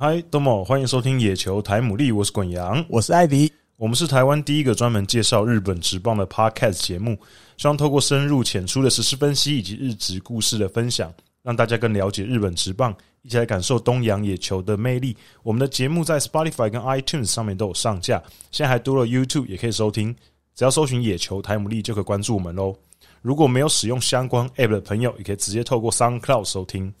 [0.00, 7.18] 嗨，东某欢迎收听野球台姆利，我是滚羊，我是艾迪，我们是台湾第一个专门介绍日本职棒的 Podcast 节目，
[7.56, 11.12] 希望透过深入浅出的时事分析以及日职故事的分享，
[11.42, 15.16] 让大家更了解日本职棒，一起来感受东洋野球的魅力。
[15.42, 18.22] 我们的节目在 Spotify 跟 iTunes 上面都有上架，
[18.52, 20.14] 现在还多了 YouTube 也可以收听，
[20.54, 22.72] 只要搜寻野球台姆利就可以关注我们喽。
[23.20, 26.94] 如果没有使用相关 App 的朋友，也可以直接透过 SoundCloud 收听。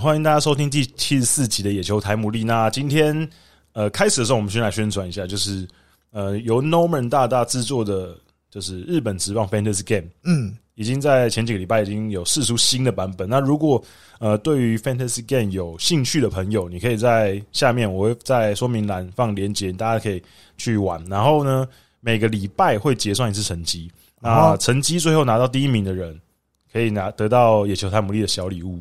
[0.00, 2.42] 欢迎大家收听第七十四集的野球台姆利。
[2.42, 3.28] 那今天
[3.72, 5.68] 呃开始的时候，我们先来宣传一下，就是
[6.10, 8.16] 呃由 Norman 大大制作的，
[8.50, 13.28] 就是日本职棒 Fantasy Game，嗯，已经在前几个礼拜已经有试出新的版本。
[13.28, 13.84] 那如果
[14.20, 20.22] 呃对于 Fantasy Game 有兴趣的朋友，你可以在下面我会在说明栏放链接，大家可以
[20.56, 21.04] 去玩。
[21.10, 21.68] 然后呢，
[22.00, 26.18] 每个礼拜会结算一次成绩，那成绩最后拿到第一名的人，
[26.72, 28.80] 可以拿得到野球台姆利的小礼物。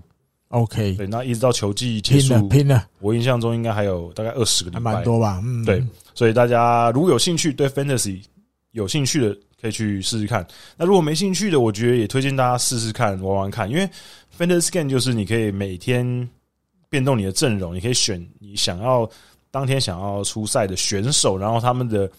[0.50, 2.88] OK，对，那一直到球季结束，拼了，拼了！
[3.00, 5.40] 我印象中应该还有大概二十个礼拜，还蛮多吧？
[5.44, 5.84] 嗯，对，
[6.16, 8.24] 所以大家如果有兴趣，对 Fantasy
[8.72, 10.46] 有兴趣的，可以去试试看。
[10.76, 13.70] 那如果没兴趣的，我觉得也推荐大家试试看，玩玩看。
[13.70, 13.88] 因为
[14.38, 16.28] Fantasy 就是你可以每天
[16.90, 19.08] 变动你的阵容，你可以选你想要
[19.52, 22.10] 当天想要出赛的选手，然后他们的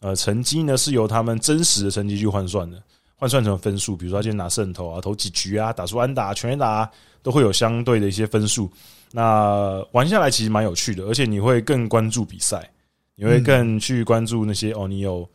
[0.00, 2.82] 呃成绩呢是由他们真实的成绩去换算的。
[3.18, 6.90] 换算成分数，比如说他今天拿胜投啊，投几局啊，打出安打、全垒打，
[7.22, 8.70] 都会有相对的一些分数。
[9.10, 12.70] 那玩下来其实蛮有趣的，而且你会更关注比赛，
[13.14, 15.26] 你会更去关注那些、嗯、哦，你有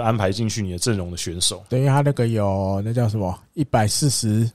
[0.00, 1.62] 安排进去你的阵容的选手。
[1.68, 4.50] 等于他那个有那叫什么一百四十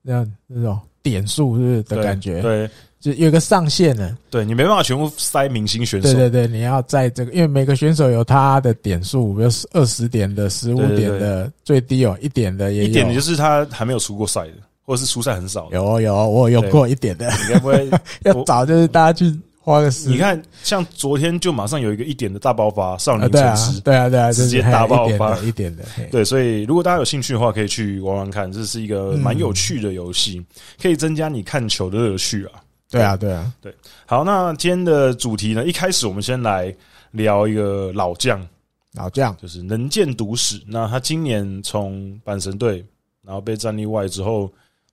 [0.00, 2.40] 那样那种点数是不是的感觉？
[2.40, 2.70] 对。
[3.02, 6.12] 对就有个上限的，对，你没办法全部塞明星选手。
[6.12, 12.88] 对对对，你要在这个，因为每个选手有他的点数，比如二十点的、十五点的，最低有一点的也有。
[12.88, 15.76] 一点的就是他还没有出过赛的，或者是出赛很少的。
[15.76, 17.26] 有有，我有过一点的。
[17.26, 17.88] 你该不会
[18.24, 20.08] 要找，就是大家去花个时。
[20.08, 25.84] 你看，像昨天就马上有一个一点的大爆发，少年城市，对啊对啊，直接大爆发一点的。
[26.10, 30.42] 对，所以如果大家有兴趣的话，可以去玩玩看，这是一个蛮有趣的游戏，
[30.82, 32.62] 可以增加你看球的乐趣啊。
[32.90, 33.74] 对啊，对啊，对。
[34.06, 35.64] 好，那今天的主题呢？
[35.66, 36.74] 一开始我们先来
[37.10, 38.46] 聊一个老将，
[38.92, 40.60] 老将就是能见毒史。
[40.66, 42.84] 那他今年从阪神队，
[43.22, 44.52] 然后被战力外之后，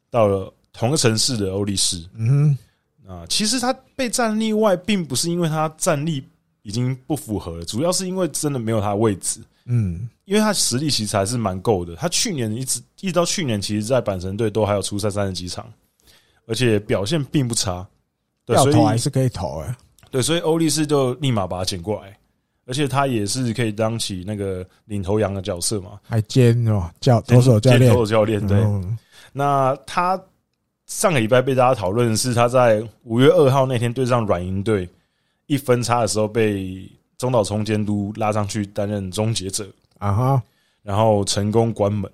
[0.09, 2.03] 到了同个城市的欧力士。
[2.15, 2.57] 嗯，
[3.07, 6.23] 啊，其实他被战力外，并不是因为他战力
[6.63, 9.39] 已经不符合了，主要是因为真的没有他的位置。
[9.65, 11.95] 嗯，因为他实力其实还是蛮够的。
[11.95, 15.71] 他去年一直一直到去年，其实，在阪神队都还有出赛三十几场。
[16.45, 17.85] 而且表现并不差，
[18.45, 19.75] 对，要投还是可以投哎。
[20.11, 22.15] 对，所以欧力士就立马把他捡过来，
[22.65, 28.45] 而且他也是可以当起那个领头羊的角色嘛，还兼哦教投手教练，投手教练。
[28.45, 28.63] 对，
[29.31, 30.21] 那他
[30.85, 34.87] 上个礼拜被大家讨论是他在五月二号那天对上软银队
[35.47, 36.87] 一分差的时候被
[37.17, 39.67] 中岛聪监督拉上去担任终结者
[39.97, 40.43] 啊哈，
[40.83, 42.11] 然后成功关门。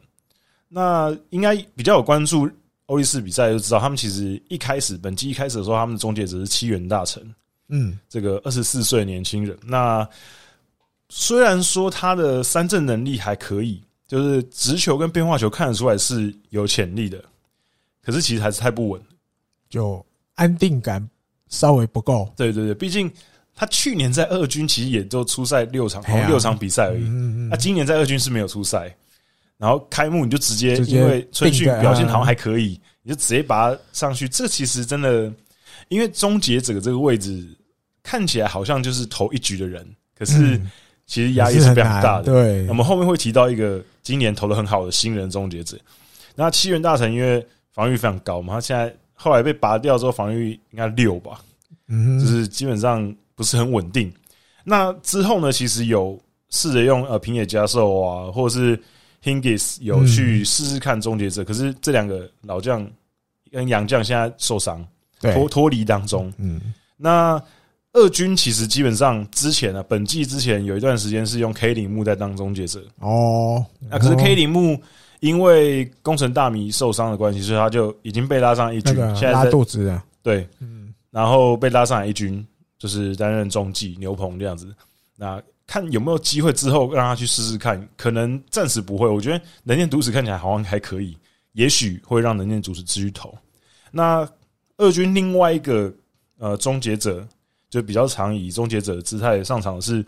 [0.70, 2.50] 那应该比较有关注。
[2.90, 7.24] 欧力士比赛就知道，他们其实一开始本季一开始的时候，他们的终结者是七原大成，
[7.68, 9.56] 嗯，这个二十四岁的年轻人。
[9.64, 10.08] 那
[11.10, 17.24] 虽然说他的三振能力还可以，就是直球跟变化球看得出来是有潜力的，
[18.02, 19.00] 可是其实还是太不稳，
[19.70, 21.08] 就安定感
[21.48, 22.28] 稍微不够。
[22.36, 23.12] 对对对，毕竟
[23.54, 27.50] 他去年在二军其实也就出赛六场，六场比赛而已。
[27.52, 28.92] 他今年在二军是没有出赛。
[29.60, 34.26] 然后开幕你就直接，因为春训表现好像还可以，你就直接把他上去。
[34.30, 35.30] 这其实真的，
[35.90, 37.46] 因为终结者这个位置
[38.02, 39.86] 看起来好像就是投一局的人，
[40.18, 40.58] 可是
[41.06, 42.24] 其实压力是非常大的。
[42.24, 45.78] 对，我们后面会提到一个今年投的很好的新人终结者。
[46.36, 51.42] 那七元大成因为防御非常高嘛，他现在后来被拔掉之后防御应该六吧，
[51.90, 54.10] 嗯，就是基本上不是很稳定。
[54.64, 56.18] 那之后呢，其实有
[56.50, 58.82] 试着用呃平野佳寿啊，或者是。
[59.24, 62.90] Hingis 有去试试看终结者，嗯、可是这两个老将
[63.52, 64.86] 跟洋将现在受伤，
[65.20, 66.32] 脱脱离当中。
[66.38, 66.62] 嗯，
[66.96, 67.42] 那
[67.94, 72.84] 二军其实基本上之前呢、啊，本季之前有一段时间是用 K 铃木在当终结者。
[73.00, 74.80] 哦，那可是 K 铃木
[75.20, 80.06] 因为工程大米受伤的关系，所以他就已经被拉上一军，现在拉肚子啊。
[80.22, 82.46] 对，嗯，然后被拉上来一军，
[82.78, 84.74] 就是担任中继牛棚这样子。
[85.18, 89.08] 那看有没有机会之后让他去试试看，可能暂时不会。
[89.08, 91.16] 我觉得能见笃史看起来好像还可以，
[91.52, 93.32] 也许会让能见笃史继续投。
[93.92, 94.28] 那
[94.78, 95.94] 二军另外一个
[96.40, 97.24] 呃终结者，
[97.70, 100.04] 就比较常以终结者的姿态上场的是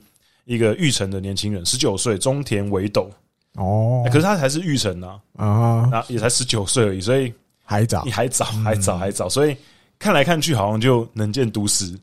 [0.46, 3.07] 一个玉成的年轻人，十九岁中田唯斗。
[3.54, 7.31] 哦，可是他才是玉成啊，啊，那也才十九岁而已，所以
[7.64, 9.56] 还早，你还早，还早，还早，所以
[10.00, 11.96] 看来看去好像就能见独实，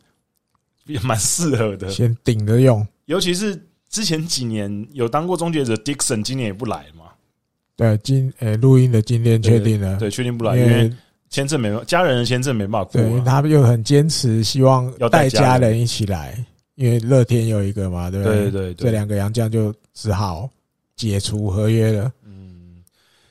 [0.84, 2.86] 也蛮适合的，先顶着用。
[3.08, 7.04] 尤其是之前几年有当过终结者，Dixon 今年也不来嘛。
[7.76, 10.92] 对，今诶录音的今天确定了，对，确定不来，因为
[11.30, 13.00] 签证没家人的签证没办法过。
[13.00, 16.36] 对，他们又很坚持，希望要带家人一起来，
[16.74, 18.50] 因为乐天有一个嘛，对不对？
[18.50, 20.48] 对对，这两个洋将就只好。
[20.96, 22.82] 解除合约了，嗯，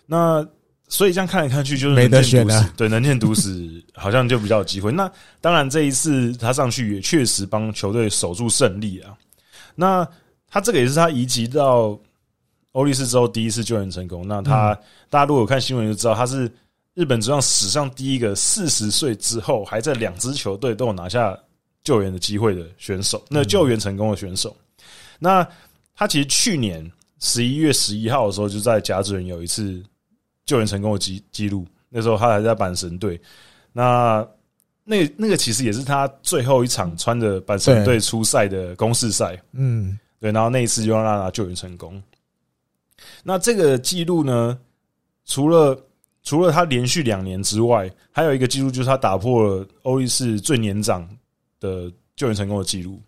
[0.05, 0.47] 那
[0.87, 2.73] 所以这样看来看去就是没得选了。
[2.77, 4.89] 对，能见独死 好像就比较有机会。
[4.89, 9.13] 那当然这一次他上去也确实帮球队守住胜利啊。
[9.77, 10.05] 那
[10.49, 11.97] 他这个也是他移籍到
[12.73, 14.27] 欧力士之后第一次救援成功。
[14.27, 14.79] 那他、嗯、
[15.09, 16.51] 大家如果有看新闻就知道，他是
[16.93, 21.37] 日本职棒史上第一个四十岁之后还在两支球队都有拿下
[21.83, 23.23] 救援的机会的选手。
[23.29, 24.53] 那救援成功的选手，
[25.19, 25.47] 那
[25.95, 26.91] 他其实去年。
[27.19, 29.83] 十一月十一号的时候，就在甲子园有一次
[30.45, 31.65] 救援成功的记记录。
[31.89, 33.19] 那时候他还在阪神队，
[33.73, 34.23] 那
[34.89, 39.37] 那那个其实也是他最后一场穿着阪神队出赛的公式赛。
[39.51, 40.31] 嗯，对。
[40.31, 42.01] 然后那一次就让他拿救援成功。
[43.23, 44.57] 那这个记录呢，
[45.25, 45.77] 除了
[46.23, 51.07] 除了他连续两年之外，还有一个记录就是他打破了欧力士最年长
[51.59, 53.01] 的救援成功的记录。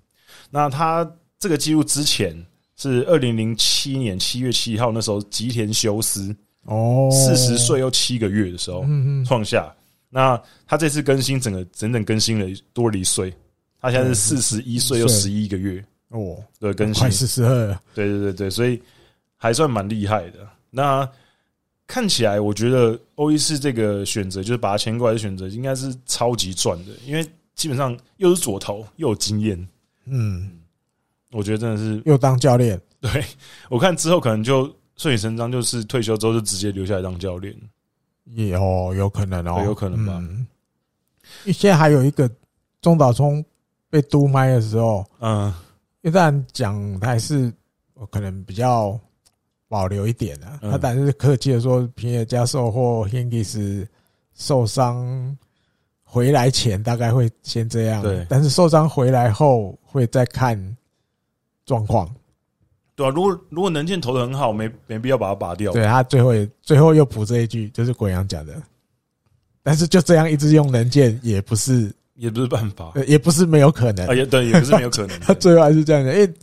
[0.50, 1.10] 那他
[1.40, 2.46] 这个记录之前。
[2.82, 6.34] 是二零零七年七月七号，那时候吉田修斯
[6.64, 8.86] 哦，四十岁又七个月的时候
[9.26, 9.70] 创下。
[10.10, 13.34] 那他这次更新，整个整整更新了多了一岁，
[13.80, 15.84] 他现在是四十一岁又十一个月。
[16.10, 17.02] 哦，对，更新。
[17.02, 17.68] 快四十二。
[17.68, 18.82] 了，对对对对，所以
[19.38, 20.40] 还算蛮厉害的。
[20.72, 21.08] 那
[21.86, 29.68] 看起来，我觉得欧伊士这个选择，就是把他签过来的选择，应该是超级赚的，因为基本上又是左投又有经验，
[30.06, 30.52] 嗯。
[31.32, 33.24] 我觉得真的是又当教练， 对，
[33.70, 34.64] 我看之后可能就
[34.98, 37.56] 顺理成章，就是退休之后就直接留下来当教练，
[38.34, 40.14] 也哦，有可能哦，有可能吧。
[40.18, 40.48] 嗯，
[41.54, 42.30] 现在还有一个
[42.82, 43.44] 中岛聪
[43.90, 45.54] 被督麦的时候，嗯，
[46.02, 47.52] 一旦讲还是
[47.94, 49.00] 我可能比较
[49.68, 53.88] 保留一点的，他但是客气的说，平野加寿或 Hingis
[54.34, 55.38] 受伤
[56.04, 60.76] 回来前大概会先这样，对，但是受伤回来后会再看。
[61.66, 62.10] 状况，
[63.00, 65.72] 对啊，如果如果能见投的很好，没没必要把它拔掉。
[65.72, 68.54] 对，他最后也最后又补这一句，就是国阳讲的。
[69.64, 74.06] 但是就这样一直用能见，也不是也不是办法，也不是没有可能。
[74.06, 75.18] 啊，也对，也不是没有可能。
[75.22, 76.34] 他最后还是这样的，因为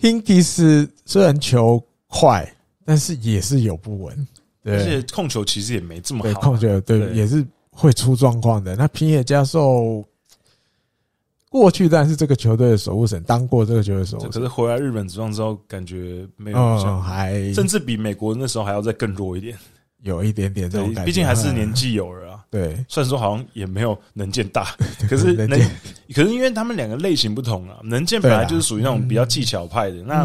[0.00, 2.50] Hingis 虽然球快，
[2.86, 4.26] 但是也是有不稳，
[4.64, 6.24] 而且控球其实也没这么好。
[6.24, 8.74] 对，控球对，对也是会出状况的。
[8.74, 10.02] 那平野加寿。
[11.50, 19.56] 过去但是这个球队的守护神，当过这个球队守护神，可是回来日本职棒之后，感觉没有像，还甚至比美国那时候还要再更弱一点，
[20.02, 21.06] 有一点点这种感觉。
[21.06, 22.44] 毕竟还是年纪有了啊。
[22.50, 24.74] 对，虽然说好像也没有能见大，
[25.08, 25.58] 可是能，
[26.14, 27.78] 可是因为他们两个类型不同啊。
[27.82, 30.24] 能见本来就是属于那种比较技巧派的，那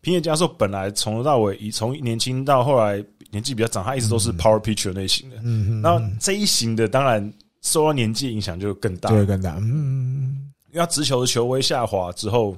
[0.00, 5.36] 平野加寿本来从头到尾，以从年轻到后来年纪比较长，他一直都是 power pitcher 类型的。
[5.42, 5.82] 嗯嗯。
[5.82, 9.56] 然后这一型的当然受到年纪影响就更大，就会更大。
[9.60, 10.41] 嗯。
[10.72, 12.56] 因为他直球的球威下滑之后，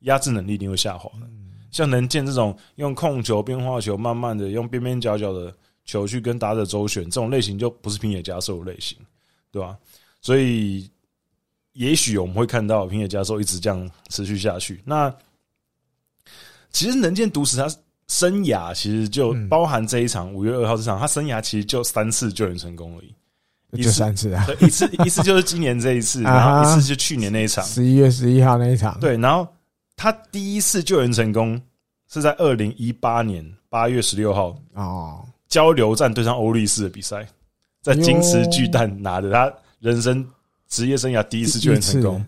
[0.00, 1.10] 压制能力一定会下滑。
[1.70, 8.98] 像能见这种用控球、变化球，慢慢的用边边角角的球去跟打者周旋，这种类型就不是平野加寿的类型，
[9.52, 9.78] 对吧？
[10.20, 10.90] 所以，
[11.74, 14.82] 也许我们会看到平野加寿一直这样持续下去。
[14.84, 15.14] 那
[16.72, 17.68] 其实能见独死，他
[18.08, 23.14] 生涯其实就包含这一场五月二号这场，他生涯其实就三次救援成功而已。
[23.72, 28.98] 一次三次啊，一次一次就是今年这一次， 然后一次就去年那一场，十一月十一号那一场。
[28.98, 29.46] 对，然后
[29.96, 31.60] 他第一次救援成功
[32.08, 37.24] 是在二零一八年八月十六号哦，交流战对上欧力士的比赛，
[37.80, 40.26] 在金池巨蛋拿的他人生
[40.68, 42.24] 职业生涯第一次救援成功。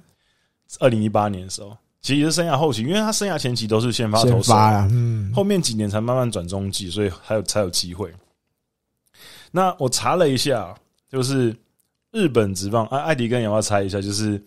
[0.79, 4.55] 二零一八年的时候，其实也是生涯后期，因为他生涯前期都是先发投手，
[4.91, 8.13] 嗯，后面几年才慢慢转中继，所以还有才有机会。
[9.51, 10.73] 那我查了一下。
[11.13, 11.55] 就是
[12.11, 14.01] 日本职棒，啊艾迪跟要不要猜一下？
[14.01, 14.43] 就是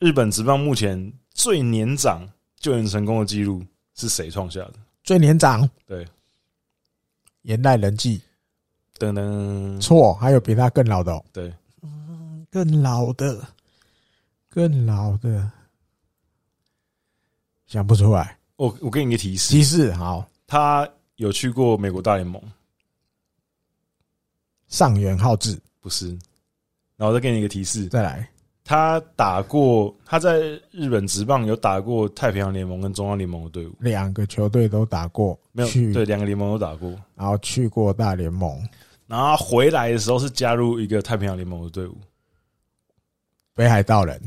[0.00, 4.74] 日本职棒目前最年长救援成功的记录是谁创下的？
[5.04, 5.70] 最年长？
[5.86, 6.04] 对，
[7.42, 8.20] 岩濑人纪。
[8.98, 11.24] 等等，错，还有比他更老的哦。
[11.32, 13.46] 对，嗯，更老的，
[14.48, 15.48] 更老的，
[17.68, 18.36] 想不出来。
[18.56, 22.42] 我我给你一个提示，提示好，他有去过美国大联盟。
[24.66, 25.56] 上元浩志。
[25.80, 26.08] 不是，
[26.96, 28.28] 然后再给你一个提示，再来。
[28.64, 38.62] 他打过，他在日本职棒有打过太平洋联盟跟中央联盟的队伍，两个球队都打过，没有去对两个联盟都打过，然后去过大联盟，
[39.06, 41.96] 然后回来的时候是加入一个太平洋联盟的队伍，
[43.54, 44.20] 北海道人，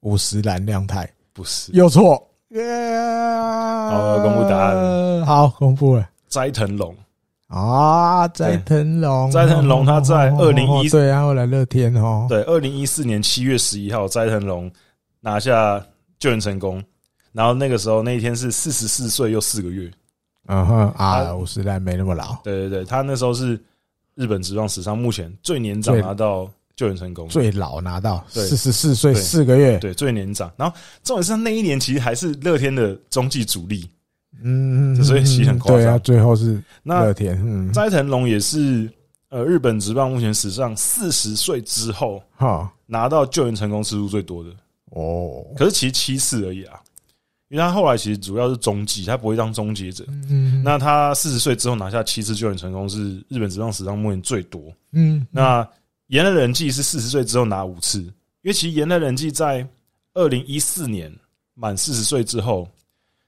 [0.00, 1.08] 五十岚亮太。
[1.32, 2.60] 不是，有错，耶
[3.90, 6.94] 好，公布答案，好，公布了，斋藤龙。
[7.52, 14.72] 啊，斋藤龙，斋藤龙他在二零一对啊，后来乐天哦，对，二零一四年七月十一号，斋藤龙
[15.20, 15.78] 拿下
[16.18, 16.82] 救援成功，
[17.32, 19.90] 然后那个时候那一天是四十四岁又四个月，
[20.46, 23.60] 嗯哼啊，我实在没那么老，对对对，他那时候是
[24.14, 33.86] 日本职棒史上目前最年长拿到救援成功，最老拿到四十四岁四个月，对，最年长，然后重点是他那一年其实还是乐天的中继主力。
[34.40, 35.78] 嗯，所以其实很夸张。
[35.78, 37.40] 对啊，最后是乐天。
[37.44, 38.90] 嗯，斋藤龙也是
[39.28, 44.50] 呃，日本职棒目前史上四十岁之后哈拿到救援成功次数最多的
[44.90, 45.44] 哦。
[45.56, 46.80] 可是其实七次而已啊，
[47.48, 50.04] 因为他后来其实主要是中继，他不会当终结者。
[50.28, 54.60] 嗯，那他四十岁之后拿下七次救援成功是日本职棒史上目前最多。
[54.92, 55.66] 嗯，那
[56.08, 58.12] 岩田仁纪是四十岁之后拿五次，因
[58.44, 59.66] 为其实岩田仁纪在
[60.14, 61.14] 二零一四年
[61.54, 62.68] 满四十岁之后。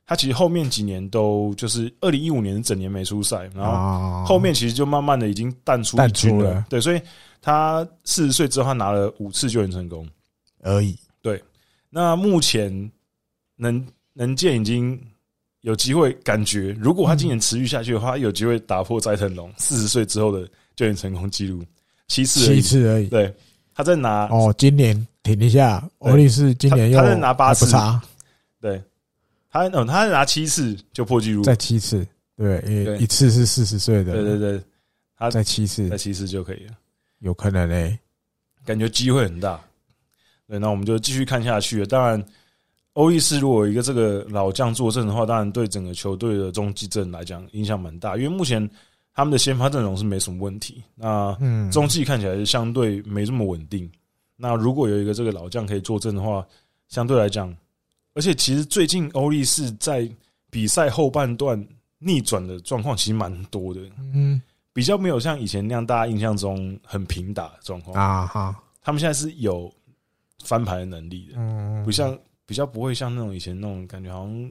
[0.06, 6.64] 他其实后面几年都就是二零一五年整年没出赛，然后后面其实就慢慢的已经淡出淡出了。
[6.68, 7.00] 对，所以
[7.40, 10.06] 他四十岁之后，他拿了五次救援成功。
[10.66, 10.96] 而已。
[11.20, 11.42] 对，
[11.90, 12.90] 那目前
[13.56, 14.98] 能能见已经
[15.60, 21.62] 有机会，感觉如果他今年持续下去的话，有机会打破斋藤龙四十岁之后的救援成功记录，
[22.08, 23.08] 七次七次而已。
[23.08, 23.30] 对，
[23.74, 27.66] 他在拿哦，今年停一下，欧力士今年又他在拿八次，
[28.60, 28.82] 对。
[29.54, 32.04] 他嗯，他拿七次就破纪录，在七次，
[32.36, 34.60] 对，因为一次是四十岁的，对对对，
[35.16, 36.72] 他在七次，在七次就可以了，
[37.20, 37.96] 有可能诶，
[38.64, 39.60] 感觉机会很大。
[40.48, 41.86] 对，那我们就继续看下去。
[41.86, 42.20] 当然，
[42.94, 48.68] 欧力斯如果一个这个老将坐镇的话，当然对整个球队的中继阵来讲影响蛮大，因为目前
[49.14, 53.88] 他们的先发阵容是没什么问题，那嗯，中继看起来是相对没这么稳定。
[54.36, 56.44] 那如果有一个这个老将可以坐镇的话，
[56.88, 57.56] 相对来讲。
[58.14, 60.08] 而且其实最近欧力士在
[60.50, 61.62] 比赛后半段
[61.98, 64.40] 逆转的状况其实蛮多的，嗯，
[64.72, 68.62] 比较没有像以前那样大家印象中很平打的状况啊哈。
[68.82, 69.72] 他们现在是有
[70.44, 72.16] 翻盘的能力的，嗯，不像
[72.46, 74.50] 比较不会像那种以前那种感觉，好像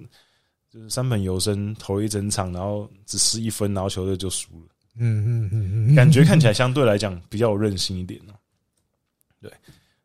[0.69, 4.67] 就是三本游生投一整场，然后只失一分，然后球队就输了，
[4.97, 8.33] 嗯嗯嗯，感觉看起来相对来讲比较有韧性一点哦。
[9.39, 9.49] 对，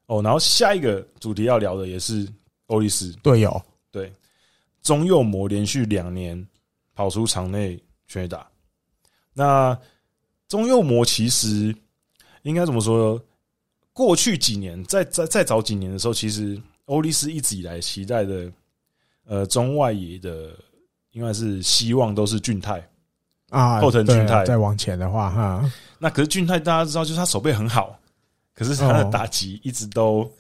[0.07, 2.29] 哦，然后下一个主题要聊的也是。
[2.69, 4.11] 欧力士队友对
[4.81, 6.47] 中右魔连续两年
[6.95, 8.47] 跑出场内全垒打。
[9.35, 9.79] 那
[10.49, 11.75] 中右魔其实
[12.43, 13.23] 应该怎么说？
[13.93, 18.53] 过去几年，在在再早几年的时候，其实欧力士一直以来期待的
[19.25, 20.57] 呃中外野的，
[21.11, 22.89] 应该是希望都是俊泰
[23.51, 24.45] 啊，后藤俊泰。
[24.45, 27.99] 再往前的话，哈，那可是俊泰大家知道，就是他手背很好，
[28.55, 30.31] 可是他的打击一直都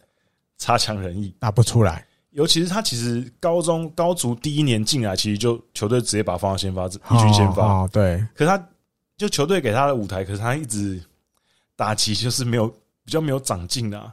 [0.57, 2.07] 差强人意，打不出来。
[2.33, 7.67] 尤其是他其实高中高足第一年进来，其实就球队直接把他放到先发，一军先发。
[7.67, 8.19] 哦，对。
[8.35, 8.69] 可是他
[9.17, 11.01] 就球队给他的舞台，可是他一直
[11.75, 12.69] 打击就是没有
[13.05, 14.13] 比较没有长进的。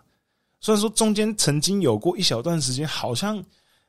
[0.62, 3.44] 虽然说中间曾经有过一小段时间，好像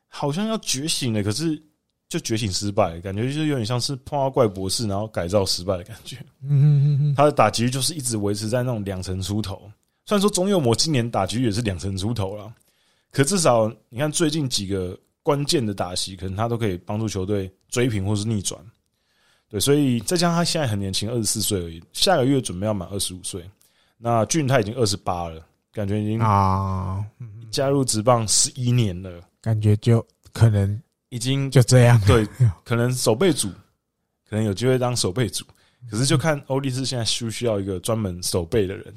[0.09, 1.61] 好像要觉醒了，可是
[2.09, 6.17] 就觉醒失败，感觉就是有点像是碰到怪博士，然后改造失败的感觉。
[6.43, 9.71] 嗯嗯嗯，他的打击就是一直维持在那种两成出头。
[10.05, 12.53] 虽然说中右魔今年打击也是两成出头了。
[13.11, 18.61] 可至少你看最近几个关键的打席，可能他都可以帮助球队追平或是逆转。
[19.49, 23.49] 对，所以再加上他现在很年轻，二十四岁而已，下个月准备要满二十五岁。
[23.97, 25.41] 那俊泰已经二十八了，
[25.73, 27.05] 感觉已经啊
[27.51, 32.01] 加入职棒十一年了，感觉就可能已经就这样。
[32.07, 32.27] 对，
[32.65, 33.49] 可能守备组
[34.29, 35.45] 可能有机会当守备组，
[35.89, 38.93] 可是就看欧力士现在需不需要一个专门守备的人。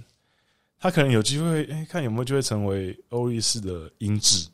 [0.79, 4.47] 他可能有机会，哎，看有没有机会成为欧力士的音质。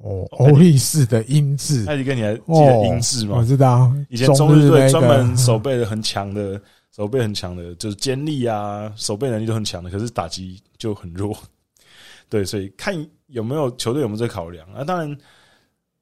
[0.00, 3.36] 哦，欧力士的音质，艾迪哥，你还记得音质吗？
[3.36, 6.60] 我知道，以前中日队专门守备的很强的，
[6.96, 11.36] 守备很强的，就是肩力啊，守备能力都很强的，可是打击就很弱。
[12.30, 12.94] 对，所以看
[13.26, 14.82] 有没有球队有没有这考量啊？
[14.82, 15.18] 当然，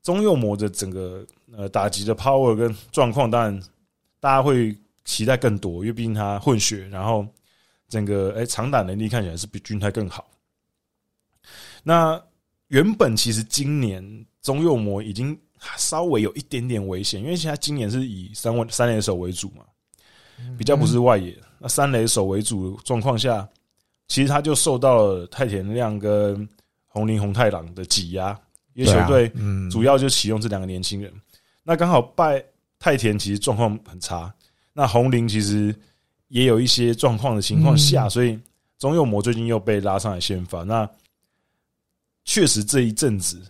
[0.05, 1.27] 中右魔的整个
[1.57, 3.61] 呃打击的 power 跟状况，当然
[4.21, 4.75] 大家会
[5.05, 7.27] 期待更多，因为毕竟他混血，然后。
[7.91, 10.31] 整个哎，长打能力看起来是比俊泰更好。
[11.83, 12.23] 那
[12.69, 15.39] 原本其实今年中右模已经
[15.77, 19.65] 稍微有一点点危险，因为现在今年是以三位三垒手为主嘛，
[20.57, 21.37] 比较不是外野。
[21.59, 23.47] 那三垒手为主状况下，
[24.09, 26.49] 其实他就受到了太田亮跟
[26.87, 28.39] 红林红太郎的挤压，
[28.75, 29.31] 因为球队
[29.71, 31.13] 主要就启用这两个年轻人。
[31.63, 32.43] 那刚好拜
[32.79, 34.33] 太田其实状况很差，
[34.73, 35.75] 那红林其实
[36.31, 38.39] 也有一些状况的情况下，所以
[38.79, 40.63] 中右魔最近又被拉上来先发。
[40.63, 40.89] 那
[42.25, 43.43] 确实这一阵子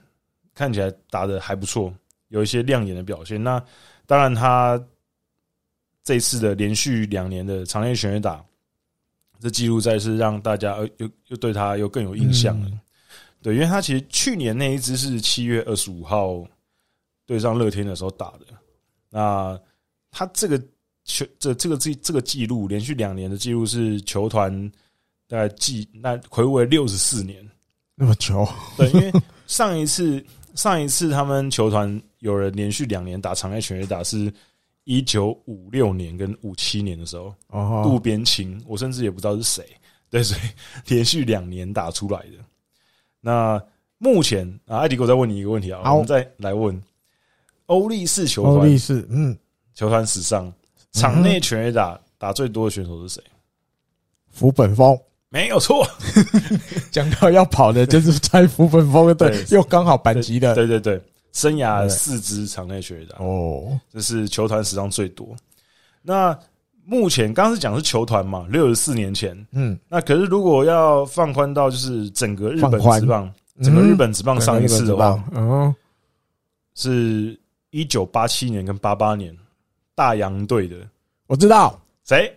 [0.54, 1.92] 看起来打的还不错，
[2.28, 3.42] 有一些亮眼的表现。
[3.42, 3.62] 那
[4.06, 4.82] 当然他
[6.02, 8.42] 这次的连续两年的长内全垒打，
[9.38, 12.70] 这记录再是让大家又又对他又更有印象了。
[13.42, 16.42] 对，因为他其实去年那一支是七月二十五号
[17.26, 18.46] 对上乐天的时候打的。
[19.10, 19.60] 那
[20.10, 20.62] 他这个
[21.04, 24.70] 球这这个这这个记录连续两年的记录是球团
[25.28, 27.46] 大概记那魁违六十四年。
[28.00, 29.12] 那么久，对，因为
[29.46, 34.32] 上一次上一次他们球团有人连续两年打长内全垒打是
[34.84, 39.62] 一九五六年跟五七年的时候，哦，渡边晴，我甚至也不知道是谁，
[40.08, 40.40] 对，所以
[40.94, 42.38] 连续两年打出来的。
[43.20, 43.62] 那
[43.98, 46.82] 目前啊，艾迪哥再问你一个问题啊，我们再来问
[47.66, 49.36] 欧力士球团，欧力士，嗯，
[49.74, 50.50] 球团史上
[50.92, 53.22] 场内全垒打打最多的选手是谁？
[54.30, 54.98] 福本丰。
[55.32, 55.86] 没有错，
[56.90, 61.00] 讲到要跑的就是在福本丰的队，又刚好板级的，对对对，
[61.32, 65.28] 生涯四支场内全垒打哦，这是球团史上最多。
[66.02, 66.36] 那
[66.84, 73.32] 目前刚刚是讲的是球团嘛，六十四年前，嗯，那可是如果要放宽到就是整个日本职棒，
[73.62, 75.72] 整个日本职棒上一次的话，嗯，
[76.74, 77.38] 是
[77.70, 79.32] 一九八七年跟八八年
[80.00, 80.76] 大洋队的，
[81.26, 81.78] 我知道。
[82.04, 82.34] 谁，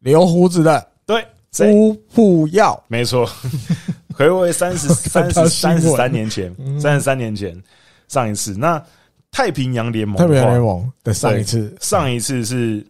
[0.00, 1.26] 留胡子的，对。
[1.50, 3.26] 夫妇要没错，
[4.12, 7.58] 回味三十 三十三十三年前，三十三年前
[8.06, 8.54] 上一次。
[8.54, 8.84] 那
[9.30, 12.86] 太平洋联盟，太平洋联盟的上一次，上一次是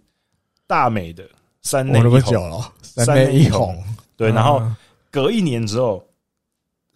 [0.67, 1.23] 大美的
[1.63, 3.81] 三内一红，三内一红。
[4.17, 4.61] 对，然后
[5.09, 6.05] 隔一年之后，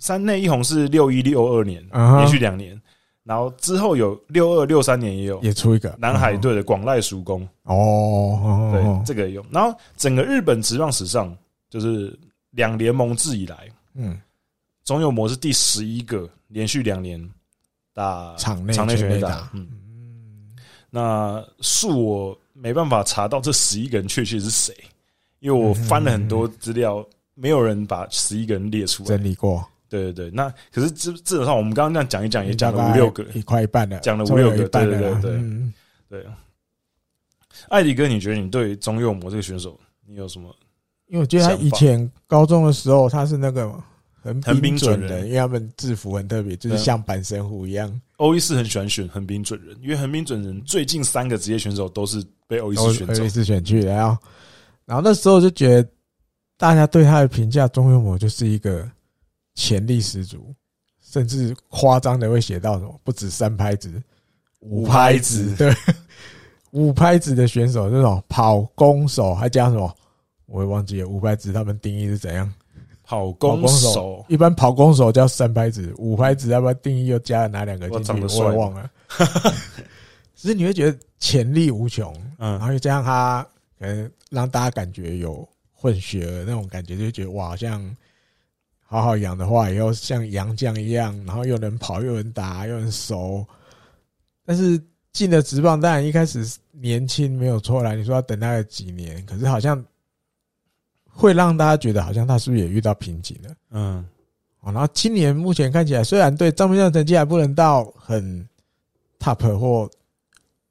[0.00, 2.76] 三内一红是六一六二年，连续两年。
[3.28, 5.94] 然后之后有六二六三年也有，也出一个。
[6.00, 9.46] 南海队的广濑熟公哦，对，这个也有。
[9.50, 11.36] 然后整个日本职棒史上。
[11.70, 12.18] 就是
[12.52, 14.18] 两联盟制以来，嗯，
[14.84, 17.22] 中右魔是第十一个连续两年
[17.92, 19.68] 打场内场内全垒打，嗯，
[20.88, 24.74] 那恕我没办法查到这十一个人确切是谁，
[25.40, 29.08] 因为我翻了很多资料，没有人把十一个人列出来。
[29.10, 29.62] 整理过。
[29.88, 35.40] 对对对，那可是至至少我们刚刚这样讲一讲，也讲了五六个，一块一半的，讲了五六个，对对对对
[36.08, 36.26] 对。
[37.68, 40.54] 艾迪哥，你觉得你对中右魔这个选手，你有什么？
[41.08, 43.72] 因为我觉得他以前高中的时候，他是那个
[44.22, 48.00] 横滨准人，因为他们制服很特别，就是像阪神虎一样。
[48.18, 53.92] 欧力士很喜欢选横滨准人，因为横滨准人最近三个职业选手都是被欧力士选走，欧力士选去的。
[53.92, 54.22] 然后，
[54.84, 55.90] 然后那时候就觉得
[56.56, 58.88] 大家对他的评价，中右魔就是一个
[59.58, 60.54] 潜力十足，
[61.02, 64.00] 甚至夸张的会写到什么不止三拍子，
[64.60, 65.74] 五拍子，对，
[66.70, 69.92] 五拍子的选手，那种跑攻手还加什么？
[70.46, 72.54] 我也忘记了五拍子他们定义是怎样？
[73.02, 78.38] 跑攻手一般跑攻手叫三拍子，五拍子要不要定义又加了哪两个进去？
[78.40, 78.88] 我也忘了。
[80.36, 83.44] 只是你会觉得潜力无穷，嗯，然后又加上他
[83.76, 87.84] 可能让大家感觉有混血儿那种感觉，就觉得哇，好像
[88.90, 93.46] 好好养的话，以后像杨绛一样，然后又能跑又能打又能熟。
[94.44, 97.94] 但是进了职棒，当然一开始年轻没有错啦。
[97.94, 99.84] 你说要等大概几年，可是好像。
[101.10, 103.52] 会让大家觉得好像他是不是也遇到瓶颈了？
[103.72, 104.06] 嗯，
[104.62, 108.48] 然后今年目前看起来，虽然对账面上成绩还不能到很
[109.18, 109.90] top 或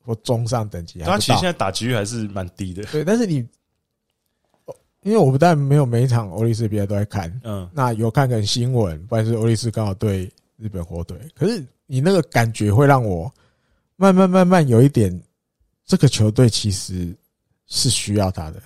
[0.05, 2.81] 或中上等级，他其实现在打击率还是蛮低的。
[2.83, 3.45] 对，但是你，
[5.03, 13.31] 因为我不但没有每一场欧力士比赛都在看，嗯，那有看看新闻，不然是欧力士刚好对日本火腿，可是你那个感觉会让我
[13.95, 15.21] 慢慢慢慢有一点，
[15.85, 17.15] 这个球队其实
[17.67, 18.61] 是需要他的。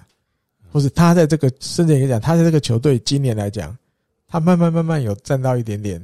[0.74, 3.78] 或是他在这个，甚至也讲，他在这个球队今年来讲，
[4.26, 6.02] 他慢慢慢慢有占到一点点，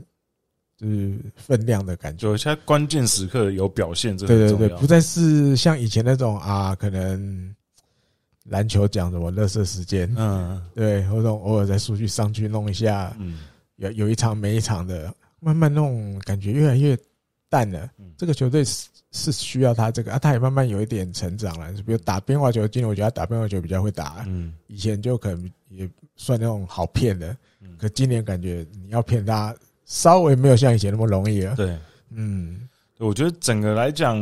[0.76, 2.28] 就是分量的感觉。
[2.28, 7.56] 就现在关键时刻有表现，这对对对，不再是像以前那种啊，可能
[8.48, 13.40] 篮球讲什么乐色时间，嗯，对，或者偶尔在数据上去弄一下，嗯，
[13.76, 16.98] 有有一场没一场的，慢慢弄感觉越来越
[17.50, 17.90] 淡了。
[18.18, 18.88] 这个球队是。
[19.14, 21.72] 是需要他这个啊，他也慢慢有一点成长了。
[21.84, 24.24] 比如打变化球，今年我觉得他打变化球比较会打。
[24.28, 27.36] 嗯，以前就可能也算那种好骗的，
[27.80, 29.56] 可今年感觉你要骗他，
[29.86, 31.56] 稍微没有像以前那么容易了。
[31.56, 31.76] 对，
[32.12, 32.68] 嗯，
[33.00, 34.18] 我觉得整个来讲，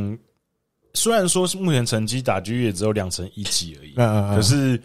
[0.95, 3.93] 虽然说是目前成绩打击也只有两成一几而已，
[4.35, 4.81] 可是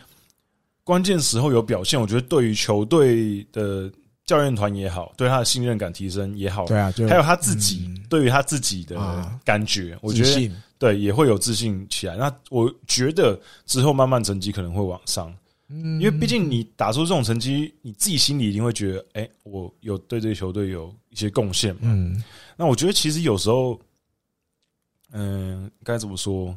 [0.84, 3.90] 关键时候有表现，我觉得对于球队的
[4.26, 8.96] 教练团也好，对他的信任感提升也好，对啊，还有他自己、嗯、对于他自己的
[9.44, 12.16] 感觉，啊、我觉得对也会有自信起来。
[12.16, 15.34] 那我觉得之后慢慢成绩可能会往上，
[15.68, 21.80] 嗯，因为毕竟你打出这种成绩，你自己心里一定会觉得，哎，我有对这个球队有一些贡献嘛。
[21.82, 22.22] 嗯，
[22.56, 23.78] 那我觉得其实有时候，
[25.12, 26.56] 嗯、呃，该怎么说？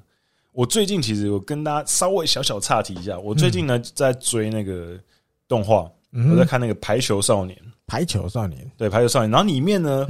[0.51, 4.99] 我最近其实我跟大家稍微小小岔题一下，我最近呢在追那个
[5.47, 5.91] 动画，
[6.29, 7.57] 我在看那个《排球少年》。
[7.85, 10.07] 排球少年，对《排球少年》，然后里面呢，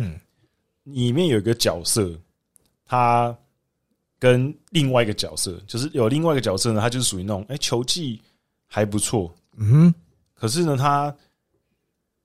[0.83, 2.11] 里面有一个角色，
[2.85, 3.35] 他
[4.19, 8.21] 跟另外一个角色，就是有另外一个角色呢，他就是属于那种哎球技
[8.67, 9.93] 还不错，嗯，
[10.33, 11.13] 可是呢，他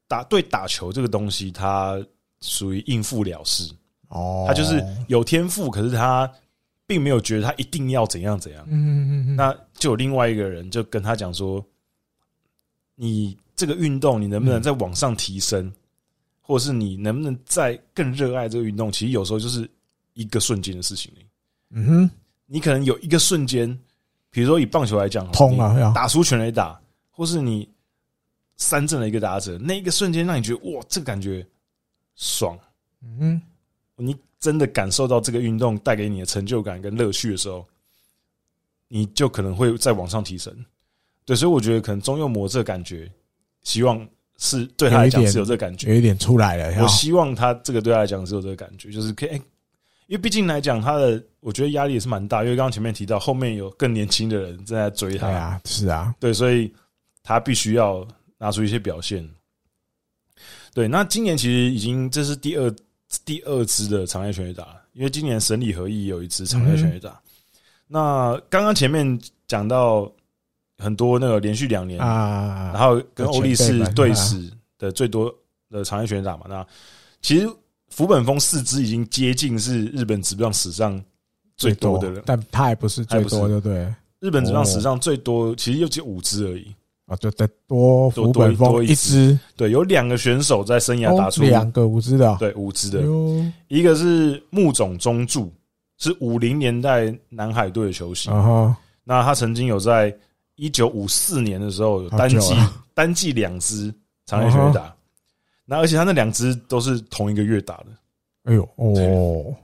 [0.06, 1.98] 打对打球这个东西，他
[2.40, 3.72] 属于应付了事
[4.08, 6.30] 哦，他就是有天赋，可是他。
[6.88, 11.62] 并没有觉得他一定要怎样怎样，嗯嗯嗯，那就有另外一个人就跟他讲说
[12.96, 15.70] ：“你这个运动，你能不能再往上提升，
[16.40, 18.90] 或者是你能不能再更热爱这个运动？
[18.90, 19.70] 其实有时候就是
[20.14, 21.12] 一个瞬间的事情。
[21.72, 22.10] 嗯哼，
[22.46, 23.78] 你可能有一个瞬间，
[24.30, 27.68] 比如说以棒球来讲，通了，打出全垒打，或是你
[28.56, 31.46] 三振了一个打者，那一个瞬间让你觉得哇，这个感觉
[32.14, 32.58] 爽。
[33.02, 33.42] 嗯哼，
[33.98, 34.16] 你。
[34.40, 37.66] 真的感受到这个运动带给你的成就感跟乐趣的时候，
[38.86, 40.54] 你就可能会再往上提升。
[41.24, 43.10] 对，所以我觉得可能中右模这个感觉，
[43.64, 46.84] 希望是对他来讲是有这个感觉，有一点出来了。
[46.84, 49.30] 我希望他这个对他来讲是有这个感觉，就是可以，
[50.06, 55.26] 因为毕竟来讲他的，我觉得压力也是蛮大，因为刚刚前面提到后面有更年轻的人正在追他。
[55.26, 56.72] 对啊，是啊，对，所以
[57.24, 58.06] 他必须要
[58.38, 59.28] 拿出一些表现。
[60.72, 62.72] 对，那今年其实已经这是第二。
[63.24, 67.20] 第二支的长野全垒打，因为今年神里合一有一支长野全垒打。
[67.86, 70.10] 那刚刚前面讲到
[70.76, 75.34] 很多那个连续两年啊，然后跟欧力士对死的最多
[75.70, 76.44] 的长野全垒打嘛。
[76.48, 76.66] 那
[77.22, 77.48] 其实
[77.88, 81.02] 福本丰四支已经接近是日本职棒史上
[81.56, 83.94] 最多的了，但他还不是最多，对不对？
[84.20, 86.74] 日本职棒史上最多其实就只有五支而已。
[87.08, 93.02] 啊，就再多福本丰一支，对，有两个选手在生涯打出两个五支的，对，五支的，
[93.68, 95.50] 一个是木冢中柱，
[95.96, 98.30] 是五零年代南海队的球星，
[99.04, 100.14] 那他曾经有在
[100.56, 102.54] 一九五四年的时候有单季
[102.92, 103.90] 单季两支
[104.26, 104.94] 长野全垒打，
[105.64, 107.86] 那而且他那两支都是同一个月打的，
[108.44, 109.54] 哎呦哦，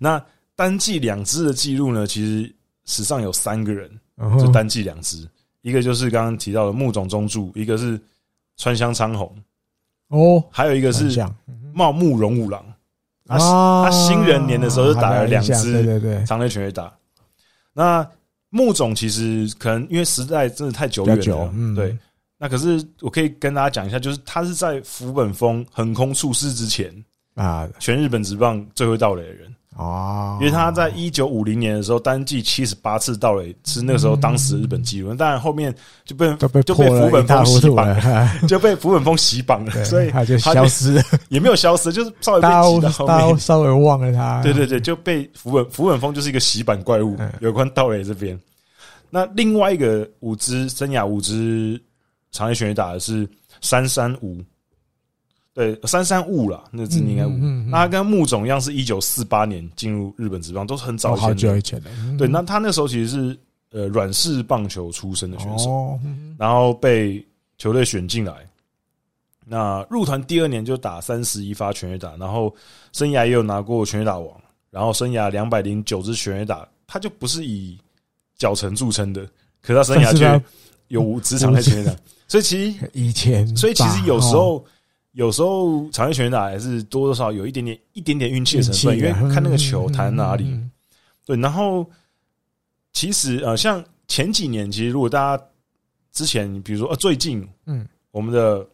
[0.00, 0.20] 那
[0.56, 2.52] 单季两支的记录呢，其实
[2.86, 3.88] 史上有三个人
[4.40, 5.28] 就单季两支。
[5.62, 8.00] 一个就是刚刚提到的木冢中柱，一个是
[8.56, 9.34] 川香昌弘，
[10.08, 11.10] 哦，还有一个是
[11.72, 12.64] 茂木荣五郎。
[13.26, 16.92] 他他新人年的时候就打了两支，对对对，长野全垒打。
[17.72, 18.04] 那
[18.48, 21.96] 木总其实可能因为时代真的太久远了，对。
[22.36, 26.92] 那可是我可以跟大家讲一下，就是他是在福本丰横空出世之前
[27.34, 29.54] 啊，全日本职棒最会盗垒的人。
[29.80, 36.26] 哦，因为他在一九五零年的时候，单季七十八次盗垒是那个时候当时日本纪录，当然后面就被
[36.62, 44.42] 就被福本丰洗榜了，就被福本丰洗榜了，所以他就消失了，也没有消失，就是稍微被挤到后面，稍微忘了他。
[44.42, 47.16] 对对对，就被福本福本丰就是一个洗版怪物。
[47.40, 48.38] 有关盗垒这边，
[49.08, 51.80] 那另外一个五支生涯五支
[52.32, 53.26] 长野全垒打的是
[53.62, 54.36] 三三五。
[55.52, 57.30] 对，三三悟了，那字应该悟。
[57.68, 61.90] 那他跟木总一样，是一九四八年进入日本职棒，都是很早好久以前的。
[62.16, 63.38] 对，那他那时候其实是
[63.72, 65.98] 呃软式棒球出身的选手，
[66.38, 67.24] 然后被
[67.58, 68.32] 球队选进来。
[69.44, 72.54] 那入团第二年就打三十一发全垒打，然后
[72.92, 77.76] 生涯也有拿过全垒打王，然后生涯两百零九支全垒打，他就不是以
[78.38, 79.26] 脚程著称的，
[79.60, 80.42] 可是他生涯却
[80.86, 81.96] 有五支长的全垒打，
[82.28, 84.64] 所以其实以前，所以其实有时候。
[85.12, 90.56] 有时候长野全垒打还是多多少少有一点点一点点运气的成分，因为看那个球弹哪里。
[91.26, 91.84] 对，然后
[92.92, 95.44] 其实呃，像前几年，其实如果大家
[96.12, 98.66] 之前，比如说呃，最近，嗯，我们的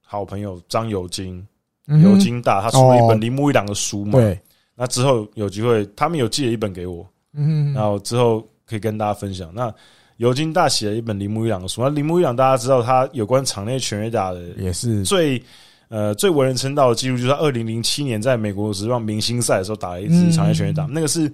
[0.00, 1.46] 好朋友张友金，
[1.86, 4.40] 友金大，他出了一本铃木一朗的书嘛，对，
[4.74, 9.50] 那之后有机会，他们有寄了一本给我，嗯，然后之后可以跟大家分享。
[9.54, 9.74] 那
[10.22, 15.02] 尤金大写了一本铃木一朗的书，那铃木一朗大家知道他有关场内全垒打的也是。
[15.02, 15.42] 最
[15.88, 21.28] 呃最为人称道的记录，就是他二零零七年在美国职棒明星赛的时候打了一支场内全垒打，那个是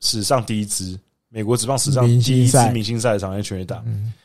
[0.00, 3.84] 史上第一支美国职棒史上第一支明星赛的场内全垒打。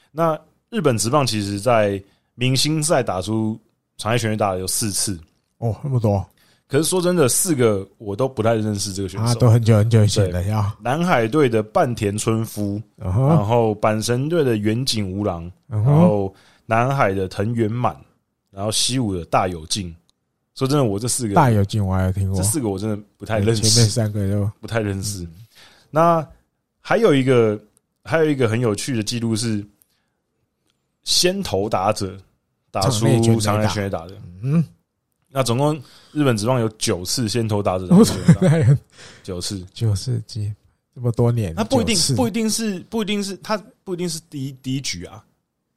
[0.10, 2.02] 那日本职棒其实在
[2.36, 3.60] 明星赛打出
[3.98, 5.20] 场内全垒打有四次。
[5.58, 6.26] 哦，那么多。
[6.70, 10.78] 可是说真的，四个我都不太认识这个选手，啊、都很久很久以前了呀。
[10.80, 16.32] 南海队的半田春夫，然后阪神队的远景吾郎，然后
[16.68, 17.98] 南海的藤原满，
[18.52, 19.94] 然后西武的大友进。
[20.54, 23.64] 说真的，我这四个大友进我还有听过，这四个我真的不太认识。
[23.64, 25.28] 前面三个就不太认识。
[25.90, 26.24] 那
[26.80, 27.60] 还有一个，
[28.04, 29.66] 还有一个很有趣的记录是，
[31.04, 32.16] 先头打者
[32.70, 33.08] 打出
[33.40, 34.64] 长安全垒打的，嗯。
[35.32, 35.76] 那总共
[36.12, 37.96] 日本职棒有九次先头打者的
[39.24, 40.52] 九次九次几
[40.96, 45.24] 这么多年，那不一定不一定是不一定是他不一定是第一第一局啊，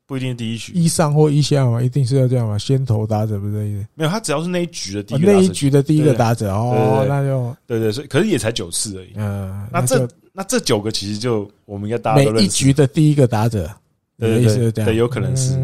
[0.07, 2.57] 不一定是第一局一上或一下嘛，一定是要这样嘛？
[2.57, 3.87] 先头打者不是意思？
[3.95, 9.11] 没有，他只要是那一局的第一个，那一局的第一个打者哦，那就对对，所以可是也才九次而已。
[9.17, 12.33] 嗯，那这那这九个其实就我们应该大家都。
[12.33, 13.71] 每一局的第一个打者，
[14.19, 15.57] 对对对，有可能是。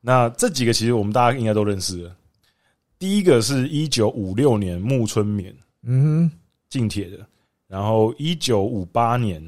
[0.00, 2.16] 那这几个其实我们大家应该都认识了。
[3.00, 6.30] 第一个是一九五六年木村勉，嗯哼，
[6.68, 7.26] 近铁的，
[7.66, 9.42] 然后一九五八年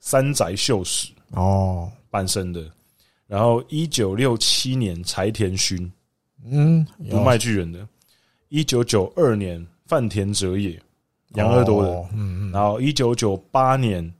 [0.00, 2.70] 三宅秀史哦，半生的，
[3.26, 5.90] 然后一九六七年柴田勋，
[6.44, 7.88] 嗯，不卖巨人的，
[8.50, 10.78] 一九九二年饭田哲也，
[11.36, 14.12] 养乐多的，嗯嗯，然后一九九八年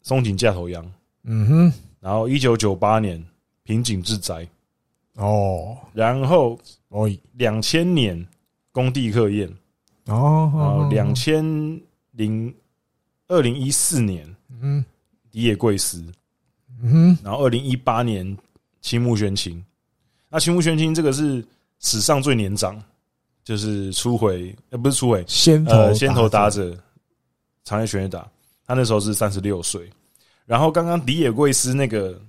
[0.00, 0.82] 松井架头羊，
[1.24, 3.22] 嗯哼，然后一九九八年
[3.64, 4.48] 平井志哉。
[5.16, 8.26] 哦，然后哦，两千年
[8.72, 9.48] 工地客宴。
[10.06, 11.42] 哦，然后两千
[12.10, 12.52] 零
[13.28, 14.26] 二零一四年
[14.60, 14.84] 嗯，
[15.32, 16.04] 荻野贵司。
[16.82, 18.36] 嗯，然后二零一八年
[18.82, 19.64] 青木玄清，
[20.28, 21.42] 那青木玄清这个是
[21.78, 22.82] 史上最年长，
[23.44, 26.76] 就是初回呃不是初回先头呃先头打者
[27.62, 28.28] 长野全垒打，
[28.66, 29.88] 他那时候是三十六岁，
[30.44, 32.20] 然后刚刚荻野贵司那个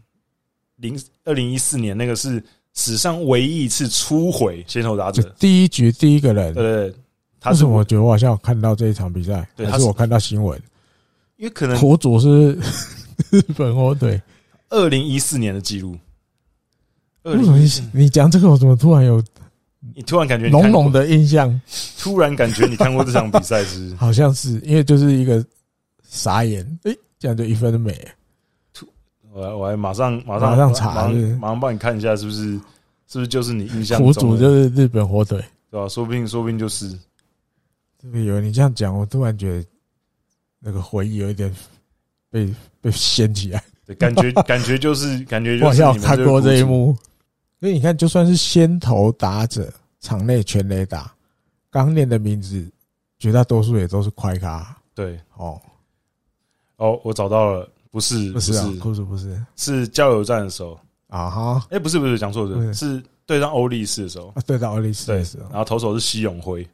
[0.77, 2.41] 零二零一四年那个是。
[2.75, 6.95] 史上唯一一次初回先头打者，第一局第一个人，对对，
[7.39, 10.61] 他是我觉得我好像有看到这一场比赛，对，还是我看到新闻，
[11.37, 12.51] 因为可能火主是
[13.31, 14.21] 日本火腿，
[14.69, 15.97] 二零一四年的记录。
[17.23, 19.23] 为什么你讲这个，我怎么突然有？
[19.95, 21.61] 你突然感觉浓浓的印象，
[21.97, 23.95] 突然感觉你看过这场比赛是？
[23.95, 25.43] 好像是，因为就是一个
[26.07, 27.95] 傻眼，诶，这样就一分都没。
[29.35, 31.09] 我来，我来，马上，马上，马上查，
[31.41, 32.53] 马上帮你看一下，是不是，
[33.05, 34.13] 是不是就是你印象中的？
[34.13, 35.89] 苦主就是日本火腿，对吧？
[35.89, 36.97] 说不定，说不定就是。
[38.01, 39.67] 这个有你这样讲，我突然觉得
[40.57, 41.53] 那个回忆有一点
[42.29, 46.95] 被被掀起来，对，感觉 感觉就是感觉就是我看过这一幕。
[47.59, 49.69] 所以你看，就算是先头打者，
[49.99, 51.13] 场内全雷打，
[51.69, 52.65] 刚念的名字，
[53.19, 54.77] 绝大多数也都是快卡。
[54.93, 55.59] 对，哦，
[56.77, 57.69] 哦，我找到了。
[57.95, 59.01] 不是不是不是。
[59.03, 59.87] 不是是。
[59.87, 60.77] 交流战的时候。
[61.07, 61.67] 啊哈！
[61.69, 66.67] 哎，不是不是讲错了，是对上欧力士的时候，对上欧力士的时候，然后投手是西永辉，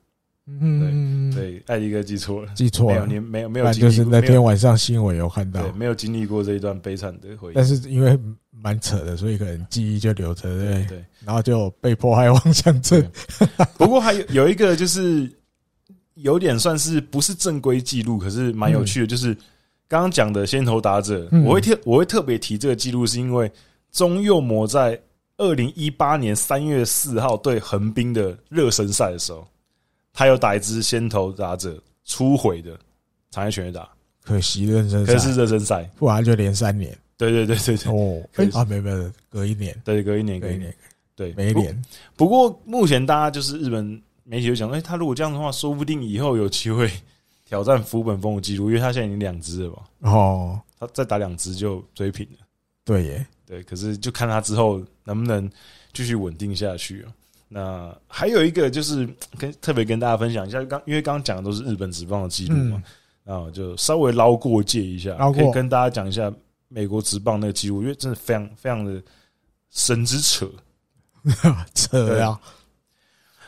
[0.48, 8.18] 嗯对对，艾迪哥记错了，记错了，没有你没有没有，就是那天晚上新闻有看到，没有经历过这一段悲惨的回忆，但是因为
[8.50, 10.86] 蛮扯的，所以可能记忆就留着，对。
[10.86, 13.06] 对，然后就被迫害妄想症。
[13.78, 15.30] 不过还有有一个就是
[16.16, 19.38] 有点算是不是正规记录，可是蛮有趣的，就是。
[19.92, 23.52] 刚刚讲的先头打者，我会特我会特别提这个记录，是因为
[23.92, 24.98] 中右魔在
[25.36, 29.46] 二零一八年三月四号对横滨的热身赛的时候，
[30.14, 32.72] 他有打一支先头打者初回的
[33.32, 33.90] 长野全垒打，
[34.24, 36.98] 可惜热身赛，可是热身赛，不然就连三年。
[37.18, 37.92] 对对对对对。
[37.92, 38.24] 哦，
[38.54, 40.74] 啊没有没有，隔一年，对隔一年隔一年，
[41.18, 41.78] 对每一年。
[42.16, 46.90] 不过目前大家就是日本媒体就讲，哎，他如果这样的话，说不定以后有机会。
[47.52, 50.10] 挑战福本丰的记录，因为他现在已经两只了嘛？
[50.10, 52.38] 哦，他再打两只就追平了。
[52.86, 55.52] 对耶，对，可是就看他之后能不能
[55.92, 57.12] 继续稳定下去啊。
[57.50, 59.06] 那还有一个就是
[59.38, 62.82] 跟特别跟大家分享一下，刚因为刚刚讲的都是日本职棒的记录嘛，
[63.26, 66.32] 然后就稍微捞过界一下，可以跟大家讲一下
[66.70, 69.04] 美国职棒那个记录，因为真的非常非常的
[69.72, 70.50] 神之扯，
[71.76, 72.40] 扯呀！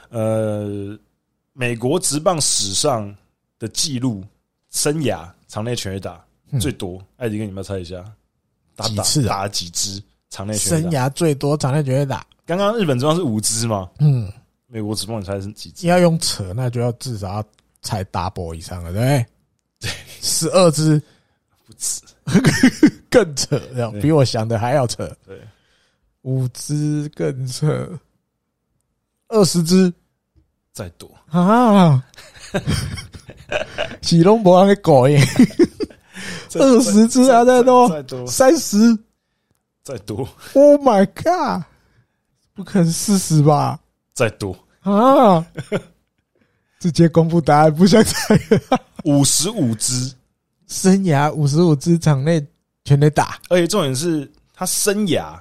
[0.10, 1.00] 呃，
[1.54, 3.16] 美国职棒史上。
[3.64, 4.22] 的记录
[4.72, 6.22] 生涯场内全垒打
[6.60, 8.04] 最多，艾迪哥，你们要猜一下，
[8.76, 10.90] 打几次打几支场内全垒打？
[10.90, 12.28] 生涯最多场内全垒打。
[12.46, 13.90] 刚刚日本职棒是五支吗？
[14.00, 14.30] 嗯，
[14.68, 15.88] 美国职棒你猜是几支？
[15.88, 17.46] 要用扯，那就要至少要
[17.82, 19.26] 猜 double 以上了，对不对？
[19.80, 21.02] 对，十二支
[21.66, 22.02] 不止，
[23.10, 23.58] 更扯，
[24.02, 25.10] 比我想的还要扯。
[25.26, 25.40] 对，
[26.24, 27.98] 五支更扯，
[29.30, 29.94] 二十支
[30.74, 32.04] 再多啊！
[34.02, 35.20] 启龙博还搞耶，
[36.56, 38.78] 二十只啊，再多，三十，
[39.84, 40.18] 再多。
[40.54, 41.64] Oh my god！
[42.54, 43.80] 不可能四十吧？
[44.14, 45.46] 再多啊！
[46.80, 48.40] 直接公布答案，不想猜。
[49.06, 50.14] 五十五只，
[50.68, 52.46] 生涯五十五只场内
[52.86, 55.40] 全得打，而且重点是他生涯，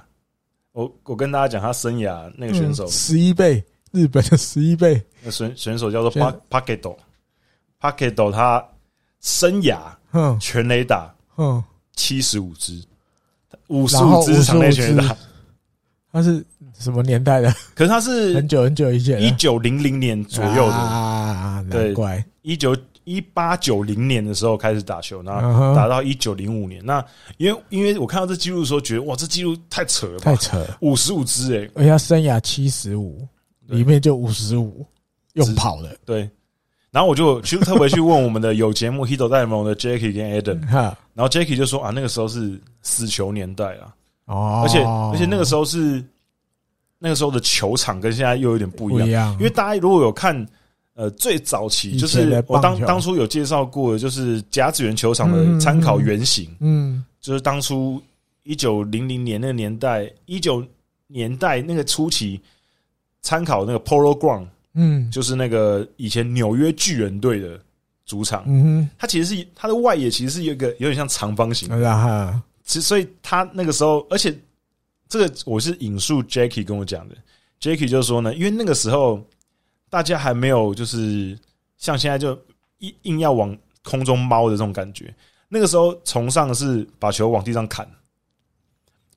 [0.71, 5.01] 我我跟大家讲，他生涯那个选手十一倍，日本的十一倍。
[5.21, 7.03] 那选选手叫做帕帕克多，帕克
[7.91, 8.63] 多他
[9.21, 9.77] 生涯
[10.39, 11.63] 全垒打，嗯，
[11.95, 12.83] 七十五支，
[13.67, 15.15] 五十五支场内全垒打。
[16.11, 16.45] 他是
[16.77, 17.51] 什么年代的？
[17.73, 20.73] 可是他是很久很久以前，一九零零年左右的。
[20.73, 22.23] 啊，难怪。
[22.43, 26.85] 一九一八九零年的时候开始打球，然后打到一九零五年。
[26.85, 27.03] 那
[27.37, 30.59] 因为因为我看到这记录的时候，觉得哇，这记录太扯了，太扯。
[30.59, 33.27] 了，五十五支诶，而且他生涯七十五，
[33.67, 34.85] 里面就五十五
[35.33, 35.97] 用跑的。
[36.05, 36.29] 对，
[36.93, 43.95] 然后我就其实特别去问我们的有节目《Hito 大联盟》的 Jacky 跟 Adam，然后 Jacky 就说啊，那个时候是死球年代啊。
[44.25, 46.05] 哦，而且而且那个时候是
[46.99, 50.47] 那个时候的球场跟现在又有点不一样，因为大家如果有看
[50.93, 57.99] 呃最早期就是我当当初有介绍过的，就是甲子园球场的参考原型，嗯，就是当初
[58.43, 60.63] 一九零零年那个年代，一九
[61.07, 62.39] 年代那个初期
[63.21, 67.59] 参考那个 Polo Ground，嗯，就是那个以前纽约巨人队的
[68.05, 71.69] 主场，嗯，它其实是它的外野其实是有一个有点像长方形，
[72.65, 74.33] 其实，所以他那个时候，而且
[75.09, 77.15] 这个我是引述 Jacky 跟我讲的
[77.59, 79.21] ，Jacky 就说呢，因为那个时候
[79.89, 81.37] 大家还没有就是
[81.77, 82.31] 像现在就
[82.79, 85.13] 硬硬要往空中猫的这种感觉，
[85.49, 87.85] 那个时候崇尚是把球往地上砍，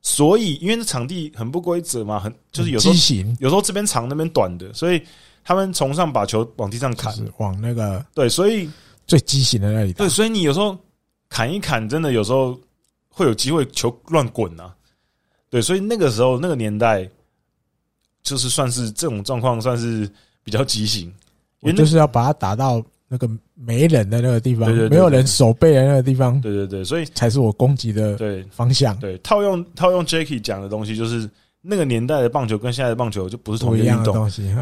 [0.02, 2.94] 所以因为场地很不规则嘛，很就是有时候
[3.38, 5.00] 有时候这边长那边短的，所以
[5.46, 8.68] 他们从上把球往地上砍，往那个对，所以
[9.06, 10.76] 最畸形的那里，对，所以你有时候
[11.30, 12.58] 砍一砍，真的有时候。
[13.18, 14.70] 会有机会球乱滚呐，
[15.48, 17.08] 对，所以那个时候那个年代，
[18.22, 20.06] 就是算是这种状况，算是
[20.44, 21.04] 比较畸形，
[21.62, 28.94] 因为就是要把它打到那个没人的那个地方，没有人守备的那个地方，对对对，所以才是我攻击的对方向。
[28.98, 31.26] 对，套用套用 Jacky 讲的东西，就是
[31.66, 34.14] 那个年代的棒球跟现在的棒球就不是同一个运动，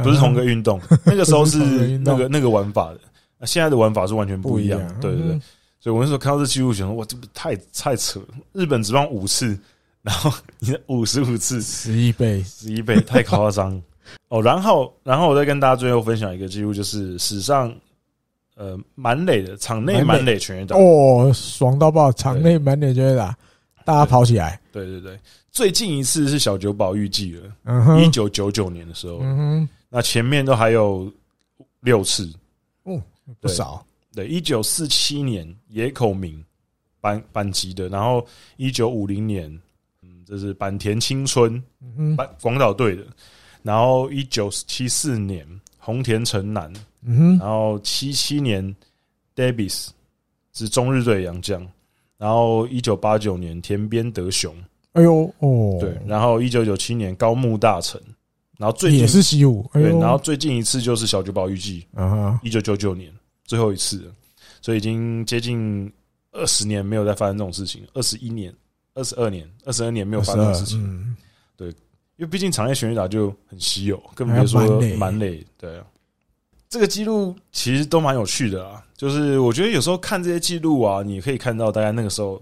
[0.03, 0.81] 不 是同一个运动。
[1.05, 1.59] 那个时候是
[1.99, 3.01] 那个那个玩法的，
[3.39, 4.81] 那现在的玩法是完全不一样。
[5.01, 5.41] 对对对。
[5.81, 8.29] 所以我那时候看到这记录，觉得哇，这不太太扯了！
[8.55, 9.55] 日本只放五次，
[10.01, 13.79] 然后你五十五次，十一倍，十一倍，太夸张
[14.29, 14.41] 哦！
[14.41, 17.71] 然后，然后我再跟大家最后分享一个记录，就是史上
[18.57, 22.11] 呃满垒的场内满垒全垒打哦，爽到爆！
[22.13, 23.37] 场内满垒全垒打，
[23.85, 24.59] 大家跑起来！
[24.73, 25.21] 对对对，
[25.55, 31.11] 最近一次是小酒保预计了，一九九九年的时候，嗯哼，那前面都还有
[31.81, 32.29] 六次，
[32.83, 33.01] 哦，
[33.41, 33.87] 不少。
[34.13, 36.45] 对，一九四七年野口明
[37.01, 39.49] 阪阪急的，然后一九五零年，
[40.03, 41.63] 嗯，这是坂田青春，
[41.97, 43.05] 嗯，广岛队的，
[43.63, 45.47] 然后一九七四年
[45.79, 48.75] 红田城南，嗯哼，然后七七年
[49.37, 49.91] Davis
[50.53, 51.65] 是中日队洋将，
[52.19, 54.53] 然后一九八九年田边德雄，
[54.95, 58.01] 哎呦哦，对，然后一九九七年高木大成，
[58.59, 63.13] 然后最近也是西武，对，然后最近一次就是小久保裕纪，啊，一九九九年。
[63.47, 64.11] 最后一次，
[64.63, 65.93] 所以已经接近
[66.33, 68.51] 二十年没有再发生这种事情，二十一年、
[68.95, 70.83] 二十二年、二十二年没有发生这种事情。
[70.83, 71.15] 嗯，
[71.55, 71.75] 对，因
[72.21, 75.45] 为毕竟场内全垒打就很稀有，更别说蛮累。
[75.59, 75.85] 对啊，
[76.71, 78.83] 这个记录其实都蛮有趣的啊。
[78.97, 82.41] 就是我觉得有时候看这些记录啊，你可以看到大家那个时候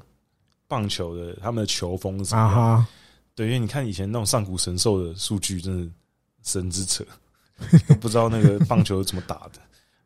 [0.73, 2.87] 棒球的他们的球风是什么样。
[3.35, 5.93] 对，因为你看以前那种上古神兽的数据，真的
[6.43, 7.05] 神之扯，
[8.01, 9.61] 不知道那个棒球是怎么打的。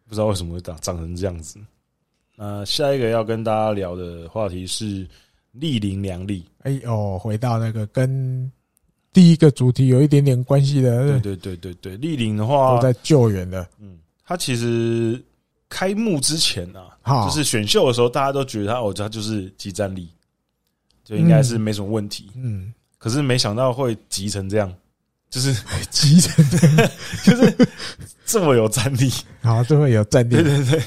[0.09, 1.59] 不知道为什么会打长成这样子。
[2.37, 5.07] 那下一个要跟大家聊的话题是
[5.52, 6.42] 栗林良吏。
[6.62, 8.50] 哎呦，回到那个跟
[9.12, 11.20] 第一个主题有一点点关系的。
[11.20, 13.66] 对对对对对，栗林的话都在救援的。
[13.81, 15.20] 嗯，他其实
[15.68, 20.09] 开幕之前啊，就是选秀的时候，大家都觉得他哦，他就是即战力，
[21.07, 22.33] 就应该是没什么问题。
[22.35, 24.75] 嗯，可是没想到会急成这样。
[25.28, 25.53] 就是
[25.91, 26.91] 急成这样，
[27.24, 27.68] 就是
[28.24, 29.12] 这么有战力，
[29.43, 30.78] 啊，这么有战力，对对对，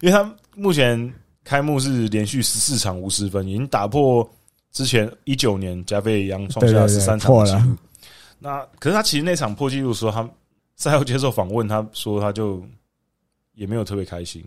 [0.00, 1.14] 因为他目前
[1.44, 4.28] 开幕是连续十四场无失分，已经打破
[4.72, 7.76] 之前一九年加菲一样创下十三场的记录。
[8.40, 10.28] 那可是他其实那场破纪录的时候，他
[10.74, 12.60] 赛后接受访问，他说他就
[13.54, 14.44] 也没有特别开心，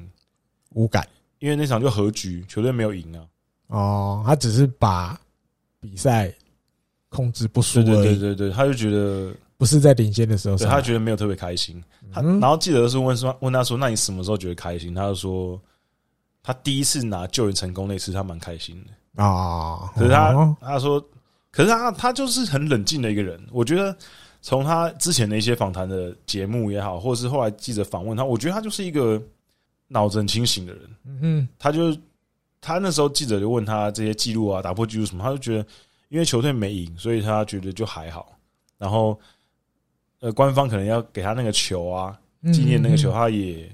[0.72, 1.08] 无感，
[1.40, 3.24] 因为那场就和局，球队没有赢啊。
[3.72, 5.20] 哦，他只是把
[5.80, 6.32] 比赛。
[7.14, 11.84] 控制不输，对对对对对，他就觉得不是在领先的时候，他觉得没有特别开心。
[12.10, 14.96] 他然后记得是问说问他说，那你什么时候觉得开心？
[14.96, 15.62] 他就说
[16.42, 19.92] 他第一次拿救援成功那次，他蛮开心的啊。
[19.94, 21.06] 可是他他说，
[21.52, 23.38] 可是他他就是很冷静的一个人。
[23.52, 23.94] 我觉得
[24.42, 29.22] 从他之前的一些访谈的节目也好，或者是后来记者访问他，我觉得他就是一个
[29.90, 30.84] 脑子很清醒的人。
[31.04, 31.94] 嗯，他就
[32.62, 35.66] 他那时候记者就问他这些记录啊，打破记录什么，他就觉得
[36.10, 38.38] 因为球队没赢，所以他觉得就还好。
[38.78, 39.20] 然后，
[40.20, 42.18] 呃，官方可能要给他那个球啊，
[42.54, 43.68] 纪念那个球，他也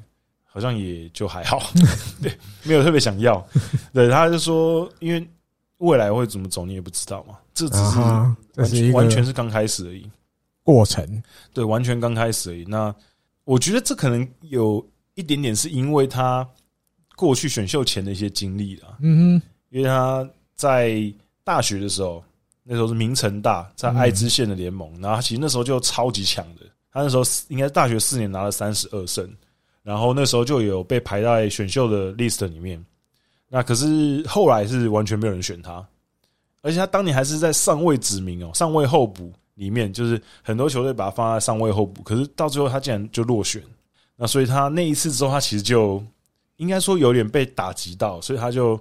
[0.45, 1.61] 好像也就还好，
[2.21, 3.45] 对，没有特别想要。
[3.93, 5.27] 对，他就说，因为
[5.77, 10.09] 未来会怎么走，你也不知道嘛，这只是完全完全是刚开始而已。
[10.63, 11.23] 过程
[11.53, 12.65] 对，完全刚开始而已。
[12.67, 12.93] 那
[13.45, 16.45] 我觉得这可能有一点点是因为他
[17.17, 18.97] 过去选秀前的一些经历了。
[19.01, 21.13] 嗯哼，因为他在
[21.43, 22.23] 大学的时候，
[22.63, 26.61] 那时候是明成大在爱知县的联盟，然后他其实那时候就超级强的。
[26.93, 29.29] 他那时候应该大学四年拿了三十二胜，
[29.83, 32.81] 然后那时候就有被排在选秀的 list 里面。
[33.49, 35.85] 那可是后来是完全没有人选他，
[36.61, 39.33] 而且他当年还是在上位指名哦，上位候补。
[39.57, 43.59] 里面就是很多球队把他放在上位候补，可是到最后他竟然就落选。
[44.15, 45.99] 那所以他那一次之后，他其实就
[46.57, 48.79] 应该说有点被打击到，所以他就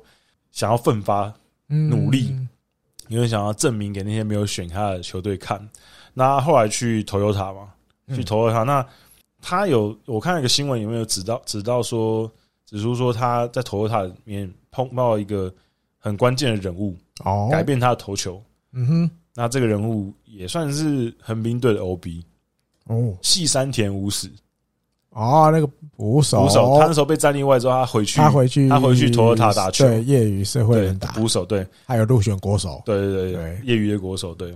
[0.51, 1.33] 想要奋发
[1.67, 2.35] 努力，
[3.09, 5.67] 因为想要证明给那些没有选他的球队看。
[6.13, 7.73] 那后来去 Toyota 嘛，
[8.15, 8.87] 去 Toyota，那
[9.41, 12.31] 他有我看一个新闻有没有指到指到说，
[12.65, 15.53] 指出说他在 Toyota 里面碰到一个
[15.99, 18.43] 很关键的人物，哦，改变他的投球。
[18.73, 19.11] 嗯哼。
[19.39, 22.25] 那这个人物也算是横滨队的 OB
[22.87, 24.31] 哦，细山田武史
[25.17, 31.13] 哦，那个捕手，捕手，他那时候被战力外之后，他回去，他回去，他回去托塔打球，对，业余社会人打。
[31.13, 34.55] 捕手，对，还有入选国手，对对对对，业余的国手，对。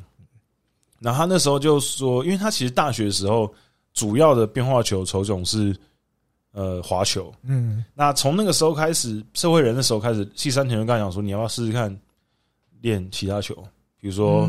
[0.99, 3.51] 然后他那时候就说，因为他其实大学的时候
[3.95, 5.75] 主要的变化球球种是
[6.53, 11.99] 呃滑球，嗯，那从那个时候开始，社会人的时候开始，细山田就跟他讲说，你要不要试试看
[12.83, 13.55] 练其他球？
[13.99, 14.47] 比如说，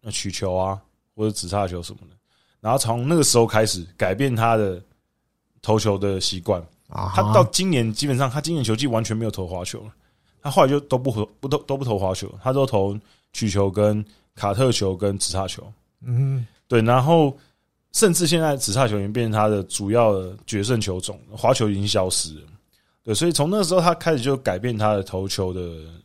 [0.00, 0.80] 那曲球啊，
[1.14, 2.16] 或者直叉球什么的，
[2.60, 4.80] 然后从那个时候开始改变他的
[5.66, 6.62] 投球的习惯。
[6.88, 9.92] 啊他到今年基本上，他今年球季完全没有投滑球了。
[10.40, 12.96] 他后来就都不投，不都都不投滑球，他都投
[13.32, 14.04] 曲球、跟
[14.36, 15.66] 卡特球、跟直叉球。
[16.02, 16.80] 嗯，对。
[16.80, 17.36] 然后
[17.92, 22.42] 甚至现在直叉球已经变成他的主要的决胜球种，滑球已经消失了。
[23.02, 25.60] 对，所以从那个时候他开始就改变他的投球的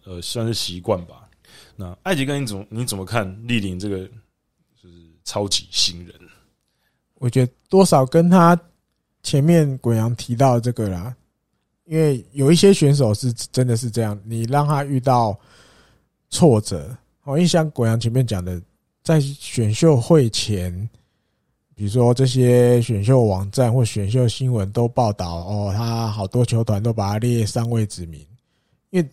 [0.05, 1.29] 呃，算是习惯吧。
[1.75, 3.99] 那艾迪哥，你怎么你怎么看丽龄这个
[4.81, 6.15] 就是超级新人？
[7.19, 8.59] 我觉得多少跟他
[9.23, 11.15] 前面鬼阳提到这个啦，
[11.85, 15.37] 因为有一些选手是真的是这样，你让他遇到
[16.29, 18.61] 挫折，好，因为像鬼阳前面讲的，
[19.03, 20.71] 在选秀会前，
[21.75, 28.19] 比如说这些选秀网站或选秀新闻都报道哦，他好多球团都把他列上位指名，
[28.89, 29.09] 因为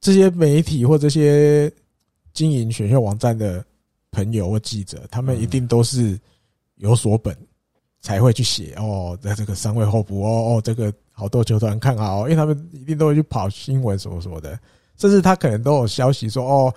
[0.00, 1.72] 这些媒体或这些。
[2.32, 3.62] 经营选秀网站的
[4.12, 6.18] 朋友或记者，他们一定都是
[6.76, 7.36] 有所本，
[8.00, 14.58] 才会去写哦，在这个三位候补哦哦，这个好多球团看好，哦因为他们一定都会去跑新闻什么什么的，
[14.96, 16.74] 甚至他可能都有消息说哦，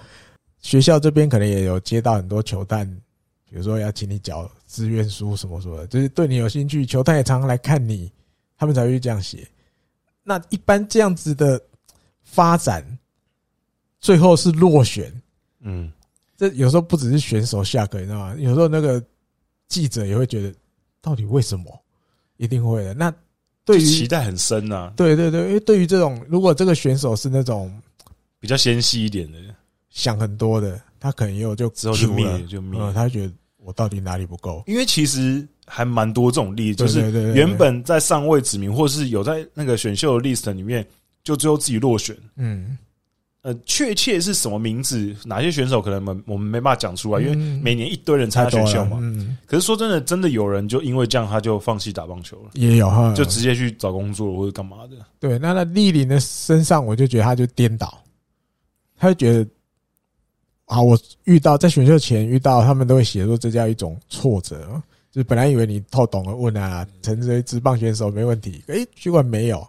[0.60, 2.86] 学校这边可能也有接到很多球探，
[3.50, 8.12] 比如说要请你缴志愿书什么什么的，就是对你有兴趣，球探也常常来看你，
[8.58, 9.48] 他们才会这样写。
[10.24, 11.62] 那一般这样子的
[12.24, 12.86] 发展，
[14.00, 15.14] 最后是落选。
[15.62, 15.92] 嗯，
[16.38, 18.36] 这有时候不只是选手下课，你知道吗？
[18.38, 19.04] 有时候那个
[19.68, 20.54] 记者也会觉得，
[21.04, 21.66] 到底为什么？
[22.38, 22.94] 一定会的。
[22.94, 23.14] 那
[23.66, 24.94] 对于期待很深呐、啊。
[24.96, 27.72] 对对对，因为对于这种，如果这个选手是那种
[28.40, 29.38] 比较纤细一点的，
[29.90, 32.94] 想很多的，他可能又就之后就灭就灭、嗯。
[32.94, 34.64] 他觉得我到底哪里不够？
[34.66, 40.88] 因为其实还蛮多这种例子，就是原本在上位指名，或是有在那个选秀的 list 里面，
[41.22, 42.18] 就最后自己落选。
[42.38, 42.78] 嗯。
[43.44, 45.14] 呃，确切是什么名字？
[45.26, 48.98] 哪些选手可能我们我们没办法讲出来，因为每年一堆人参加选秀嘛。
[49.02, 49.38] 嗯。
[49.46, 52.52] 可是说真的，真的有人就因为这样，他就放弃打棒球了。
[52.54, 54.96] 也有哈，就直接去找工作或者干嘛的。
[55.20, 58.02] 对，那那丽玲的身上，我就觉得他就颠倒，
[58.98, 59.46] 他就觉得
[60.68, 64.82] 啊，我遇到在选秀前遇到，他们都会写说这叫一种挫折，
[65.12, 69.68] 就是本来以为你透懂了问啊，成为职棒选手没问题，诶，结果没有。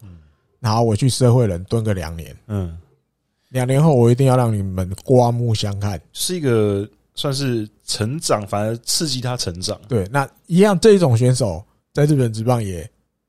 [0.61, 2.79] 然后我去社会人蹲个两年，嗯。
[3.55, 9.80] 两年后，我一定要让你们刮目相看，是一个算是成长，反而刺激他成长。
[9.88, 12.84] 对，那一样这种选手在日本职棒也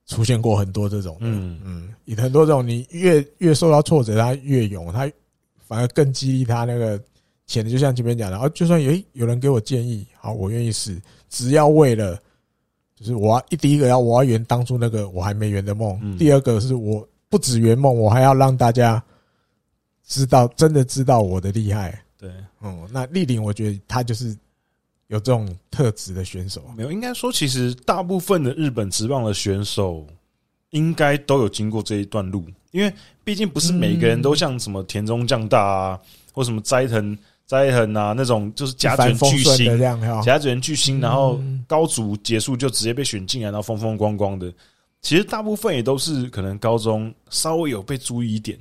[0.08, 5.08] 出现过很多这种，嗯嗯，有很多这种，你越越受到挫折，他越勇，他
[5.68, 7.00] 反而更激励他那个
[7.46, 7.70] 潜力。
[7.70, 11.00] 就像前面讲的，啊，就算有有人给我建议，好，我愿意试，
[11.30, 12.20] 只要为了
[12.96, 19.00] 就是我要一第一个要我要圆当初那个我还没圆的梦，第二个是我不止圆梦，我还要让大家。
[20.06, 22.02] 知道，真的知道我的厉害。
[22.18, 22.30] 对，
[22.62, 24.36] 嗯，那丽玲，我觉得他就是
[25.08, 26.64] 有这种特质的选手？
[26.76, 30.06] 没有，应该说，其实大部分的日本职棒的选手
[30.72, 32.94] 应该都有经过这一段路，因为
[33.24, 36.00] 毕竟不是每个人都像什么田中将大啊，
[36.32, 39.80] 或什么斋藤斋藤啊那种，就是甲子园巨星，
[40.24, 44.52] 甲子园巨星，然后高卒结束就直接被选进来，然后风风光光的。
[45.02, 48.58] 其实大部分也都是可能高中稍微有被注意一点，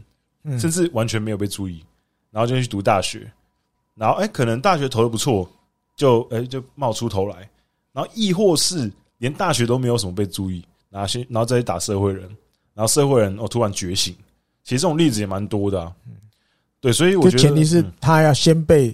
[0.58, 1.84] 甚至完全没有被注意，
[2.30, 3.30] 然后就去读大学，
[3.94, 5.48] 然后哎，可能大学投的不错。
[5.96, 7.48] 就哎、欸，就冒出头来，
[7.92, 12.22] 然后亦或是连大学都没有什么被注意，然后先然后再去打社会人，
[12.74, 14.12] 然后社会人哦突然觉醒，
[14.64, 15.94] 其实这种例子也蛮多的啊。
[16.80, 18.92] 对，所以我觉得前提是他要先被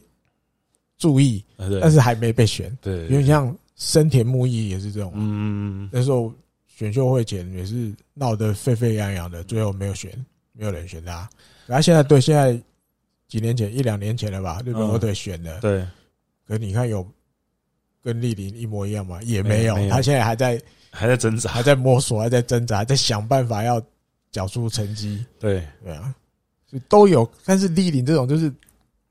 [0.98, 1.42] 注意，
[1.80, 2.70] 但是还没被选。
[2.82, 6.30] 对，有点像森田木一也是这种，嗯，那时候
[6.66, 10.12] 选秀会前也是闹得沸沸扬扬的，最后没有选，
[10.60, 11.26] 没有人选他。
[11.66, 12.52] 然后现在对现在
[13.26, 15.86] 几年前一两年前了吧，日本火腿选的，对。
[16.46, 17.06] 可你看有
[18.02, 19.22] 跟丽玲一模一样吗？
[19.22, 23.80] 也没有，他现在还在还在挣扎，还在摸索，还在挣扎，在想办法要
[24.30, 25.24] 缴出成绩。
[25.38, 26.14] 对对啊，
[26.90, 27.26] 都有。
[27.46, 28.52] 但是丽玲这种就是，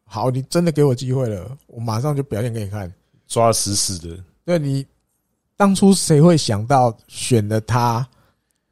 [0.04, 2.94] 好，你真的给我机会了，我马上就表现给你看，
[3.28, 4.24] 抓死死的。
[4.46, 4.86] 对，你
[5.56, 8.06] 当初谁会想到选了他，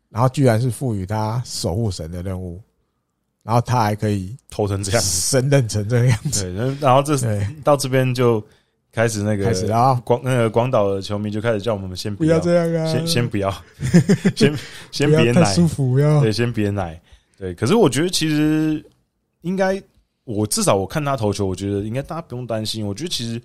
[0.09, 2.61] 然后居然是赋予他守护神的任务？
[3.47, 6.53] 然后他还可以投成这样，升任成这个样子。
[6.53, 7.15] 对，然后这
[7.63, 8.45] 到这边就
[8.91, 13.49] 开始那个开始啊，广那个广岛的球迷就开始叫我们先不要这样啊，先先不要，
[14.35, 14.53] 先
[14.91, 16.99] 先别奶，舒服不要，对，先别奶。
[17.37, 18.83] 对，可是我觉得其实
[19.43, 19.81] 应该，
[20.25, 22.85] 我至少我看他投球，我觉得应该大家不用担心。
[22.85, 23.41] 我觉得其实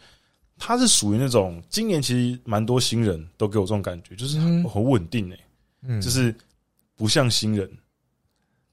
[0.58, 5.38] 他是属于那种今年其实蛮多新人都给我这种感觉，就是很很稳定诶，
[5.86, 6.34] 嗯，就是
[6.96, 7.70] 不像新人。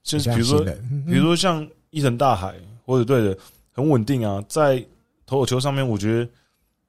[0.02, 0.64] 就是比如说，
[1.06, 2.54] 比如说像伊藤大海
[2.86, 3.36] 或者对的
[3.70, 4.84] 很稳定啊，在
[5.26, 6.28] 投球上面，我觉得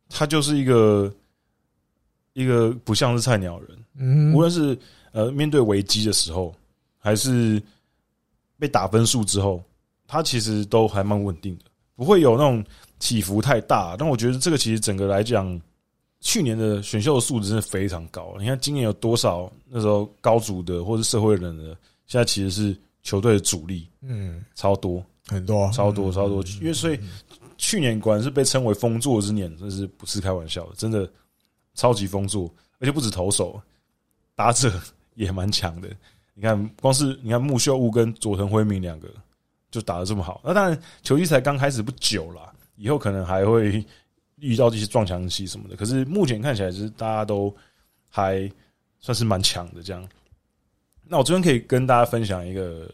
[0.09, 1.13] 他就是一个
[2.33, 3.77] 一个不像是菜鸟人。
[3.97, 4.77] 嗯，无论是
[5.11, 6.55] 呃面对危机的时候，
[6.97, 7.61] 还是
[8.57, 9.61] 被打分数之后，
[10.07, 12.63] 他其实都还蛮稳定的，不会有那种
[12.97, 13.97] 起伏太大。
[13.97, 15.59] 但我觉得这个其实整个来讲，
[16.21, 18.35] 去年的选秀的素质真的非常高。
[18.39, 21.75] 你看今年有多少那时候高组的或者社会人的，
[22.07, 22.75] 现在其实是。
[23.03, 26.99] 球队的主力，嗯，超多很多，超多超多，因为所以
[27.57, 31.09] 去年果然是被称为封作之年，真是不是开玩笑的，真的
[31.75, 33.61] 超级封作，而且不止投手，
[34.35, 34.71] 打者
[35.15, 35.89] 也蛮强的。
[36.33, 39.07] 你看，光是你看木秀悟跟佐藤辉明两个
[39.69, 43.85] 就打得这么好，那当然球季才刚开始不久啦，以后可能还会
[44.37, 45.75] 遇到这些撞墙期什么的。
[45.75, 47.55] 可是目前看起来，是大家都
[48.09, 48.51] 还
[48.99, 50.07] 算是蛮强的这样。
[51.11, 52.89] 那我这边可以跟大家分享一个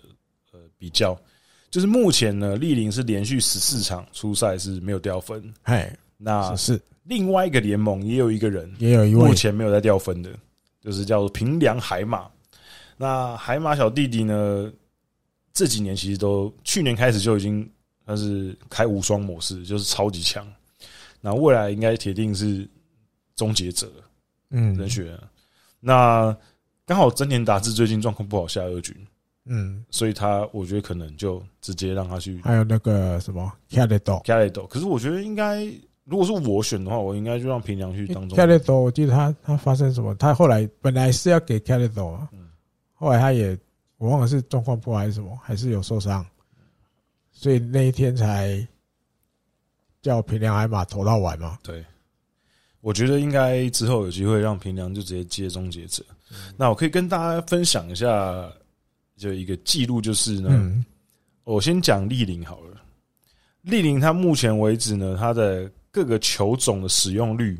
[0.52, 1.16] 呃比较，
[1.70, 5.54] 就是目前呢，立林是连续十四场出赛是没有掉分。
[5.62, 10.32] 哎，那是另外一个联盟也有一个人，也有一位目前没有在掉分的，
[10.82, 12.28] 就是叫做平良海马。
[12.98, 14.74] 那海马小弟弟呢，
[15.54, 17.70] 这几年其实都去年开始就已经
[18.04, 20.52] 算是开无双模式，就是超级强。
[21.22, 22.68] 那未来应该铁定是
[23.36, 23.88] 终结者，
[24.50, 25.16] 嗯，人选。
[25.80, 26.36] 那
[26.88, 28.96] 刚好真田达志最近状况不好下二军，
[29.44, 32.40] 嗯，所以他我觉得可能就直接让他去。
[32.42, 35.66] 还有那个什么 Caledo，Caledo，可是我觉得应该
[36.06, 38.38] 如果是我选的话，我应该就让平良去当中。
[38.38, 40.16] Caledo，我记得他他发生什么？
[40.16, 42.30] 他后来本来是要给 Caledo 啊，
[42.94, 43.60] 后来他也
[43.98, 46.26] 我忘了是状况不好还是什么，还是有受伤，
[47.34, 48.66] 所以那一天才
[50.02, 51.60] 叫平良海马投到完嘛。
[51.62, 51.84] 对，
[52.80, 56.02] 我觉得应该之后有机会让平良就直接接终结者。
[56.56, 58.52] 那我可以跟大家分享一下，
[59.16, 60.84] 就一个记录，就是呢，
[61.44, 62.78] 我先讲丽玲好了。
[63.62, 67.60] 丽玲她目前为止呢，她的各个球种的使用率，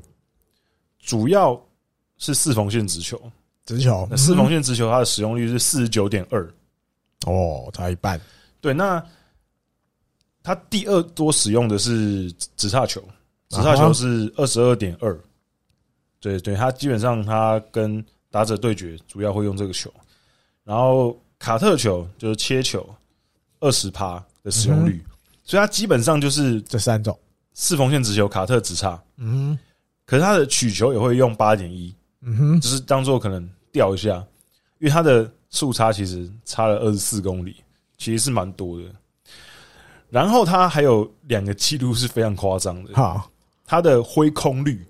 [1.00, 1.60] 主要
[2.18, 3.22] 是四缝线直球，
[3.66, 6.48] 直球，那四缝线直球，它的使用率是四十九点二，
[7.26, 8.20] 哦，差一半。
[8.62, 9.04] 对，那
[10.44, 13.02] 他第二多使用的是直叉球，
[13.50, 15.20] 直叉球是二十二点二，
[16.20, 19.92] 对对，他基本上他跟打者对决主要会用这个球，
[20.64, 22.88] 然后卡特球就是切球，
[23.60, 25.04] 二十趴的使用率，
[25.44, 27.18] 所以它基本上就是这三种。
[27.60, 29.58] 四缝线直球、卡特直叉，嗯，
[30.06, 34.24] 可是它的曲球也会用八点一，嗯哼，只是当做可能吊一下，
[34.78, 37.56] 因为它的速差其实差了二十四公里，
[37.98, 38.86] 其实是蛮多的。
[40.10, 43.28] 然后它还有两个记录是非常夸张的，好，
[43.66, 44.86] 它的挥空率，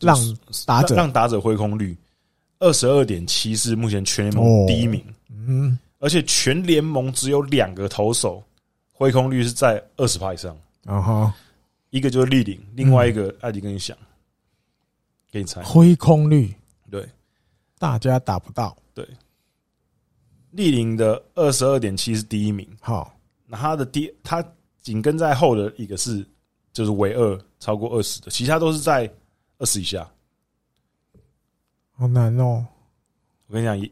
[0.00, 0.16] 让
[0.64, 0.94] 打者。
[0.94, 1.94] 让打者挥空率。
[2.58, 8.42] 二十二点七是目前全联盟第一名，嗯，而且全联盟只有两个投手
[8.92, 11.34] 挥空率是在二十趴以上，啊哈，
[11.90, 13.96] 一个就是丽玲，另外一个艾迪跟你想，
[15.30, 16.54] 给你猜，挥空率，
[16.90, 17.06] 对，
[17.78, 19.06] 大家打不到，对。
[20.52, 23.14] 立林的二十二点七是第一名，好，
[23.46, 24.42] 那他的第他
[24.80, 26.24] 紧跟在后的一个是
[26.72, 29.10] 就是唯二超过二十的，其他都是在
[29.58, 30.08] 二十以下，
[31.96, 32.66] 好难哦。
[33.46, 33.90] 我跟你讲，也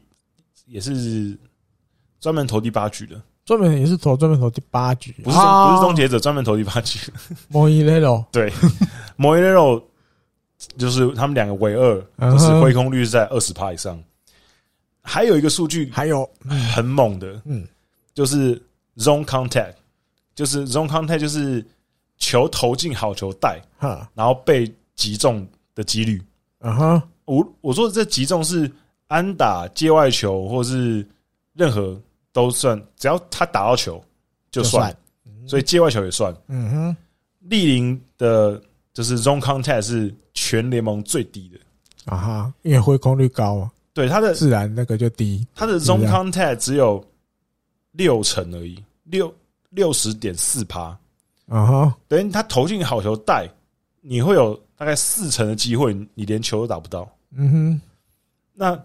[0.65, 1.37] 也是
[2.19, 6.99] 专门投第八局的，专门也是投专门投第八局，不是不是终结者，专门投第八局。
[7.47, 8.51] 莫伊雷罗对，
[9.15, 9.81] 莫伊雷罗
[10.77, 14.01] 就是他们两个唯二，就是挥空率是在二十趴以上。
[15.01, 16.27] 还有一个数据，还有
[16.73, 17.67] 很猛的，嗯，
[18.13, 18.59] 就是
[18.97, 19.75] zone contact，
[20.33, 21.63] 就是 zone contact，就是
[22.17, 26.19] 球投进好球带，哈，然后被击中的几率，
[26.67, 28.69] 嗯哼，我我说的这击中是
[29.07, 31.07] 安打、界外球，或是
[31.53, 31.95] 任何
[32.33, 34.03] 都算，只要他打到球
[34.49, 34.95] 就算，
[35.47, 36.97] 所以界外球也算，嗯哼，
[37.41, 38.59] 立林的
[38.93, 41.59] 就是 zone contact 是全联盟最低的，
[42.11, 43.71] 啊哈，因为挥空率高啊。
[43.93, 47.01] 对他的自然那个就低，他的 zone contact 只有
[47.91, 49.31] 六成而已，六
[49.69, 50.97] 六十点四趴，
[51.47, 53.47] 啊哈，等于他投进好球带，
[54.01, 57.09] 你会有大概四成的机会，你连球都打不到。
[57.31, 57.81] 嗯哼，
[58.53, 58.79] 那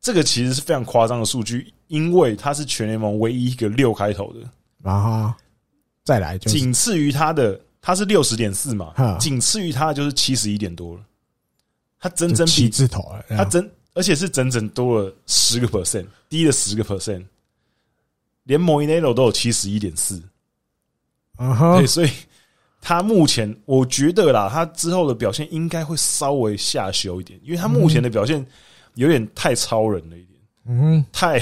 [0.00, 5.36] 这个其实是非常夸张的数据，因为他是全联盟唯一一个六开头的，啊哈，
[6.04, 11.02] 再来就仅次于他的，他是六十点四嘛，仅次于他的就是七十一点多了，
[11.98, 13.68] 他整整比字头了，他整。
[13.94, 17.24] 而且是整整多了十个 percent，低了十个 percent，
[18.44, 20.22] 连莫伊内罗都有七十一点四，
[21.34, 22.10] 啊哈，对，所以
[22.88, 28.42] 他目前我觉得啦，他之后的表现应该会稍微下修一点，因为他目前的表现
[28.94, 31.38] 有点太超人了一点，嗯，太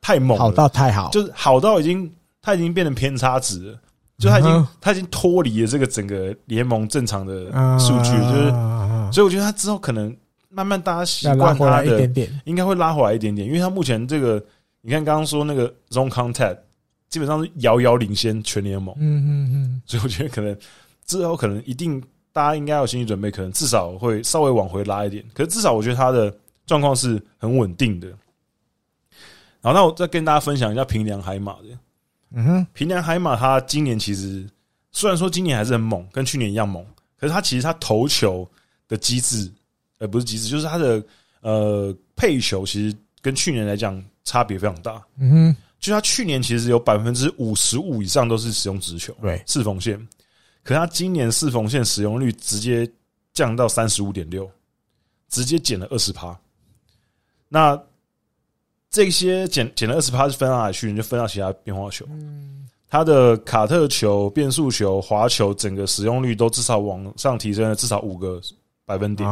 [0.00, 2.10] 太猛，好到太好，就是好到已经
[2.40, 3.78] 他已经变成偏差值了，
[4.16, 8.50] 就他已经他已经脱离了这个整个联盟正常的数据，就是，
[9.12, 10.16] 所以我觉得他之后可能。
[10.54, 14.42] 慢慢大家习惯他的，应该会拉回来一点点，因为他目前这个，
[14.82, 16.58] 你看刚刚说那个 zone contact，
[17.12, 18.92] 基本上是遥遥领先全联盟。
[18.98, 20.56] 嗯嗯嗯，所以我觉得可能
[21.04, 22.02] 之后可能一定
[22.32, 25.22] 大家应该有心理准备，可能至少会稍微往回拉一点。
[25.34, 26.34] 可是至少我觉得他的
[26.66, 28.08] 状况是很稳定的。
[29.60, 31.78] 好，那我再跟大家分享一下平良海马的。
[32.30, 34.48] 嗯哼，平良海马他今年其实
[34.90, 36.82] 虽然说今年还是很猛，跟去年一样猛，
[37.18, 38.48] 可是他其实他投球
[38.88, 39.52] 的机制。
[39.98, 41.00] 呃，不是机制，就是他的
[41.42, 45.00] 呃配球，其实跟去年来讲差别非常大。
[45.18, 49.98] 嗯哼，就他去年其实有百分之五十五以上都是使用直球，对，四缝线。
[50.62, 52.88] 可他今年四缝线使用率直接
[53.34, 54.48] 降到三十五点六，
[55.28, 56.38] 直接减了二十趴。
[57.48, 57.76] 那
[58.90, 60.88] 这些减减了二十趴是分到哪里去？
[60.88, 62.06] 你就分到其他变化球。
[62.10, 68.40] 嗯，他的卡特球、变速球、滑球，整个使用率都至少往上提升了至少五个
[68.84, 69.28] 百分点。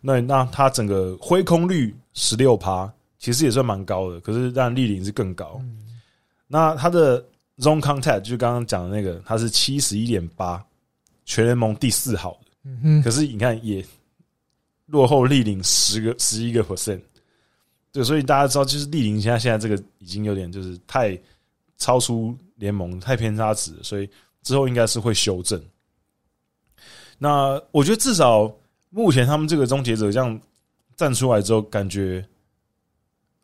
[0.00, 4.20] 那那他整个挥空率十六趴，其实也算蛮高的。
[4.20, 5.58] 可是让立林是更高。
[5.60, 6.00] 嗯、
[6.46, 7.20] 那他的
[7.58, 10.64] zone contact 就是刚刚讲的那个，他是七十一点八，
[11.24, 12.50] 全联盟第四好的。
[12.64, 13.02] 嗯。
[13.02, 13.84] 可是你看也
[14.86, 17.00] 落后立林十个十一个 percent。
[17.92, 21.18] 对，所以大家知道，就是立林现在现在这个已经有点就是太
[21.76, 24.08] 超出联盟，太偏差值，所以
[24.42, 25.62] 之后应该是会修正。
[27.18, 28.50] 那我觉得至少。
[28.90, 30.40] 目前他们这个终结者这样
[30.96, 32.26] 站出来之后，感觉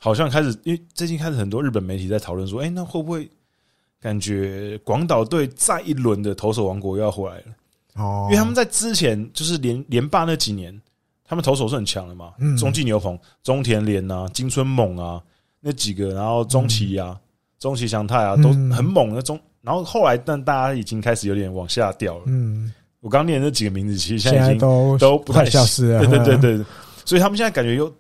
[0.05, 3.27] 好像开始，因为最近开始很多日本媒体在讨论说，哎，那会不会
[3.99, 7.45] 感觉广岛队再一轮的投手王国又要回来了？
[7.95, 10.79] 哦，因为他们在之前就是连连霸那几年，
[11.27, 15.19] 他们投手是很强的嘛，中继牛棚、中田廉啊、金春猛啊
[15.59, 17.19] 那几个，然后中崎啊、
[17.59, 22.71] 中崎祥太啊都很猛的中，然后后来但大家已经开始有点往下掉了，嗯。
[23.01, 26.01] 我刚念那几个名字，其实现在已经都都不太消失了。
[26.01, 26.65] 对对对对，
[27.07, 27.91] 所以他们现在感觉又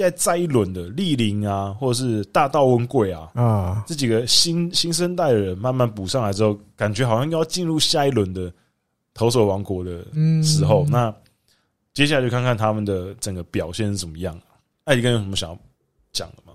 [0.00, 8.52] 在再一轮的立林啊，或者是大道温贵啊啊这几个新新生代的人慢慢补上来之后，感觉好像要进入下一轮的
[9.14, 10.04] 投手王国的
[10.42, 10.84] 时候。
[10.88, 11.14] 那
[11.92, 14.40] 接下来就看看他们的整个表现是怎么样。
[14.84, 15.58] 艾迪根有什么想要
[16.12, 16.54] 讲的吗？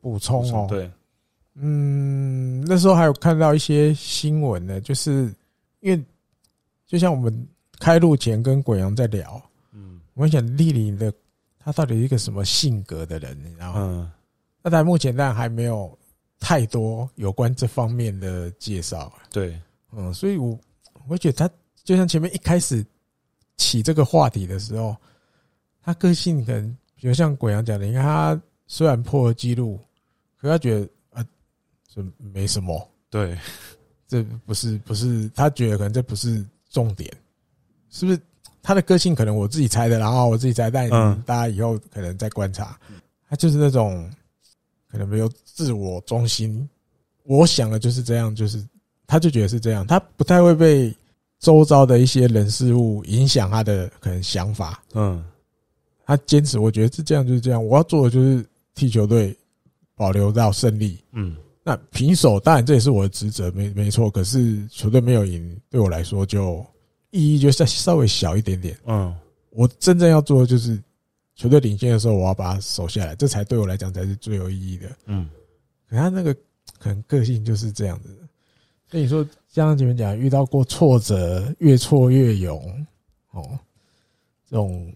[0.00, 0.90] 补充哦，对，
[1.54, 5.32] 嗯，那时候还有看到一些新闻呢，就是
[5.80, 6.02] 因为。
[6.84, 7.48] 就像我们
[7.78, 9.40] 开录前跟鬼阳在聊，
[9.72, 11.10] 嗯，我想立林的
[11.64, 13.80] 他到底是一个什么性格的人，你知道吗？
[13.80, 14.12] 嗯，
[14.62, 15.96] 那在目前当然还没有
[16.38, 19.12] 太多有关这方面的介绍。
[19.30, 19.60] 对，
[19.92, 20.58] 嗯，所以我
[21.08, 21.54] 我觉得他
[21.84, 22.84] 就像前面一开始
[23.56, 24.96] 起这个话题的时候，
[25.82, 29.78] 他个性可能比如像鬼阳讲的，你看他虽然破了纪录，
[30.38, 31.26] 可他觉得啊，
[31.86, 33.38] 这没什么，对，
[34.08, 36.44] 这不是不是他觉得可能这不是。
[36.72, 37.14] 重点
[37.90, 38.18] 是不是
[38.62, 40.88] 他的个性可能我自己猜的，然后我自己猜，但
[41.22, 42.78] 大家以后可能再观察。
[43.28, 44.08] 他就是那种
[44.90, 46.68] 可能没有自我中心，
[47.24, 48.64] 我想的就是这样，就是
[49.06, 50.94] 他就觉得是这样，他不太会被
[51.40, 54.82] 周遭的一些人事物影响他的可能想法。
[54.94, 55.24] 嗯，
[56.06, 57.64] 他坚持，我觉得是这样，就是这样。
[57.64, 59.36] 我要做的就是替球队
[59.96, 60.98] 保留到胜利。
[61.12, 61.36] 嗯。
[61.64, 64.10] 那平手当然这也是我的职责，没没错。
[64.10, 66.66] 可是球队没有赢，对我来说就
[67.12, 68.76] 意义就再稍微小一点点。
[68.84, 69.14] 嗯，
[69.50, 70.76] 我真正要做的就是
[71.36, 74.88] 球队领先的时候，我要把它守下来，这才对我来讲才是最有意义的。
[75.06, 75.30] 嗯，
[75.88, 76.34] 可他那个
[76.80, 78.08] 可能个性就是这样子。
[78.90, 82.86] 所以你说，像前面讲，遇到过挫折，越挫越勇。
[83.30, 83.58] 哦，
[84.50, 84.92] 这种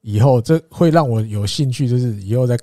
[0.00, 2.58] 以后这会让我有兴趣，就是以后再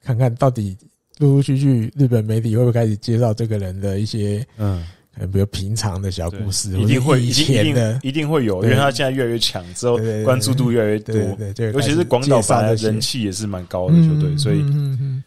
[0.00, 0.76] 看看到底。
[1.20, 4.86] 陆陆续续，日本媒体会不会开始介绍这个人的一些嗯，
[5.26, 6.78] 比如平常的小故事？
[6.78, 11.14] 一定会，一定一定一定会有，因为他现在越来越强，之后关注度越来越多。
[11.36, 14.64] 对对，尤其是广岛本来人气也是蛮高的球队，所以，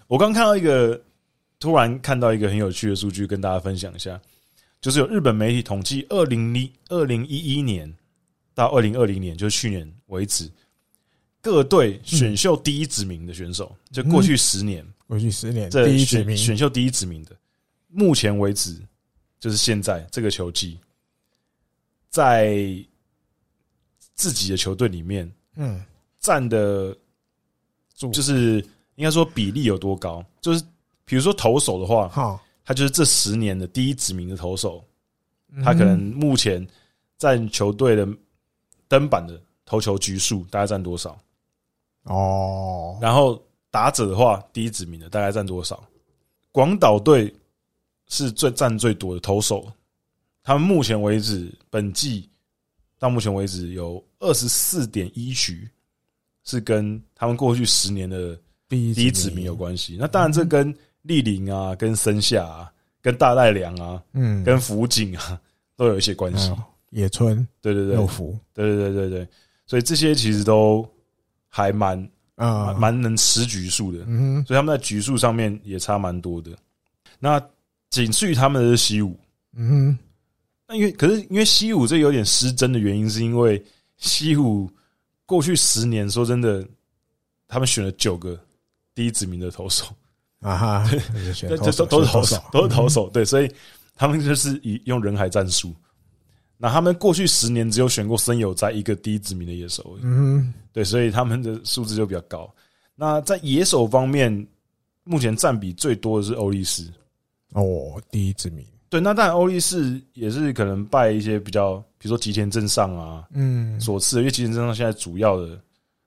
[0.07, 0.99] 我刚看到一个，
[1.59, 4.19] 突然看到一个很有趣的数据，跟大家分享一下，
[4.79, 7.91] 就是有日本媒体统计，二零一二零一一年
[8.53, 10.49] 到二零二零年，就是去年为止，
[11.41, 14.85] 各队选秀第一指名的选手，就过去十年。
[15.07, 17.31] 过去十年，这第一指名选秀第一指名的，
[17.89, 18.77] 目前为止
[19.41, 20.79] 就是现在这个球季，
[22.09, 22.55] 在
[24.13, 25.83] 自己的球队里面，嗯，
[26.19, 26.95] 占的，
[27.95, 28.65] 就是
[28.95, 30.23] 应该说比例有多高？
[30.39, 30.63] 就是
[31.03, 34.81] 比如说投手的话，哈，他就是这十年的第一指名的投手，
[35.61, 36.65] 他可能目前
[37.17, 38.07] 占球队的
[38.87, 41.19] 登板的投球局数大概占多少？
[42.03, 43.43] 哦，然后。
[43.73, 45.81] 打者的话，第一指名的大概占多少？
[46.51, 47.33] 广岛队
[48.11, 49.65] 是最占最多的投手，
[50.43, 52.29] 他们目前为止本季
[52.99, 55.65] 到目前为止有二十四点一局
[56.43, 58.37] 是跟他们过去十年的
[58.67, 59.97] 第一指名有关系。
[59.97, 60.71] 那当然，这跟
[61.03, 65.39] 立林啊、跟森下啊、跟大濑良啊、嗯、跟福井啊
[65.77, 66.51] 都有一些关系。
[66.89, 69.27] 野村，对对对，有福，对对对对对，
[69.65, 70.87] 所以这些其实都
[71.47, 72.07] 还蛮。
[72.35, 76.49] 啊，蛮能吃局数的，嗯，所以他们在局数上面也差蛮多的。
[77.19, 77.39] 那
[77.91, 79.15] 仅次于他们的是西武，
[79.55, 79.95] 嗯，
[80.67, 83.63] 那因为可是因为西武这有点失真的原因，是因为
[83.97, 84.67] 西武
[85.27, 86.65] 过去十年说真的，
[87.47, 88.39] 他们选了九个
[88.95, 89.85] 第一指名的投手。
[90.39, 90.91] 啊哈，
[91.37, 93.51] 这都都是投手，都是投手，对，所以
[93.93, 95.71] 他们就是以用人海战术。
[96.57, 102.51] 那他们过去十年只有选过森友在一个第一指名的野手，嗯，对，所以他们的数字就比较高。
[102.95, 104.47] 那在野手方面，
[105.03, 106.87] 目前占比最多的是欧力士，
[107.51, 108.65] 哦，第一之名。
[108.89, 115.57] 对，那当然欧力士也是可能拜一些比较，比如说吉田正尚啊，嗯，所赐，因为吉田正尚现在主要的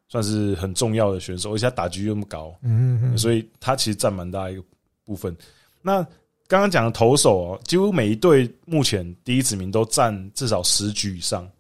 [0.06, 4.62] 算是很重要的选手，而且他打击又那么高，嗯，所以他其实占蛮大一个
[5.02, 5.34] 部分。
[5.80, 6.02] 那
[6.46, 11.50] 刚刚讲的投手哦，几乎每一队目前第一指名都占至少十局以上，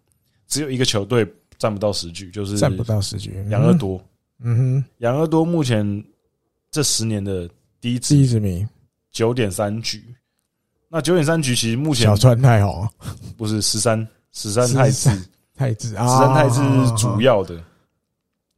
[0.46, 1.26] 只有一个球队
[1.56, 3.32] 占不到十局，就是占不到十局。
[3.48, 3.98] 养乐多，
[4.40, 6.04] 嗯哼，养乐多目前
[6.70, 7.48] 这十年的
[7.80, 8.68] 第一指名
[9.14, 10.14] 九点三局，
[10.90, 12.86] 那九点三局其实目前小川太合
[13.38, 15.10] 不是十三十三太子。
[15.56, 17.58] 太子啊十三太子是主要的。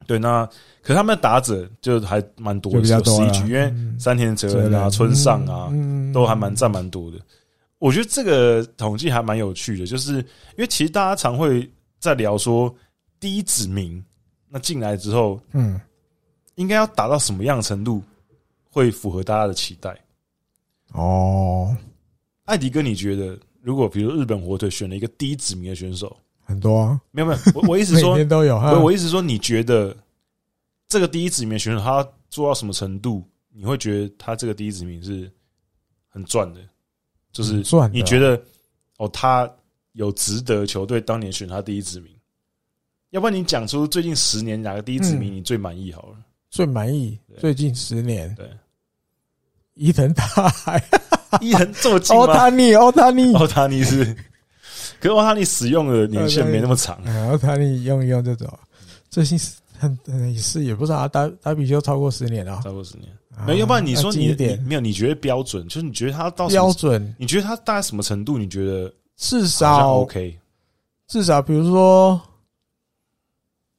[0.06, 0.46] 对，那
[0.82, 5.70] 可是他们的打者就还蛮多的，十一局，因为山田哲人啊、村上啊，
[6.14, 7.18] 都还蛮占蛮多的。
[7.78, 10.24] 我觉得这个统计还蛮有趣的，就是因
[10.56, 12.74] 为其实大家常会在聊说，
[13.20, 14.02] 第一指名
[14.48, 15.78] 那进来之后，嗯，
[16.54, 18.02] 应该要打到什么样的程度
[18.70, 19.94] 会符合大家的期待？
[20.92, 21.76] 哦，
[22.44, 26.16] 艾迪哥，你觉得如果比如日本火腿选了一个第一指名的选手？
[26.40, 28.56] 很多啊，没有没有，我我意思说， 每天都有。
[28.56, 29.96] 我意思说，你觉得
[30.88, 33.22] 这个第一指名选手他做到什么程度，
[33.52, 35.28] 你会觉得他这个第一指名是
[36.08, 36.60] 很赚的？
[37.32, 38.40] 就是赚你觉得
[38.98, 39.52] 哦，他
[39.92, 42.14] 有值得球队当年选他第一指名？
[43.10, 46.18] 要不然你讲出最近十年哪个第一指名你最满意好了？
[46.48, 48.48] 最满意最近十年，对，
[49.76, 50.82] 伊藤大海，
[51.40, 52.22] 伊藤这么近吗？
[52.22, 54.04] 奥塔尼，奥塔尼，奥塔尼是。
[54.98, 56.98] 可是奥塔尼使用的年限没那么长，
[57.30, 58.58] 奥塔尼用一用就走，
[59.10, 59.96] 最近是很
[60.32, 63.08] 也是也不知道打打比就超过十年了，超过十年。
[63.46, 64.80] 没，要不然你说你没有？
[64.80, 67.14] 你觉得标准就是你觉得他到标准？
[67.18, 68.38] 你觉得他大概什么程度？
[68.38, 70.38] 你觉得至少 OK？
[71.06, 72.18] 至少比如说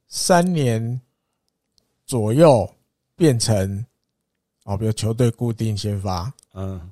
[0.07, 1.01] 三年
[2.05, 2.69] 左右
[3.15, 3.83] 变成
[4.67, 6.91] 哦，比如球队固定先发，嗯，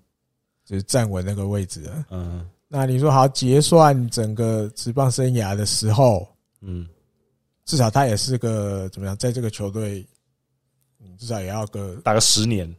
[0.63, 2.49] 就是站稳那个位置了，嗯。
[2.69, 6.26] 那你说好结算整个职棒生涯的时候，
[6.61, 6.88] 嗯，
[7.65, 10.05] 至少他也是个怎么样，在这个球队，
[11.17, 12.73] 至少也要个打个十年，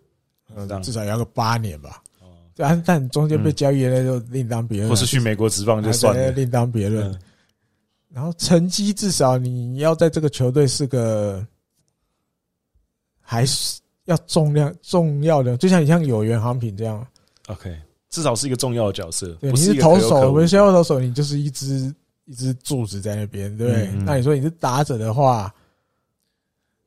[0.54, 2.02] 嗯，至少也要个八年吧。
[2.22, 7.20] 哦，但但中间被交易了就另当别论，或是去美国职棒就算了，另当别论。
[8.08, 11.46] 然后成绩至少你要在这个球队是个，
[13.20, 17.06] 还是要重量重要的，就像你像有源航品这样。
[17.48, 17.72] OK，
[18.10, 19.28] 至少是一个重要的角色。
[19.40, 21.94] 对，你是投手，我们先要投手，你就是一支
[22.24, 23.82] 一支柱子在那边，对不对？
[23.88, 25.52] 嗯嗯，那你说你是打者的话，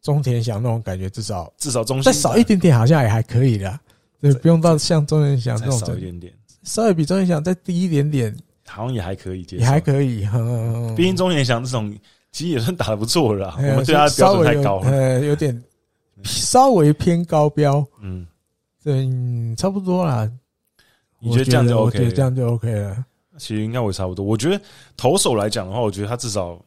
[0.01, 3.79] 中田翔那种感觉，至少至少中再少一点点，好像也还可以啦。
[4.19, 8.35] 对，不用到像中田翔这种少一点点，稍微比中田翔再低一点点。
[8.71, 10.27] 好像也还可以接受，也还可以。
[10.95, 11.91] 毕竟中田翔这种
[12.31, 15.59] 其实也算打得不错了，我们对他的标准太高了，呃，有点
[16.23, 17.85] 稍微偏高标。
[18.01, 18.25] 嗯，
[18.83, 19.07] 对，
[19.55, 20.31] 差不多啦。
[21.19, 21.85] 你觉得这样就 OK？
[21.85, 23.05] 我觉得这样就 OK 了。
[23.37, 24.25] 其实应该会差不多。
[24.25, 24.61] 我觉得
[24.97, 26.59] 投手来讲的话，我觉得他至少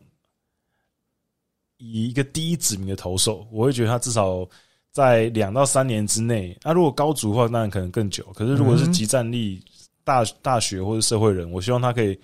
[1.79, 4.47] 以一个第一指名的投手，我会觉得他至少
[4.91, 6.57] 在两到三年之内。
[6.63, 8.25] 那如果高足的话，当然可能更久。
[8.35, 9.63] 可是如果是集战力。
[10.05, 12.19] 大大学或者社会人，我希望他可以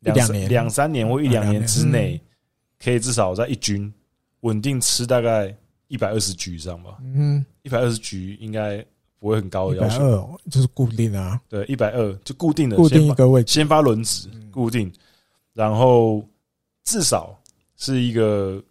[0.00, 2.18] 两年、两三年或一两年之内，
[2.82, 3.92] 可以至少在一军
[4.40, 5.54] 稳定吃大概
[5.88, 6.98] 一百二十局以上吧。
[7.02, 8.84] 嗯，一百二十局应该
[9.18, 9.96] 不会很高的要求。
[9.96, 14.92] 一百二就是固定啊，对，一百二就固定的，固定一个位置，先发轮值固定，
[15.52, 16.22] 然后
[16.84, 17.36] 至少
[17.76, 18.62] 是一个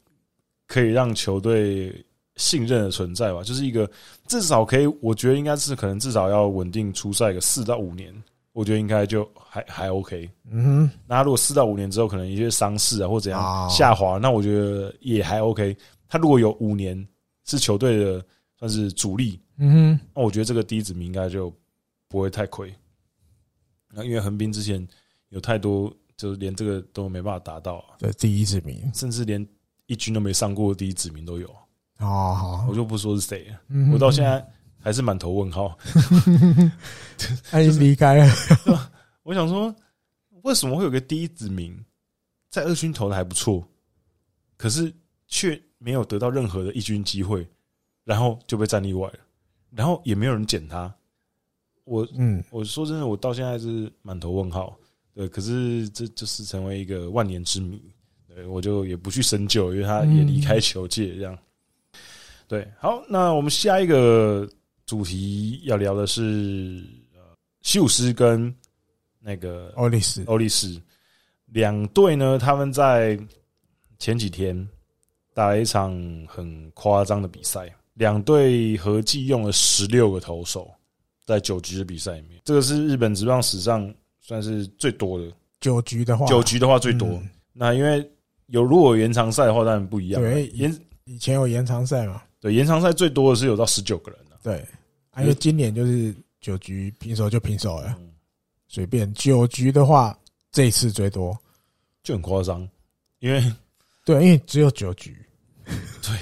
[0.68, 1.94] 可以让球队。
[2.38, 3.90] 信任的存在吧，就是一个
[4.28, 8.14] 至少可以，我觉得应该是可能至少要稳定出赛个四到五年，
[8.52, 10.30] 我觉得应该就还还 OK。
[10.52, 15.74] 嗯哼，那如果四到五年之后可能一些伤势啊或怎样下滑，那我觉得也还 OK。
[16.08, 17.08] 他如果有五年
[17.44, 18.26] 是球队的
[18.58, 21.54] 算是主力，嗯哼，那我觉得这个第一指名应该就
[22.08, 22.74] 不会太亏。
[23.92, 24.86] 那因为横滨之前
[25.30, 29.46] 有太多，就是连这个都没办法达到，对，第一指名，甚至连
[29.86, 31.48] 一军都没上过的第一指名都有。
[32.00, 33.60] 哦，好，我就不说是谁了。
[33.94, 34.46] 我到现在
[34.80, 35.78] 还是满头问号。
[37.50, 38.34] 他已经离开了。
[39.24, 39.74] 我想说，
[40.44, 41.78] 为什么会有个第一指名
[42.50, 43.66] 在二军投的还不错，
[44.58, 44.94] 可是
[45.28, 47.48] 却没有得到任何的一军机会，
[48.04, 49.20] 然后就被战力外了，
[49.70, 50.92] 然后也没有人捡他。
[51.84, 54.76] 我嗯，我说真的，我到现在是满头问号。
[55.14, 57.80] 对，可是这就是成为一个万年之谜。
[58.28, 61.38] 对，我就也不去深究，因为他也离开球界这样。
[62.48, 64.50] 对，好，那我们下一个
[64.88, 66.84] 主题要聊的是
[67.14, 67.20] 呃，
[67.62, 68.52] 希伍斯跟
[69.20, 70.82] 那个欧力斯，欧力斯
[71.46, 73.16] 两队呢，他们在
[74.00, 74.68] 前几天
[75.36, 75.92] 打了一场
[76.30, 80.72] 很夸张的比赛，两队合计用了十六个投手，
[81.26, 85.30] 在九局的比赛里面，这个是日本职棒史上算是最多的。
[85.60, 87.10] 九局的话，九局的话最多。
[87.10, 88.10] 嗯、那因为
[88.46, 90.22] 有如果延长赛的话，当然不一样。
[90.22, 90.74] 对，延
[91.04, 92.24] 以前有延长赛嘛。
[92.40, 94.40] 对，延长赛最多的是有到十九个人啊。
[94.42, 94.66] 对，
[95.18, 98.00] 因为今年就是九局平手就平手了，
[98.70, 100.18] 随便九局的话，
[100.50, 101.38] 这一次最多
[102.04, 102.66] 就很夸张，
[103.20, 103.44] 因为
[104.06, 105.14] 对，因为只有九局。
[106.02, 106.16] 对，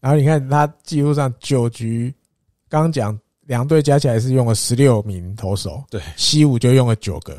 [0.00, 2.14] 然后你看他记录上九局，
[2.68, 7.34] 刚讲两队加起来是用了十六名投手，对，西武就用了九个，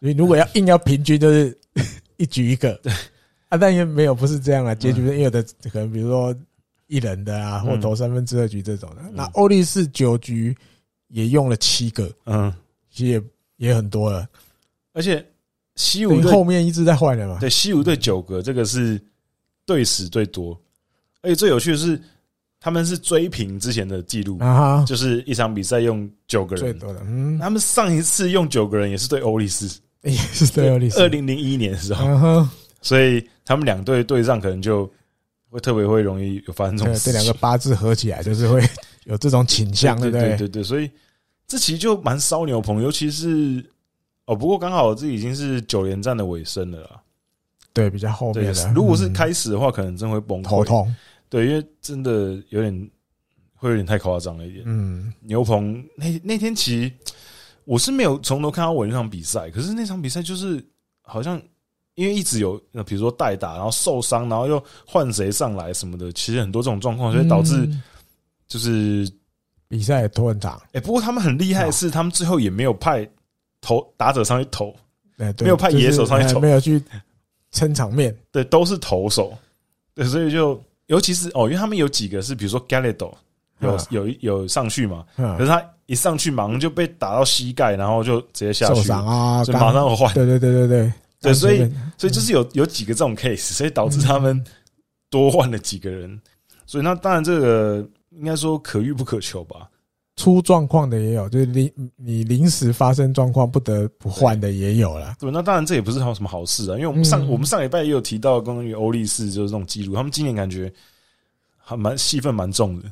[0.00, 1.58] 所以如果要硬要平均，就是
[2.18, 2.72] 一局一个。
[2.82, 2.92] 对，
[3.48, 6.34] 啊，但也没有不是这样啊，结局因为有的可能比如说。
[6.86, 8.96] 一人的啊，或投三分之二局这种的。
[9.04, 10.54] 嗯、那欧力士九局
[11.08, 12.52] 也用了七个，嗯，
[12.90, 13.22] 其实也
[13.56, 14.28] 也很多了。
[14.92, 15.26] 而且
[15.76, 17.38] 西武后面一直在换人嘛。
[17.40, 19.00] 对，西武队九个，这个是
[19.64, 20.56] 队史最多。
[21.24, 22.00] 而且最有趣的是，
[22.60, 27.00] 他们是追平之前的记录啊，哈就是一场比赛用九个人最多的。
[27.06, 29.66] 嗯，他们上一次用九个人也是对欧力士，
[30.02, 31.00] 也是对欧力士。
[31.00, 32.50] 二零零一年的时候，嗯、哼
[32.82, 34.88] 所以他们两队对上可能就。
[35.50, 38.60] 会特别会容易有发生这种事，这两个八字合起来就是会
[39.06, 40.30] 有这种倾向，对不对？
[40.30, 40.90] 对对对，所以
[41.46, 43.64] 这其实就蛮烧牛棚，尤其是
[44.26, 47.00] 哦，不过刚好这已经是九连战的尾声了啦。
[47.72, 48.72] 对，比较后面的。
[48.74, 50.92] 如果是开始的话，可能真会崩溃，头痛。
[51.34, 52.90] 对，因为真的有点
[53.54, 54.64] 会有点太夸张了一点。
[54.66, 56.92] 嗯，牛棚那那天其实
[57.64, 60.64] 我是没有从头看到尾那场比赛，可是那场比赛就是
[61.02, 61.40] 好像。
[61.96, 67.70] 因为一直有，比如说代打，然后受伤，然后又换谁上来什么的，其实很多这种状况，所以导致
[68.48, 69.08] 就是
[69.68, 70.60] 比赛也拖很长。
[70.72, 73.08] 哎，不过他们很厉害的是，他们最后也没有派
[73.60, 74.74] 投打者上去投，
[75.16, 76.82] 没有派野手上去投，没有去
[77.52, 79.32] 撑场面，对，都是投手。
[79.94, 83.12] 对，所以就尤其是哦，因为他们有几个是，比如说 Gallardo
[83.60, 90.12] 有有有上去嘛，可是他一上去马上就被打到膝盖，然后就直接下去受伤啊，就马上换。
[90.14, 90.92] 对对对对对。
[91.20, 91.58] 对，所以
[91.96, 94.44] 所以就是有有几个这种 case，所以导致他们
[95.08, 96.20] 多换了几个人，
[96.66, 99.66] 所以那当然这个应该说可遇不可求吧。
[100.16, 105.16] 出状况的也有，就是临你临时发生状况不得不换的也有了。
[105.18, 110.72] 对，那当然这也不是好什么好事啊，因为我们上、嗯、我们上礼拜也有提到关于欧力士就是这种记录，他们今年感觉
[111.56, 112.90] 还蛮戏份蛮重的，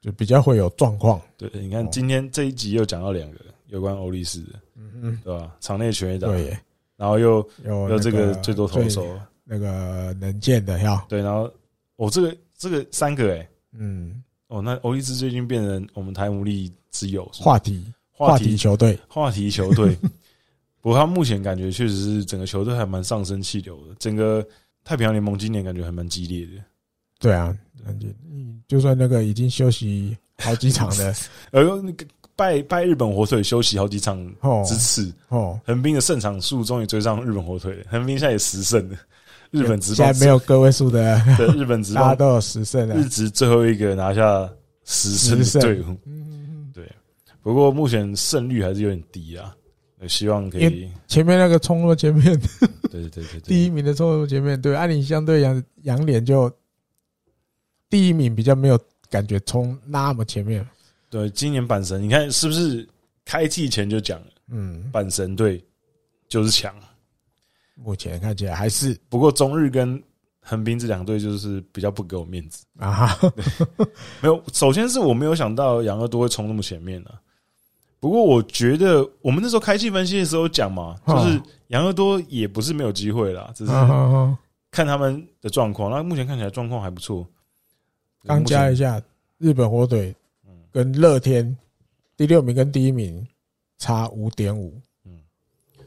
[0.00, 1.20] 就比较会有状况。
[1.36, 5.54] 对，你看今天这一集又讲到两个有关欧力士的，嗯嗯，对吧？
[5.60, 6.56] 场内全垒打，对，
[6.96, 9.06] 然后又有有这个最多投手
[9.44, 11.52] 那个能见的哈，对，然后
[11.96, 14.22] 哦这个这个三个哎、欸，嗯。
[14.48, 19.96] 哦，那欧力士最近变成我们台姆利之友话题话题球队话题球队。
[20.80, 23.94] 不过他目前感觉确实是整个球队还蛮上升气流的。
[23.98, 24.46] 整个
[24.84, 26.62] 太平洋联盟今年感觉还蛮激烈的。
[27.18, 27.52] 对啊，
[27.84, 31.12] 感觉嗯，就算那个已经休息好几场的，
[31.50, 34.24] 呃，那个拜拜日本火腿休息好几场
[34.64, 38.96] 之次哦，横滨的胜场数终于追上日本火腿了，横滨现在也十胜了。
[39.50, 44.50] 日本职棒现在没有个位数的，对日本职棒 大家都有十胜的，日职最后一个拿下
[44.84, 45.96] 十胜的队伍。
[46.06, 46.90] 嗯，对。
[47.42, 49.54] 不过目前胜率还是有点低啊，
[50.08, 50.90] 希望可以。
[51.06, 52.24] 前面那个冲入前面，
[52.90, 56.50] 对对对对， 第一名的冲入前面，对，按理相对杨杨脸就
[57.88, 58.78] 第一名比较没有
[59.08, 60.66] 感觉冲那么前面。
[61.08, 62.86] 对，今年阪神，你看是不是
[63.24, 64.26] 开季前就讲了？
[64.48, 65.64] 嗯，阪神队
[66.28, 66.74] 就是强。
[67.76, 70.02] 目前看起来还是，不过中日跟
[70.40, 73.16] 横滨这两队就是比较不给我面子啊。
[74.20, 77.10] 没有，首先是我没有想到杨乐多会冲那么前面呢。
[78.00, 83.72] 不过我觉得我们那时候开季分析的时候讲嘛，就是杨乐多也不是没有机会啦，只是
[84.70, 85.90] 看他们的状况。
[85.90, 87.26] 那目前看起来状况还不错。
[88.24, 89.02] 刚加一下，
[89.38, 90.14] 日本火腿
[90.70, 91.56] 跟乐天
[92.16, 93.26] 第六名跟第一名
[93.78, 94.80] 差五点五。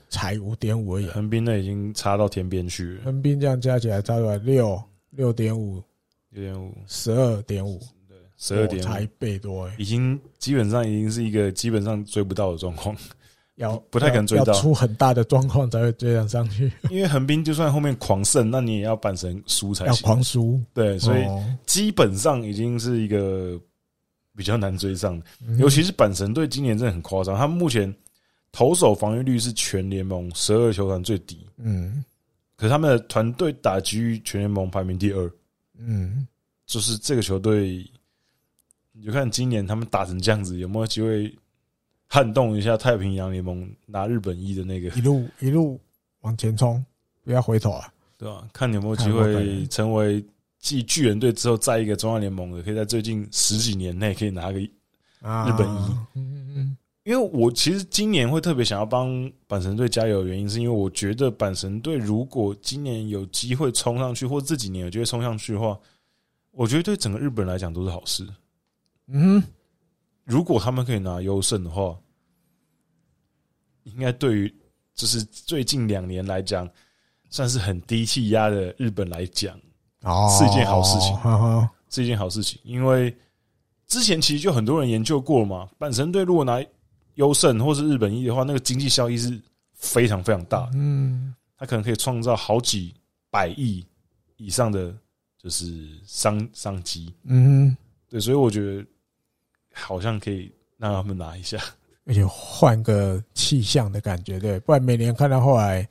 [0.09, 3.03] 才五点五而已，横滨那已经差到天边去了。
[3.05, 4.81] 横滨这样加起来差出来六
[5.11, 5.83] 六点五，
[6.31, 12.95] 六点五，十二点五，对，十二点差一倍多哎，已经基本上已经是一个基本上追不到的状况，
[13.57, 16.71] 要不太可能追到，出很大的状况才会追上上去。
[16.89, 20.59] 因为横滨就算后面狂胜，那你也要阪神输才行，要狂输。
[20.73, 21.23] 对，所以
[21.67, 23.61] 基本上已经是一个
[24.35, 25.25] 比较难追上的，
[25.59, 27.93] 尤其是阪神队今年真的很夸张，他们目前。
[28.51, 32.03] 投手防御率是全联盟十二球团最低，嗯，
[32.55, 35.31] 可是他们的团队打击全联盟排名第二，
[35.77, 36.27] 嗯，
[36.65, 37.87] 就是这个球队，
[38.91, 41.33] 你就看今年他们打成这样子，有没有机会
[42.07, 45.79] 撼动一下太平洋联盟拿日本一的那个一路一路
[46.21, 46.83] 往前冲，
[47.23, 48.47] 不要回头啊，对吧？
[48.51, 50.25] 看你有没有机会成为
[50.57, 54.69] 继巨人队之后再一个中央联盟的，可以在最近十几年内可以拿个日
[55.57, 56.77] 本一，嗯嗯嗯。
[57.03, 59.09] 因为我其实今年会特别想要帮
[59.47, 65.79] 阪神队加油的原因，是因为我觉得阪神队如果今年有机会冲上去，或这几年有机会冲上去的话，
[66.51, 68.27] 我觉得对整个日本来讲都是好事。
[69.07, 69.41] 嗯，
[70.25, 71.97] 如果他们可以拿优胜的话，
[73.83, 74.55] 应该对于
[74.93, 76.69] 就是最近两年来讲，
[77.29, 79.57] 算是很低气压的日本来讲，
[80.37, 81.17] 是一件好事情，
[81.89, 82.59] 是一件好事情。
[82.63, 83.15] 因为
[83.87, 86.63] 之前其实就很多人研究过了嘛，阪神队如果拿
[87.19, 89.37] 优胜或是日本一的话，那个经济效益是
[89.73, 90.71] 非常非常大的。
[90.75, 92.95] 嗯，它可能可以创造好几
[93.29, 93.85] 百亿
[94.37, 94.95] 以上的
[95.37, 97.13] 就是商商机。
[97.25, 97.75] 嗯，
[98.07, 98.85] 对，所以我觉得
[99.73, 101.61] 好像可以让他们拿一下，
[102.05, 105.85] 而且换个气象的感觉，对，不然每年看到后来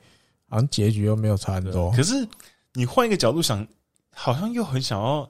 [0.47, 1.91] 好像结局又没有差很多。
[1.91, 2.27] 可是
[2.73, 3.65] 你换一个角度想，
[4.09, 5.29] 好像又很想要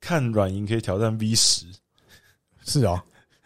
[0.00, 1.66] 看软银可以挑战 V 十。
[2.64, 3.00] 是哦，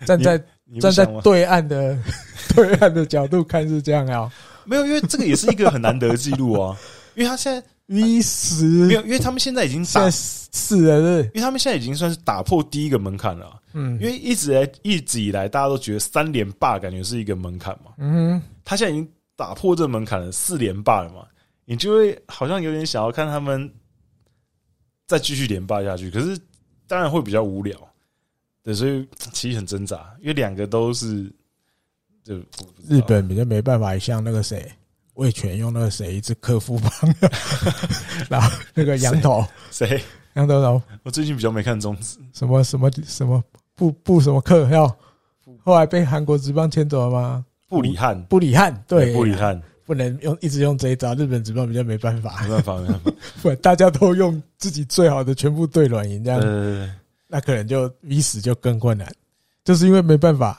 [0.06, 0.42] 站在。
[0.80, 1.98] 站在对岸的
[2.54, 4.32] 对岸的角度看是这样啊，
[4.64, 6.76] 没有，因为这个也是一个很难得的记录啊。
[7.14, 13.60] 因为他现在 V 十没有，因为他们现在已经打是的，是，因为他们现在已经算是打破第一个门槛了。
[13.74, 17.92] 嗯，因为一直来一直以来，大家都觉得三连霸感觉是一个门槛嘛。
[17.98, 19.06] 嗯，他现在已经
[19.36, 21.26] 打破这个门槛了，四连霸了嘛，
[21.66, 23.70] 你就会好像有点想要看他们
[25.06, 26.10] 再继续连霸下去。
[26.10, 26.38] 可是
[26.86, 27.76] 当然会比较无聊。
[28.62, 31.30] 对，所以其实很挣扎，因为两个都是，
[32.22, 32.36] 就
[32.88, 34.70] 日本比较没办法，像那个谁，
[35.14, 36.90] 魏全用那个谁一直克夫棒，
[38.30, 40.00] 然后那个羊头谁？
[40.34, 43.42] 羊 头头，我最近比较没看中职，什么什么什么
[43.74, 44.86] 布布什么克要，
[45.64, 47.44] 后来被韩国职棒牵走了吗？
[47.68, 49.60] 布里汉，布里汉，对，布里汉。
[49.84, 56.40] 不能用一直用这一招，日本职棒比较没办法，没办法，没办法， 不，大家都用自己最好的全部对软银这样。
[56.40, 56.88] 呃
[57.32, 59.10] 那可能就 V 死就更困难，
[59.64, 60.54] 就是因为没办法，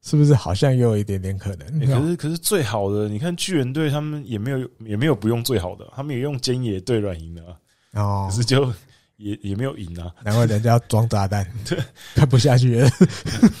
[0.00, 0.34] 是不是？
[0.34, 1.80] 好像又有一点点可能。
[1.80, 7.54] 欸、可是可是最好的，你看巨人队他们也没有也没有不用最好的，他们也用菅野对软银的啊。
[7.92, 8.72] 哦，可是就
[9.18, 11.46] 也也没有赢啊，难怪人家要装炸弹，
[12.16, 12.90] 看不下去了，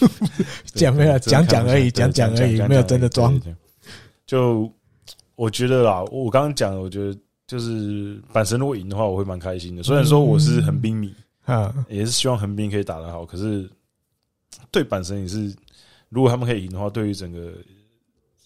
[0.72, 3.38] 讲没有讲讲而已，讲讲而已，没有真的装。
[4.26, 4.72] 就
[5.34, 7.14] 我觉得啦，我刚刚讲的，我觉得
[7.46, 9.82] 就是阪神如果赢的话，我会蛮开心的。
[9.82, 11.14] 虽然说我是横滨迷，
[11.52, 13.68] 啊，也是希望横滨可以打得好，可是
[14.70, 15.54] 对阪神也是，
[16.08, 17.52] 如果他们可以赢的话，对于整个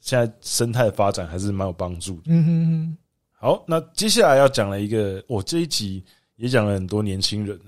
[0.00, 2.22] 现在生态的发展还是蛮有帮助的。
[2.26, 2.96] 嗯哼哼。
[3.32, 6.04] 好，那接下来要讲了一个，我这一集
[6.36, 7.58] 也讲了很多年轻人，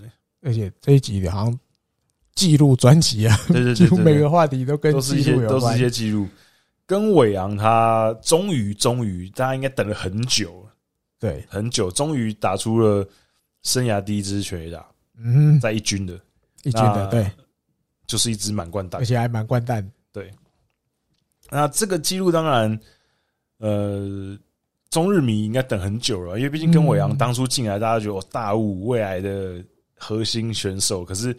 [0.40, 1.58] 而且这一集好像
[2.36, 6.28] 记录专辑啊，对对对，对，每个话题都跟都是一些都是一些记录。
[6.86, 10.62] 跟伟昂他终于终于，大家应该等了很久。
[10.62, 10.70] 了，
[11.18, 13.04] 对，很久，终于打出了
[13.62, 16.14] 生涯第一支全垒打，嗯，在一军的，
[16.62, 17.30] 一军的，对，
[18.06, 20.30] 就是一支满贯蛋，而且还满贯蛋，对。
[21.50, 22.80] 那这个记录当然，
[23.58, 24.38] 呃。
[24.90, 29.60] 中日迷应该等很久了，因为毕竟跟伟阳当初进来，大家觉得我大物未来的
[29.96, 31.36] 核心选手，可是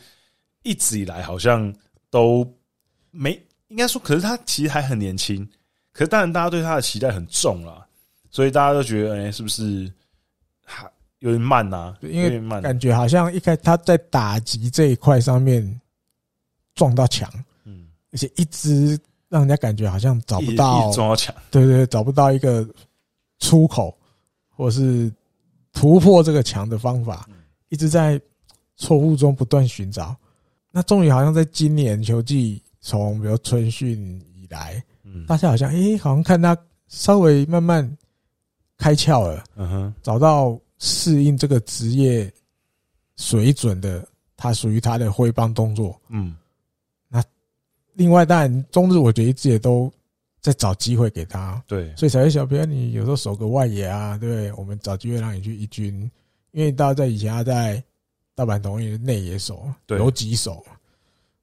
[0.63, 1.73] 一直以来好像
[2.09, 2.45] 都
[3.11, 3.31] 没
[3.69, 5.47] 应该说，可是他其实还很年轻，
[5.93, 7.87] 可是当然大家对他的期待很重了，
[8.29, 9.89] 所以大家都觉得哎、欸，是不是
[10.65, 10.85] 还
[11.25, 11.97] 有点慢呐、啊？
[12.01, 15.81] 因为感觉好像一开他在打击这一块上面
[16.73, 17.29] 撞到墙，
[17.65, 18.97] 嗯，而且一直
[19.29, 22.67] 让人家感觉好像找不到撞到墙，对，对对，找不到一个。
[23.39, 23.95] 出口，
[24.47, 25.11] 或是
[25.73, 27.27] 突破这个墙的方法，
[27.67, 28.19] 一直在
[28.77, 30.15] 错误中不断寻找。
[30.71, 33.99] 那终于好像在今年球季，从比如春训
[34.33, 34.81] 以来，
[35.27, 36.57] 大家好像诶，好像看他
[36.87, 37.97] 稍微慢慢
[38.77, 42.31] 开窍了，嗯哼，找到适应这个职业
[43.17, 44.07] 水准的，
[44.37, 45.99] 他属于他的挥棒动作。
[46.09, 46.35] 嗯，
[47.07, 47.23] 那
[47.93, 49.91] 另外当然中日，我觉得一直也都。
[50.45, 54.53] 在找机会给他，对，所以才会小编，你有时候守个外野啊，对不对？
[54.53, 55.99] 我们找机会让你去一军，
[56.51, 57.83] 因为大家在以前他在
[58.35, 60.63] 大阪桐荫内野手，有几手，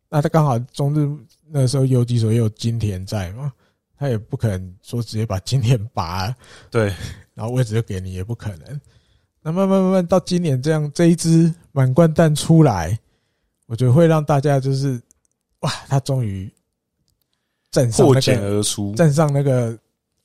[0.08, 1.10] 那他刚好中日
[1.48, 3.52] 那时候游击手也有金田在嘛，
[3.98, 6.32] 他也不可能说直接把金田拔，
[6.70, 6.94] 对，
[7.34, 8.80] 然后位置就给你，也不可能。
[9.42, 12.98] 那慢慢慢慢到今年这样，这一只满贯蛋出来，
[13.66, 15.00] 我觉得会让大家就是
[15.60, 16.50] 哇，他终于。
[17.70, 19.74] 站上破茧而出，站上那个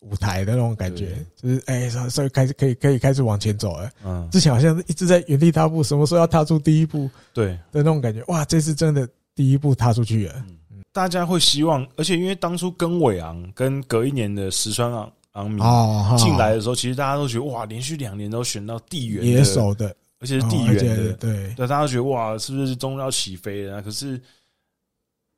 [0.02, 3.90] 舞台的那种感觉，就是哎，稍稍微开始可以可以开始往前走了。
[4.04, 7.10] 嗯，之前好像一直在原地踏步，什么时候要踏出第一步？
[7.34, 8.22] 对的那种感觉。
[8.28, 10.46] 哇，这次真的第一步踏出去了。
[10.72, 15.60] 嗯，大家会希望，而且因为当初跟伟昂跟隔一年的石川昂昂明
[16.18, 23.82] 进来的时候，其实大家都觉得哇，连续两年都选到地缘野手的，而且是地缘的，对对，大家觉得哇，是不是终于要起飞了？
[23.82, 24.22] 可是。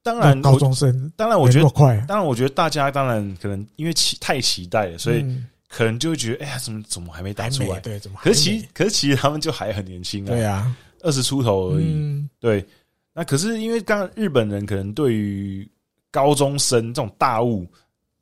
[0.01, 1.11] 当然，高中生。
[1.17, 1.93] 当然，我觉得快。
[2.07, 5.23] 当然，我觉得大家当然可能因为期太期待了，所以
[5.67, 7.81] 可能就会觉得，哎呀，怎么怎么还没打出来？
[7.81, 8.17] 对，怎么？
[8.23, 10.27] 可是其实，可是其实他们就还很年轻啊。
[10.27, 12.25] 对啊，二十出头而已。
[12.39, 12.65] 对。
[13.13, 15.69] 那可是因为刚刚日本人可能对于
[16.11, 17.67] 高中生这种大物，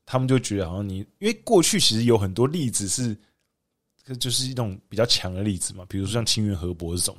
[0.07, 3.15] 他们就觉得好像你，因为过去其实有很多例子是，
[4.19, 7.15] 就是一种比较强的例子嘛，比如说像清源河伯这种，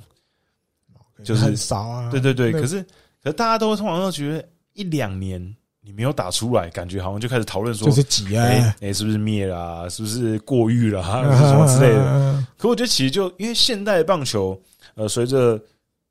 [1.23, 2.11] 就是很少啊。
[2.11, 2.85] 对对对，可是。
[3.21, 5.37] 可是大家都通常都觉得一两年
[5.81, 9.89] 你没有打出来，感觉好像就开始讨论说就是挤啊，哎、欸欸，是不是灭了？
[9.89, 11.03] 是不是过誉了？
[11.03, 12.47] 什么之类的？
[12.57, 14.57] 可我觉得其实就因为现代棒球，
[14.95, 15.61] 呃，随着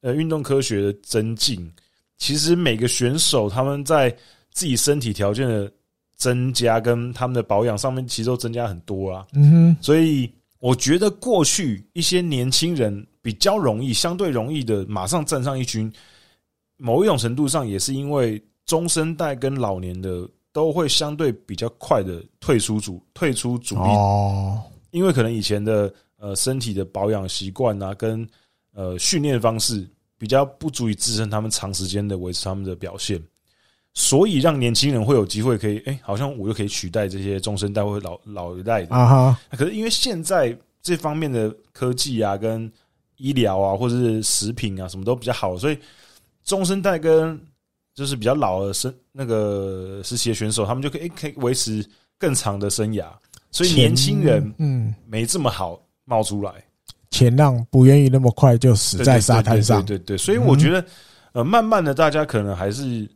[0.03, 1.73] 呃运动科学的增进，
[2.19, 4.15] 其实每个选手他们在
[4.51, 5.73] 自己身体条件的
[6.19, 9.27] 增加跟他们的保养上面，其实都增加很多啊。
[9.33, 15.91] 嗯哼，所以我觉得过去一些年轻人比较容易，相对容易的马上站上一军。
[16.77, 28.25] 某一种程度上，也是因为中生代跟老年的都会相对比较快的退出主退出主力哦，因为可能以前的呃身体的保养习惯啊，跟
[28.75, 29.85] 呃训练方式
[30.17, 33.21] 比较不足以支撑他们长时间的维持他们的表现，
[33.99, 39.41] 所以让年轻人会有机会可以哎，好像我就可以取代这些中生代或老老一代的啊哈。
[39.57, 42.71] 可是因为现在这方面的科技啊，跟
[43.17, 45.79] 医疗啊，或者是食品啊，什么都比较好，所以。
[46.45, 47.39] 中生代跟
[47.95, 51.85] 就是比较老的生那个时期的选手，他们就可以可以维持
[52.17, 53.05] 更长的生涯，
[53.51, 56.51] 所以年轻人嗯没这么好冒出来，
[57.11, 60.83] 前浪不愿意那么快就死在沙滩上，对对对，所以我觉得
[61.33, 63.07] 呃慢慢的大家可能还是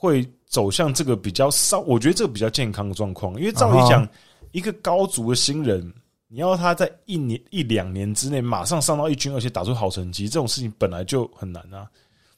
[0.00, 4.08] 会走向这个比较稍，我觉得这个比较健康的状况，因为照理讲，
[4.50, 5.92] 一个高足的新人，
[6.26, 11.86] 你要他在一年一两年之内马上上到一军，而且打出好成绩，这种事情本来就很难啊。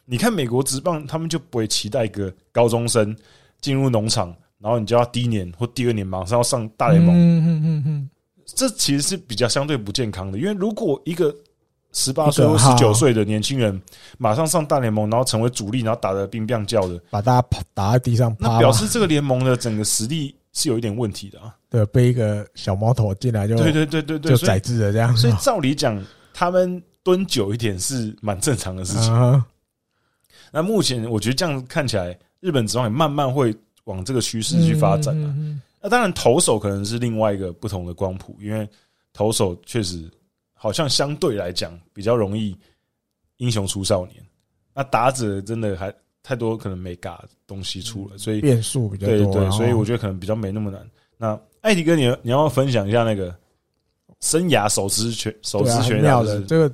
[0.05, 3.17] 你看美国职棒，他们就不会期待一个高中生
[3.61, 7.15] 进入农场，然后你就要第一年或第二年马上要上大联盟。
[7.15, 8.11] 嗯嗯嗯嗯，
[8.45, 11.33] 这其实是比较相对不健康的，因为如果一个
[11.93, 13.81] 十八岁或十九岁的年轻人
[14.17, 21.55] 马上上大联盟，然后成为主力，然后打得乒乓叫的，把大家打在地上，那表示这个联盟的整个实力是有一点问题的啊。
[21.69, 25.15] 对，背一个小毛头进来就对对对对对，就宰制了这样。
[25.17, 26.03] 所以照理讲，
[26.33, 29.45] 他们蹲久一点是蛮正常的事情。
[30.51, 33.55] 那目前我觉得这样看起来，日本职棒也慢慢会
[33.85, 35.35] 往这个趋势去发展了。
[35.83, 38.67] 那当然，投手可能是另外一个不同的光谱，因为
[39.13, 40.11] 投手确实。
[40.63, 42.57] 好像相对来讲比较容易
[43.39, 44.25] 英雄出少年，
[44.73, 49.17] 那打者真的还太多可能没嘎东西出了，所以变数比较多。
[49.17, 50.81] 对对，所以我觉得可能比较没那么难。
[51.17, 53.37] 那艾迪哥，你你要不要分享一下那个
[54.21, 56.73] 生涯首支全首支全垒的这个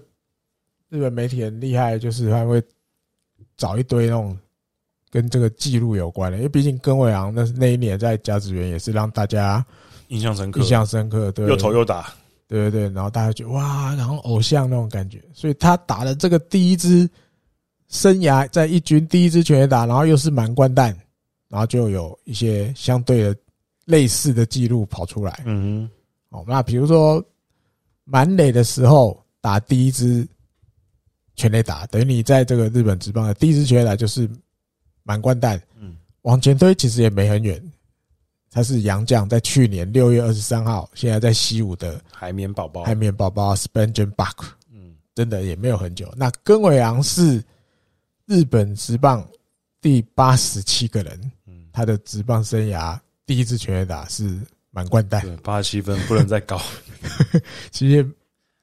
[0.91, 2.63] 日本媒体很厉害，就是他会
[3.57, 4.39] 找一堆那种
[5.09, 9.65] 跟这个记录有关的，因为毕竟根尾昂那那一年在甲子园也是让大家
[10.09, 12.13] 印象深刻，印象深刻，对，又投又打。
[12.49, 17.09] 对对对，然后大家觉得哇，然后偶像那种感觉，所以他打了这个第一支
[17.89, 20.97] 生涯在一军第一支全垒打，然后又是满贯弹，
[21.49, 23.37] 然后就有一些相对的
[23.85, 25.43] 类似的记录跑出来。
[25.45, 25.89] 嗯
[26.31, 27.23] 哼，哦，那比如说
[28.05, 30.27] 满垒的时候打第一支
[31.37, 34.29] 全垒打，等于你在这个日本职棒的第一支全垒打就是
[35.03, 35.61] 满贯弹。
[35.79, 37.63] 嗯，往前推其实也没很远。
[38.51, 46.13] 他是杨将，在去年六月二十三号，现在在西武的海绵宝宝，海绵宝宝 Spangen Buck，嗯，真的也没有很久。
[46.17, 47.45] 那根尾昂是
[48.27, 49.27] 日本职棒
[49.81, 56.61] 第八十七个人，嗯，他的职棒生涯第一次全垒打是满贯弹，对，八十七分不能再高，
[57.71, 58.11] 其实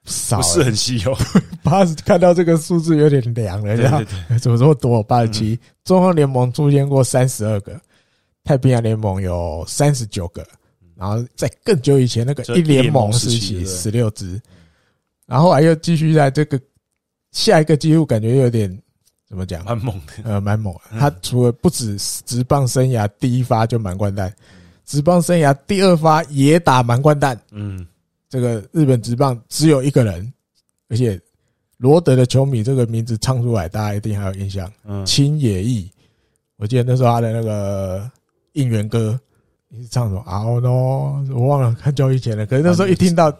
[0.06, 1.16] 少，不是很稀有。
[1.64, 4.04] 八十看到这个数字有点凉了，然后
[4.40, 5.02] 怎么这么多？
[5.04, 7.80] 八十七，中华联盟出现过三十二个。
[8.46, 10.46] 太平洋联盟有三十九个，
[10.96, 14.40] 然后在更久以前那个一联盟时期十六支，
[15.26, 16.62] 然后还又继续在这个
[17.32, 18.72] 下一个记录，感觉有点
[19.28, 19.66] 怎么讲？
[19.66, 20.72] 蛮猛的，呃，蛮猛。
[20.92, 24.32] 他除了不止职棒生涯第一发就满贯弹，
[24.86, 27.36] 职棒生涯第二发也打满贯弹。
[27.50, 27.84] 嗯，
[28.30, 30.32] 这个日本职棒只有一个人，
[30.88, 31.20] 而且
[31.78, 34.72] 罗德的球迷这个名字唱出来，大家一定还有印象。
[34.84, 35.90] 嗯，青野义，
[36.58, 38.08] 我记得那时候他的那个。
[38.56, 39.18] 应援歌，
[39.70, 40.22] 你是唱什么？
[40.26, 42.46] 啊喏，我忘了，很久以前了。
[42.46, 43.32] 可是那时候一听到，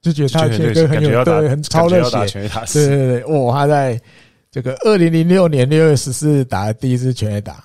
[0.00, 2.48] 就觉得他的歌很有对，很超热血。
[2.72, 3.52] 对对对，哇！
[3.52, 4.00] 他在
[4.50, 7.64] 这个二零零六年六月十四日打的第一支全垒打，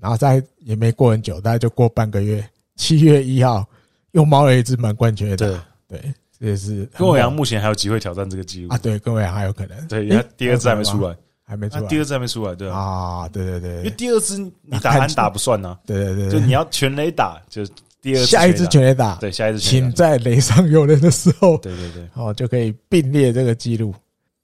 [0.00, 2.44] 然后在也没过很久，大概就过半个月，
[2.76, 3.66] 七月一号
[4.12, 5.46] 又猫了一支满贯全垒打。
[5.46, 5.56] 对
[5.88, 8.78] 对，这也是根尾昂目前还有机会挑战这个记录啊！
[8.78, 9.88] 对，跟我阳还有可能。
[9.88, 11.16] 对，因为第二支还没出来。
[11.50, 17.66] 还没出来，第二次还没出来，对啊，对对对，因为第二次你 打安打不算呢，对对对，就你要全垒打，就
[18.00, 23.92] 第二下一支全垒打，对下一支，请在雷上有人的时候，对对对，哦就可以并列这个记录。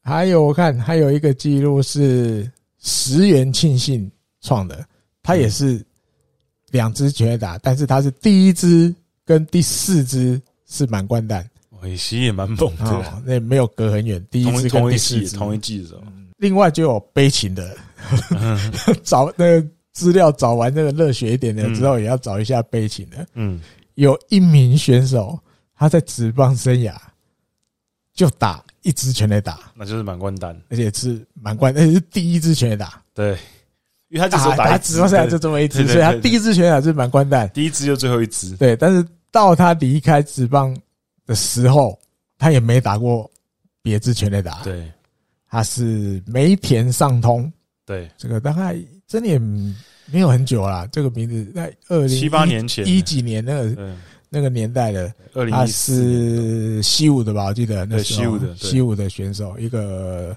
[0.02, 2.50] 还有我看还有一个记录是
[2.80, 4.10] 石原庆幸
[4.40, 4.84] 创的，
[5.22, 5.80] 他也是
[6.72, 8.92] 两支全垒打，但是他是第一支
[9.24, 11.48] 跟第四支是满贯弹，
[11.82, 15.36] 尾西也蛮猛的，那没有隔很远，第一支跟第四支。
[15.36, 16.02] 同一季的时候。
[16.38, 17.76] 另外就有悲情的，
[19.02, 23.26] 找那个资料找完那个热血一点的之后，也要找一下悲情的。
[23.34, 23.60] 嗯，
[23.94, 25.38] 有一名选手
[25.74, 26.94] 他在职棒生涯
[28.12, 33.02] 就打一支全垒打，那就是满贯单，而且是满贯，而且是第一支全垒打。
[33.14, 33.32] 对，
[34.08, 38.54] 因为他就是打职棒生涯就这么一支，所以他第一支全垒打是满贯弹，第一支就最后一支。
[38.56, 40.76] 对，但是到他离开职棒
[41.26, 41.98] 的时候，
[42.36, 43.30] 他也没打过
[43.80, 44.62] 别支全垒打。
[44.62, 44.90] 对。
[45.56, 47.50] 他是梅田上通，
[47.86, 48.76] 对，这个大概
[49.06, 50.86] 真的也没有很久了。
[50.88, 53.96] 这个名字在二零七八年前一几年那个
[54.28, 55.10] 那个年代的，
[55.50, 57.46] 他是西武的吧？
[57.46, 60.36] 我记得那时候西武的西武的选手，一个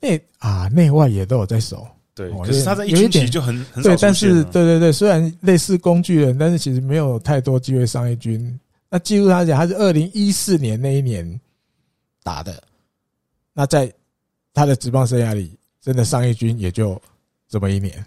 [0.00, 1.86] 内啊内外也都有在守。
[2.12, 8.58] 对，可是他在一军就很很少，对，但是对对对，虽然类似工具人，但是其实没有太多机会上一军。
[8.90, 11.40] 那记录他讲，他是二零一四年那一年
[12.24, 12.60] 打的，
[13.54, 13.88] 那在。
[14.58, 17.00] 他的职棒生涯里，真的上一军也就
[17.48, 18.04] 这么一年，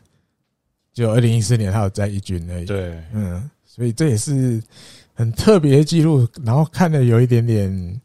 [0.91, 2.65] 就二零一四年他有在一军而已。
[2.65, 4.61] 对，嗯，所以这也是
[5.13, 8.01] 很特别的记录，然后看的有一点点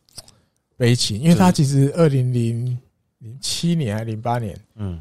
[0.76, 2.78] 悲情，因为他其实二零零
[3.18, 5.00] 零七年还零八年，嗯，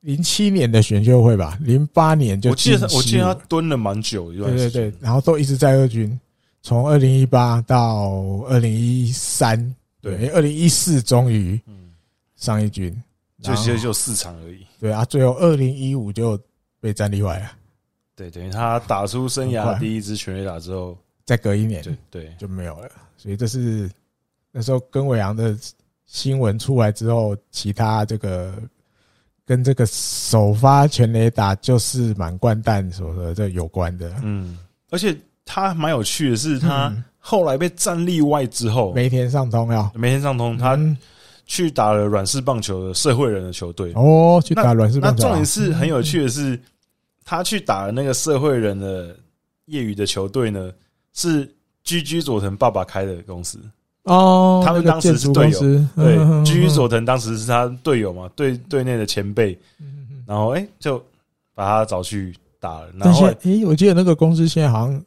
[0.00, 6.18] 零七年的选秀会吧，零八年就我记得我记得他蹲了蛮久一段时间，对对对，然后都一直在二军，
[6.60, 8.10] 从二零一八到
[8.48, 11.56] 二零一三，对，二零一四终于。
[12.44, 12.94] 上一军
[13.42, 16.38] 就其实就四场而已，对啊，最后二零一五就
[16.80, 17.50] 被战例外了，
[18.14, 22.90] 对，等于他打出生涯第一支全垒打之后，再隔一年，对对，就没有了。
[23.16, 23.90] 所以这是
[24.52, 25.56] 那时候跟伟昂的
[26.04, 28.54] 新闻出来之后，其他这个
[29.46, 34.14] 跟这个首发全垒打就是满贯弹所说的这有关的。
[34.22, 34.58] 嗯，
[34.90, 40.78] 而且他蛮有趣的是，他后来被战例外之后，梅田上通要梅田上通，他
[41.46, 43.92] 去打了软式棒球的社会人的球队。
[43.94, 45.22] 哦，去打软式棒球。
[45.22, 46.60] 那重点是很有趣的是，
[47.24, 49.16] 他去打了那个社会人的
[49.66, 50.72] 业余的球队呢，
[51.12, 51.50] 是。
[51.84, 53.58] 居居佐藤爸爸开的公司
[54.04, 55.60] 哦，他们当时是队友，
[55.94, 59.54] 对，居居佐藤当时是他队友嘛，队队内的前辈，
[60.26, 60.98] 然后哎，就
[61.54, 62.90] 把他找去打了。
[62.96, 65.04] 然后哎，我记得那个公司现在好像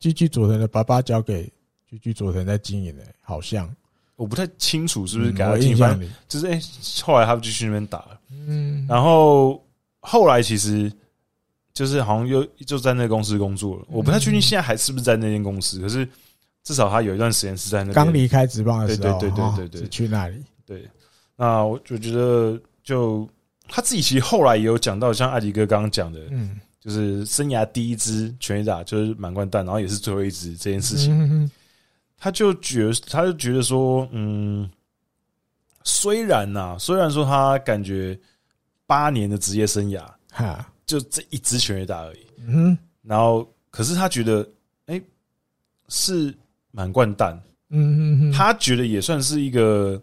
[0.00, 1.48] 居居佐藤的爸爸交给
[1.86, 3.72] 居居佐藤在经营的，好像
[4.18, 6.60] 我不太清楚是不是给他经营，就是哎，
[7.02, 9.64] 后来他们就去那边打了，嗯，然后
[10.00, 10.92] 后来其实。
[11.74, 16.04] 就是好像又就在那个公司工作了，我不太确定现在还是不是在那间公司，可是
[16.64, 17.94] 至少他有一段时间是在那边。
[17.94, 20.42] 刚离开职棒的时候，对对对对对，是去那里。
[20.66, 20.88] 对，
[21.36, 23.28] 那我就觉得，就
[23.68, 31.48] 他自己其实后来也有讲到，像艾迪哥刚刚讲的，嗯，就是生涯第一支全垒打就是满贯弹，然后也是最后一支这件事情，
[32.18, 34.68] 他就觉他就觉得说，嗯，
[35.84, 38.18] 虽然呐，虽然说他感觉
[38.86, 40.70] 八年的职业生涯，哈。
[40.88, 44.40] 就这一支全垒打而已，嗯，然后可是他觉得，
[44.86, 45.02] 哎、欸，
[45.88, 46.34] 是
[46.70, 47.38] 满贯蛋，
[47.68, 50.00] 嗯嗯，他觉得也算是一个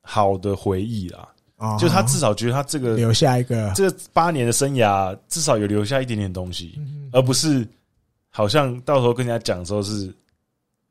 [0.00, 6.80] 好的回忆啦，啊，就他至少觉得他这个留下一个这八年的生涯，至少有留下一点点东西，
[7.12, 7.68] 而不是
[8.30, 10.10] 好像到时候跟人家讲的时候是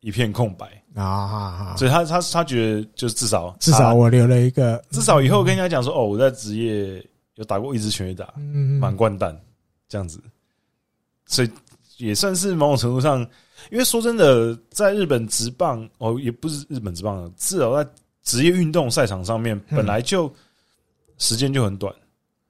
[0.01, 0.67] 一片空白。
[0.95, 7.05] 啊，所以他他他觉得就至少至少我留了一个，至少以后跟人家讲说，哦，我在职业。
[7.37, 8.33] 有打过一支全垒打，
[8.79, 9.39] 满贯蛋
[9.87, 10.19] 这样子，
[11.27, 11.51] 所以
[11.97, 13.19] 也算是某种程度上，
[13.69, 17.87] 因为说真的，在日本职棒哦，也不是日本职棒，至少在
[18.23, 20.33] 职业运动赛场上面，本来就
[21.19, 21.93] 时间就很短，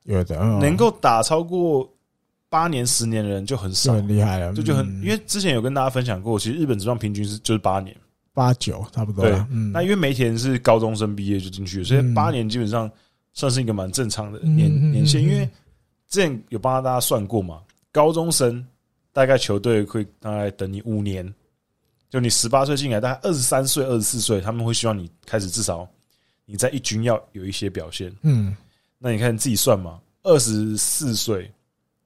[0.03, 1.85] 有的能够打超过
[2.49, 7.95] 八年、十年的人就很少，很厉害了，这就很，因为之前有跟大家分享过，其实日本职棒平均是就是八年，
[8.33, 9.23] 八九差不多。
[9.23, 12.89] 对，那因为梅田是高中生毕业就进去，所以八年基本上。
[13.33, 15.47] 算是一个蛮正常的年年限，因为
[16.09, 17.61] 之前有帮大家算过嘛，
[17.91, 18.65] 高中生
[19.13, 21.31] 大概球队会大概等你五年，
[22.09, 25.87] 就你十八岁进来，大概二十三岁、二十四岁，他们会希望你开始至少
[26.47, 28.11] 你在一军要有一些表现。
[28.23, 28.57] 嗯，
[28.97, 31.47] 那你看你自己算嘛，二十四岁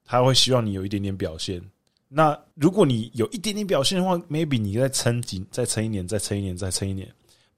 [0.04, 1.60] 他会希望你有一点点表现。
[2.08, 7.08] 那如果你有一点点表现的话，maybe 你再撑几，再撑一年，再撑一年，再撑一年。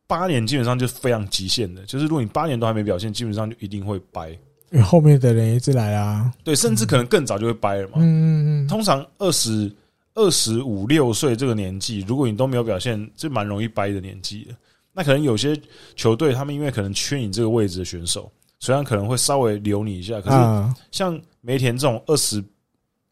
[0.07, 4.31] 八年基本上就非常极限的，就是如果你八年都还没表现，基本上就一定会掰，
[4.71, 6.33] 因为后面的人一直来啊。
[6.45, 7.95] 对，甚至可能更早就会掰了嘛。
[7.97, 8.69] 嗯嗯嗯。
[8.69, 9.73] 通常二十
[10.15, 14.55] 二十五六岁这个年纪，如果你都没有表现，就蛮容易掰的年纪的。
[14.93, 15.61] 那可能有些
[15.97, 18.31] 球队他们因为可能缺你这个位置的选手，
[18.61, 22.43] 虽然可能会稍微留你一下，可是像梅田这种二十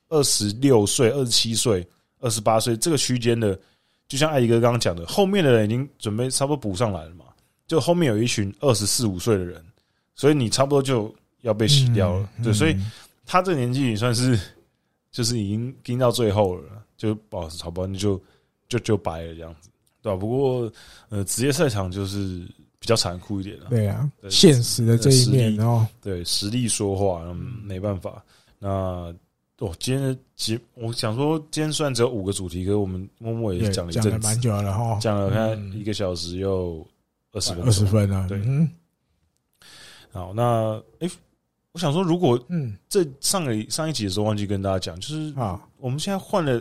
[0.09, 1.87] 二十六岁、二十七岁、
[2.21, 3.59] 二十八岁这个区间的。
[4.09, 7.25] 就像艾迪哥刚刚讲的，后面的人已经准备差不多补上来了嘛，
[7.67, 9.65] 就后面有一群二十四五岁的人，
[10.15, 12.29] 所以你差不多就要被洗掉了。
[12.45, 12.77] 对，所以
[13.25, 14.39] 他这个年纪也算是
[15.11, 18.21] 就是已经盯到最后了，就不好意思，差不多你就
[18.69, 19.71] 就就白了这样子，
[20.03, 20.19] 对吧？
[20.19, 20.71] 不过
[21.09, 22.47] 呃，职业赛场就是
[22.83, 23.69] 比较残酷一点了。
[23.71, 28.21] 对啊，现实的这一面哦，对，实力说话，嗯，没办法，
[28.59, 29.15] 那。
[29.59, 36.85] 哦，今天的节，我想说，今天虽然只有五个主题，可是我们默默也讲了一阵子，讲了蛮久了哈，讲了看一个小时又
[37.31, 38.69] 二十分，二十分啊，对，嗯，
[40.11, 41.11] 好，那诶、欸，
[41.71, 46.61] 我想说，如果嗯，这上个上一集的时候忘记跟大家讲，就是啊，我们现在换了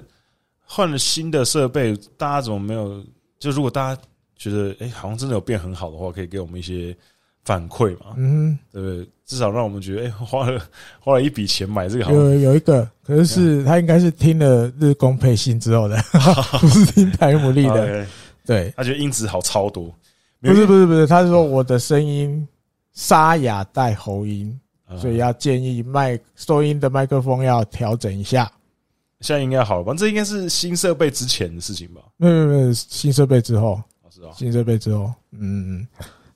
[0.64, 3.04] 换了新的设备，大家怎么没有？
[3.40, 4.02] 就如果大家
[4.42, 6.96] 觉得哎、欸，好像真的有变很好的话，可以给我们一些。
[7.44, 9.10] 反馈嘛，嗯，对不对？
[9.26, 10.62] 至少让我们觉得，哎、欸，花了
[11.00, 15.98] 花了一笔钱买这个好，有有一个，可是是他应该是听了日工配信之后的，
[16.62, 18.06] 不是听台姆利的。
[18.46, 19.92] 对，他觉得音质好超多，
[20.40, 22.48] 不是不是不是，他是说我的声音
[22.94, 24.56] 沙哑带喉音，
[25.00, 28.52] 所以要建议麦收音的麦克风要调整一下。
[29.22, 29.96] 现在应该好了吧？
[29.98, 32.02] 这应该是新设备之前的事情吧？
[32.18, 33.82] 没有没有，新设备之后，
[34.34, 35.88] 新设备之后，嗯嗯。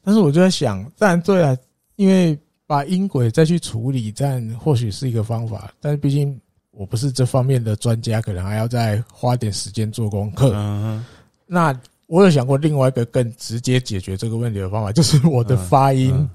[0.01, 1.57] 但是我就在想，当然对啊，
[1.95, 2.37] 因为
[2.67, 5.73] 把音轨再去处理，这样或许是一个方法。
[5.79, 6.39] 但是毕竟
[6.71, 10.51] 我不是这方面的专家，可能还要再花点时间做功课。
[10.53, 11.03] 嗯，
[11.45, 16.29] 那我有想过另外一个更直接解决这个问题的方法，就是我的发音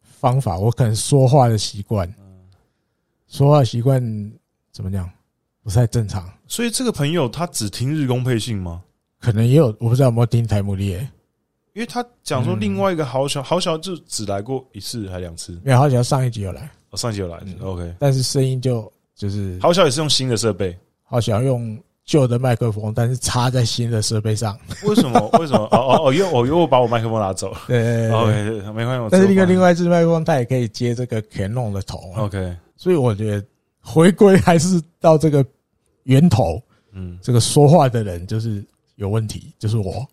[0.00, 2.12] 方法，我可能说话的习惯，
[3.26, 4.00] 说话习惯
[4.70, 5.10] 怎么讲
[5.64, 6.30] 不太正常。
[6.46, 8.82] 所以这个朋友他只听日工配信吗？
[9.26, 10.90] 可能也有，我不知道有没有听台姆利。
[11.72, 25.28] 因为他讲说另外一个好小，好小就只来过一次还两次，没有好小上一集有来，哦，上一集有来，OK，但是声音就就是好小也是用新的设备，豪小用旧的麦克风，但是插在新的设备上，为什么？
[25.40, 25.64] 为什么？
[25.72, 27.50] 哦哦哦，因为我因为我把我麦克风拿走。
[27.50, 28.32] 了，对，OK，
[28.70, 33.44] 没关系，但是另外另外一支麦克风它也可以接这个 Canon 的头，OK，所以我觉得
[33.80, 35.44] 回归还是到这个
[36.04, 36.62] 源头，
[36.92, 38.64] 嗯，这个说话的人就是
[38.96, 40.06] 有问题，就是我。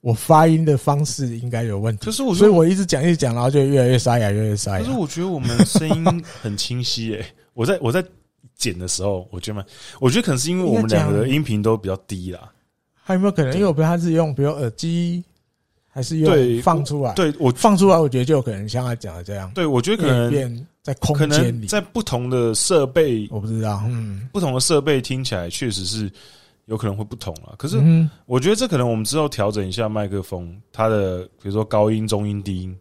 [0.00, 4.78] 我发音的方式应该有问题，可是我，所以我一直讲一直讲，然后就越来越沙哑，越来越沙哑。
[4.80, 7.24] 可是我觉得我们声音很清晰诶，
[7.54, 8.04] 我在我在
[8.56, 9.64] 剪的时候，我觉得，
[10.00, 12.50] 我觉得可能是因为我们两个的音频都比较低啦。
[12.94, 13.54] 还有没有可能？
[13.54, 15.22] 因为我不知道他是用比如耳机，
[15.88, 17.12] 还是用放出来？
[17.14, 19.52] 对我放出来，我觉得就有可能像他讲的这样。
[19.54, 23.84] 对，我觉得可能在空间里，在不同的设备，我不知道。
[23.86, 26.10] 嗯，不同的设备听起来确实是。
[26.66, 27.78] 有可能会不同了，可是
[28.26, 32.76] 我觉得这可能我们之后调整一下麦克风，它的比如说高音、中音、低音，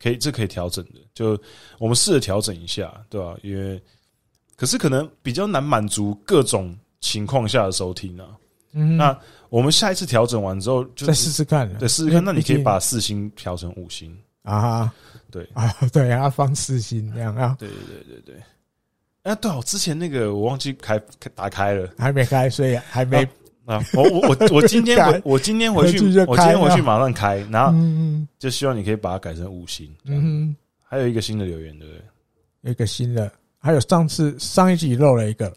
[0.00, 1.00] 可以这可以调整的。
[1.14, 1.38] 就
[1.78, 3.34] 我们试着调整一下，对吧？
[3.42, 3.82] 因为
[4.56, 8.26] 可是可能比较难满足各种情况下的收听啊。
[8.72, 9.18] 嗯，那
[9.48, 11.70] 我们下一次调整完之后，就再试试看。
[11.78, 12.24] 对，试试看。
[12.24, 14.92] 那你可以把四星调成五星啊？
[15.30, 17.56] 对啊，对， 啊放四星这样啊？
[17.58, 18.42] 对对对对对。
[19.22, 21.00] 哎，对我，之前那个我忘记开
[21.34, 23.22] 打开了，还没开，所以还没
[23.66, 23.80] 啊。
[23.94, 27.72] 我我我我今天我我今天回 去，我今天回去马上开，然后
[28.38, 29.88] 就希望你可以把它改成五星。
[30.04, 32.72] 嗯，还有一个新的留言，对不对？
[32.72, 35.52] 一个新的，还有上次上一集漏了一个，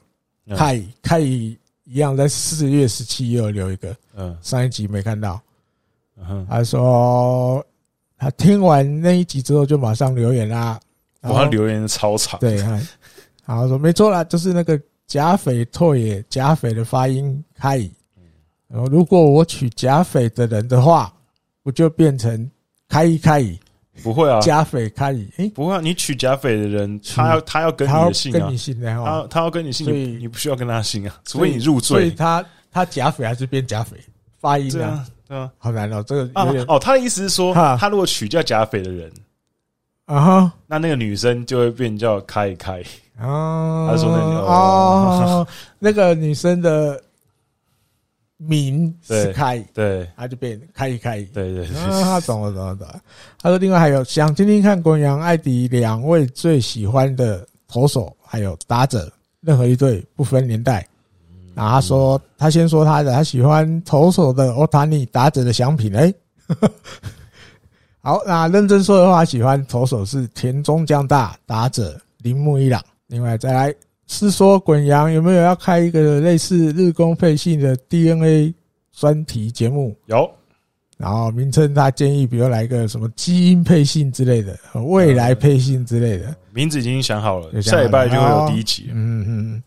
[0.56, 1.58] 开开一
[1.94, 5.42] 样，在四月十七又留一个，嗯，上一集没看到。
[6.18, 7.66] 嗯，他说
[8.16, 10.80] 他听完那一集之后就马上留言啦，
[11.22, 12.64] 我留言超长，对。
[13.46, 17.78] 好，说没错啦，就是那个甲斐拓也，甲斐的发音开。
[18.68, 21.14] 然后如果我娶甲斐的人的话，
[21.64, 22.50] 我就变成
[22.90, 23.44] 开一开。
[24.04, 25.14] 不会啊，甲斐开。
[25.38, 31.88] 诶，不会啊，你娶甲斐的人，他要他要跟你的姓啊，跟你姓的他他要跟你姓，你你不需要跟他姓啊，除非你入赘。
[31.88, 33.96] 所以他他甲斐还是变甲斐，
[34.40, 36.30] 发音啊，对啊，好难哦，这个
[36.68, 39.10] 哦，他的意思是说，他如果娶叫甲斐的人。
[40.06, 42.84] 啊哈，那那个女生就会变叫开开
[43.18, 45.48] 啊，他说那个哦，
[45.80, 47.02] 那个女生的
[48.38, 53.00] 名是开，对，他就变开一开，对对，他懂了懂了懂了。
[53.42, 59.10] 他说另外还有想听听看滚阳艾迪两位最喜欢的投手还有打者，
[59.40, 60.86] 任何一队不分年代。
[61.54, 66.14] 然后他说他先说他的，他喜欢投手的欧塔尼，打者的奖品，哎。
[68.02, 72.84] 好，那认真说的话，喜欢投手是田中将大，打者铃木一朗。
[73.08, 73.74] 另外再来
[74.08, 78.54] 是说滚扬有没有要开一个类似日工配信的 DNA
[78.92, 79.96] 专题节目？
[80.06, 80.30] 有。
[80.98, 86.34] 然后名称他建议，比如来一个什么基因配信之类的，未来配信之类的。
[86.54, 88.90] 名字已经想好了，下礼拜就会有第一集。
[88.94, 89.64] 嗯嗯。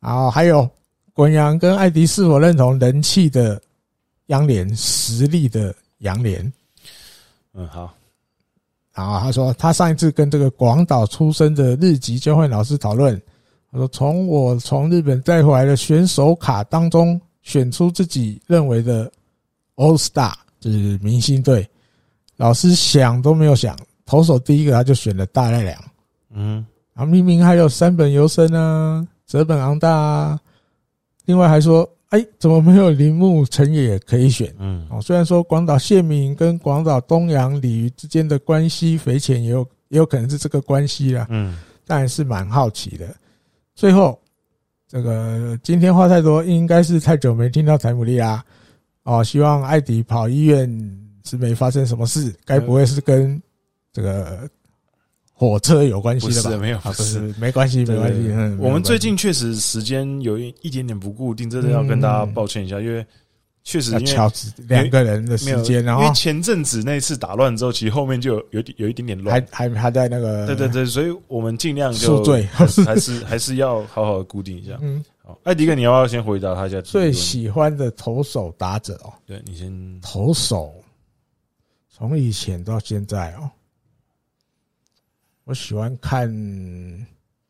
[0.00, 0.68] 然后还有
[1.14, 3.58] 滚扬跟艾迪是否认同人气的
[4.26, 6.52] 央联，实力的杨联？
[7.54, 7.94] 嗯，好。
[8.96, 13.20] 然后他说，他上一次跟这个广岛出生的日籍交换老师讨论，
[13.70, 19.12] 他说，从我从日本带回来的选手卡当中选出自己认为的
[19.74, 21.68] All Star，就是明星队。
[22.36, 25.78] 老师想都没有想，投手第一个他就选了大濑良。
[26.30, 26.64] 嗯，
[26.94, 30.40] 然后明明还有三本由伸啊，泽本昂大啊，
[31.26, 31.86] 另外还说。
[32.10, 34.54] 哎，怎么没有铃木诚也可以选？
[34.58, 41.26] 嗯，哦，虽然说广岛县民跟广岛东洋鲤鱼之间的关系匪浅，也有也有可能是这个关系啦。
[41.30, 43.06] 嗯，但还是蛮好奇的。
[43.74, 44.18] 最后，
[44.88, 48.44] 这个今天话太多，应该是太久没听到台姆利啦。
[49.02, 50.68] 哦，希望艾迪跑医院
[51.24, 53.40] 是没发生什么事，该不会是跟
[53.92, 54.48] 这个？
[55.38, 56.48] 火车有关系的吧？
[56.48, 58.30] 不是，没有，不是，没关系，没关系。
[58.58, 63.04] 我们最近确实时间有一一点点不固定，真的要跟大家抱歉一下，因为
[63.62, 64.30] 确实因为
[64.66, 72.24] 两个人的时间，然后因为前阵子那次打乱之后，其实后面就有有有一点点乱，还还还在那个，对对对，所以我们尽量就
[72.86, 74.78] 还是还是要好好的固定一下。
[74.80, 79.12] 嗯，好，艾迪哥，你要不要先回答他一下最喜欢的投手打者哦？
[79.26, 80.72] 对，你先投手，
[81.94, 83.50] 从以前到现在哦。
[85.46, 86.28] 我喜欢看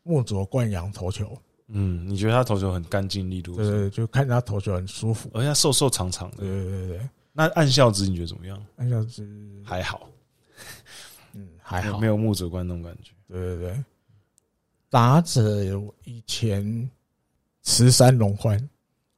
[0.03, 1.37] 木佐冠阳投球。
[1.69, 3.57] 嗯，你觉得他投球很干净利落？
[3.57, 6.37] 对，对，对，就看他投球很舒服，而且他瘦瘦长长的。
[6.37, 7.09] 对对对对。
[7.33, 8.63] 那暗笑之你觉得怎么样？
[8.77, 9.27] 暗笑之
[9.65, 10.09] 还好，
[11.33, 13.13] 嗯，还好，没有木佐冠那种感觉。
[13.29, 13.85] 对对对。
[14.91, 16.91] 打者有以前
[17.63, 18.71] 池山龙宽，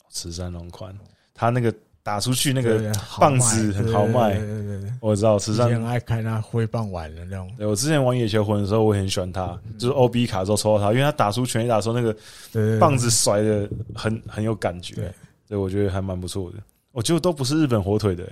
[0.09, 0.97] 池山龙宽，
[1.35, 1.75] 他那个
[2.09, 2.91] 打出去那个
[3.21, 7.53] 棒子很豪迈，对对对，我知道，池上很爱看他挥棒玩的那种。
[7.59, 14.95] 对，我之前玩野球魂的时候，我也很喜欢他，就是 OB 卡的时候抽到他，因为他打出全垒打的时候，那个棒子甩的很很有感觉。
[14.95, 15.13] 对，
[15.51, 16.57] 对，我觉得还蛮不错的。
[16.93, 18.27] 我觉得都不是日本火腿的，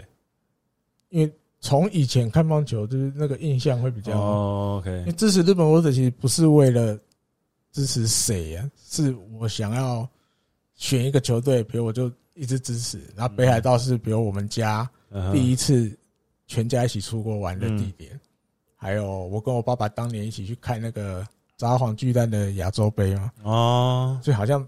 [1.10, 1.30] 因为
[1.60, 4.18] 从以前看棒球，就是那个印象会比较。
[4.18, 4.90] 哦，OK。
[5.00, 6.98] 因为支持日本火腿其实不是为了
[7.72, 10.08] 支持谁呀，是我想要
[10.76, 12.10] 选一个球队，比如我就。
[12.36, 14.88] 一直支持，然后北海道是比如我们家
[15.32, 15.90] 第一次
[16.46, 18.20] 全家一起出国玩的地点，嗯、
[18.76, 21.26] 还有我跟我爸爸当年一起去看那个
[21.56, 23.32] 札幌巨蛋的亚洲杯嘛。
[23.42, 24.64] 哦，所以好像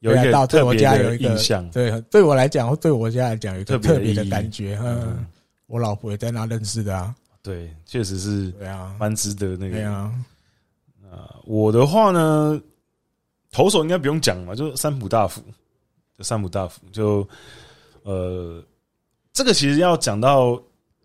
[0.00, 4.78] 北海道对我家有一个印象，对，对我来讲，对我家来讲有一个特别的感觉。
[4.82, 5.26] 嗯，
[5.66, 7.14] 我老婆也在那认识的啊。
[7.42, 9.76] 对，确实是，对啊，蛮值得那个。
[9.76, 10.12] 对啊，
[11.10, 12.60] 啊，我的话呢，
[13.50, 15.42] 投手应该不用讲嘛，就是三浦大辅。
[16.22, 17.26] 三浦大辅就，
[18.02, 18.62] 呃，
[19.32, 20.60] 这个其实要讲到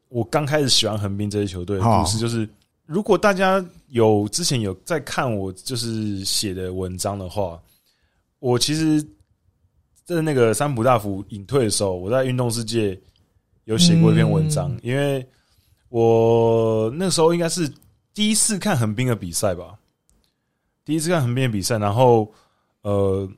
[0.09, 2.47] 我刚开始喜欢横滨这支球队的故事，就是
[2.85, 7.61] 如果大家有之前有在看我就是写的文章的话，
[8.39, 9.01] 我其实
[10.03, 12.99] 在那个三浦大辅隐退的时候，我在运动世界
[13.65, 15.25] 有写过一篇文章，因为
[15.89, 17.71] 我那时候应该是
[18.13, 19.77] 第一次看横滨的比赛吧，
[20.83, 22.31] 第一次看横滨的比赛，然后
[22.81, 23.29] 呃。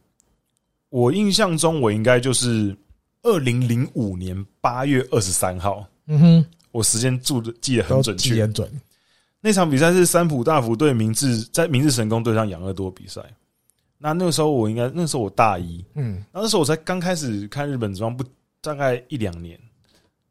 [0.90, 2.76] 我印象中，我应该就是
[3.24, 5.86] 二零零五年八月二十三号。
[6.08, 8.70] 嗯哼，我时间住的记得很准确，很准。
[9.42, 13.22] 那场比赛是三浦大辅对明治，在明治神宫对上养乐多比赛。
[13.98, 18.24] 那那个时候我应该那时候我大一，嗯，那时候我才刚开始看日本职棒，不
[18.62, 19.60] 大概一两年，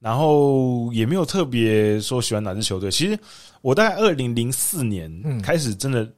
[0.01, 2.91] 然后也没有特别说喜欢哪支球队。
[2.91, 3.19] 其实
[3.61, 6.11] 我大概二零零四年开始真的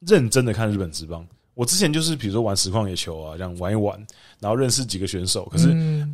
[0.00, 1.26] 认真的看日本职棒。
[1.54, 3.98] 我之前就是比如说玩实况野球啊，这样玩一玩，
[4.38, 5.68] 然后认识几个选手，可是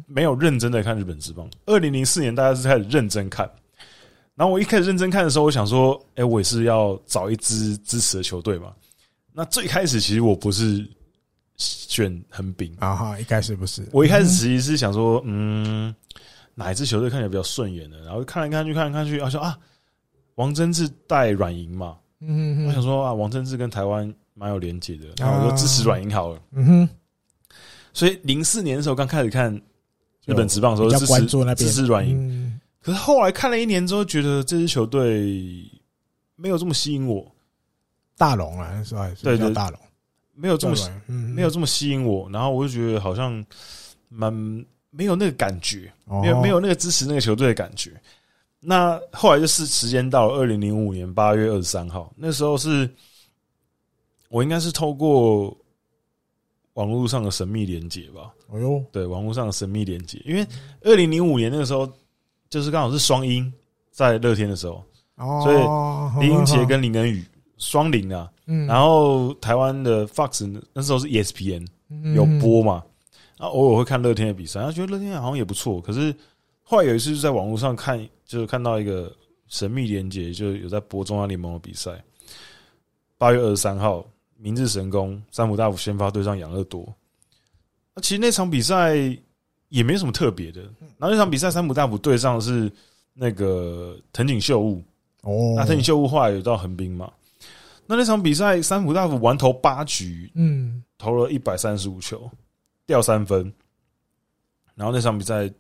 [0.07, 1.49] 没有认真的看日本职棒。
[1.67, 3.49] 二零零四年大家是开始认真看，
[4.35, 8.73] 然后我一开始认真看的时候，我想说，哎，我也是要找一支支持的球队嘛。
[9.33, 10.85] 那最开始其实我不是
[11.59, 13.87] 选横滨啊哈，一开始不是。
[13.93, 15.95] 我一开始其实是想说，嗯，
[16.55, 19.57] 哪一支球队看起来比较顺眼的，然后看来看去看来看去，啊说啊，
[20.37, 24.13] 王贞治带软银嘛，嗯，我想说啊，王贞治跟台湾。
[24.39, 26.39] 蛮有连结的，然后我就支持软银好了。
[26.53, 26.89] 嗯哼，
[27.95, 29.51] 所以零四年的时候刚开始看
[30.27, 32.61] 日本职棒的时候，支持支持软银。
[32.83, 35.65] 可是后来看了一年之后，觉得这支球队
[36.37, 37.27] 没有这么吸引我。
[38.19, 39.11] 大龙啊，是吧？
[39.23, 39.81] 对对，大龙
[40.35, 40.77] 没有这么
[41.07, 42.29] 没有这么吸引我。
[42.31, 43.43] 然后我就觉得好像
[44.11, 44.31] 蛮
[44.91, 45.91] 没有那个感觉，
[46.23, 47.91] 没有没有那个支持那个球队的感觉。
[48.61, 52.87] 那后来就是时间到了二零零五年八月二十三号，那时候是。
[54.29, 55.57] 我应该是透过
[56.75, 58.35] 网络上的神秘连接吧？
[58.53, 60.47] 哎呦，对，网络上的神秘连接，因为
[60.83, 61.91] 二零零五年那个时候，
[62.51, 63.53] 就是刚好是双音
[63.91, 64.85] 在乐天的时候，
[65.43, 67.25] 所以林英杰跟林恩宇
[67.57, 68.31] 双林啊，
[68.69, 71.67] 然后台湾的 Fox 那时候是 ESPN
[72.15, 72.85] 有播嘛，
[73.39, 76.15] 然后偶尔会看乐天的比赛，然后觉得乐天好像也不错，可是
[76.63, 79.11] 后来有一次就在网络上看，就是看到一个
[79.49, 82.05] 神秘连接，就有在播中央联盟的比赛，
[83.17, 84.07] 八月二十三号。
[84.37, 86.87] 明治神宫，三浦大辅先发对上养乐多。
[87.95, 88.95] 那其实那场比赛
[89.69, 90.63] 也没什么特别的。
[90.99, 92.71] 然后那场比赛，三浦大辅对上的是
[93.15, 94.83] 那个藤井秀悟。
[95.23, 97.11] 哦，那藤井秀悟后来有到横滨嘛？
[97.87, 102.31] 那那场比赛，三浦大辅完投八局，嗯，投了一百三十五球，
[102.85, 103.53] 掉三分。
[104.75, 105.51] 然后那场比赛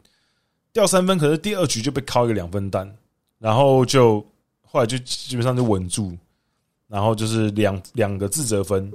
[0.73, 2.93] 掉三分，可是第二局就被敲一个两分弹，
[3.39, 4.21] 然后就
[4.63, 6.17] 后来就基本上就稳住。
[6.89, 8.93] 然后就是两两个自责分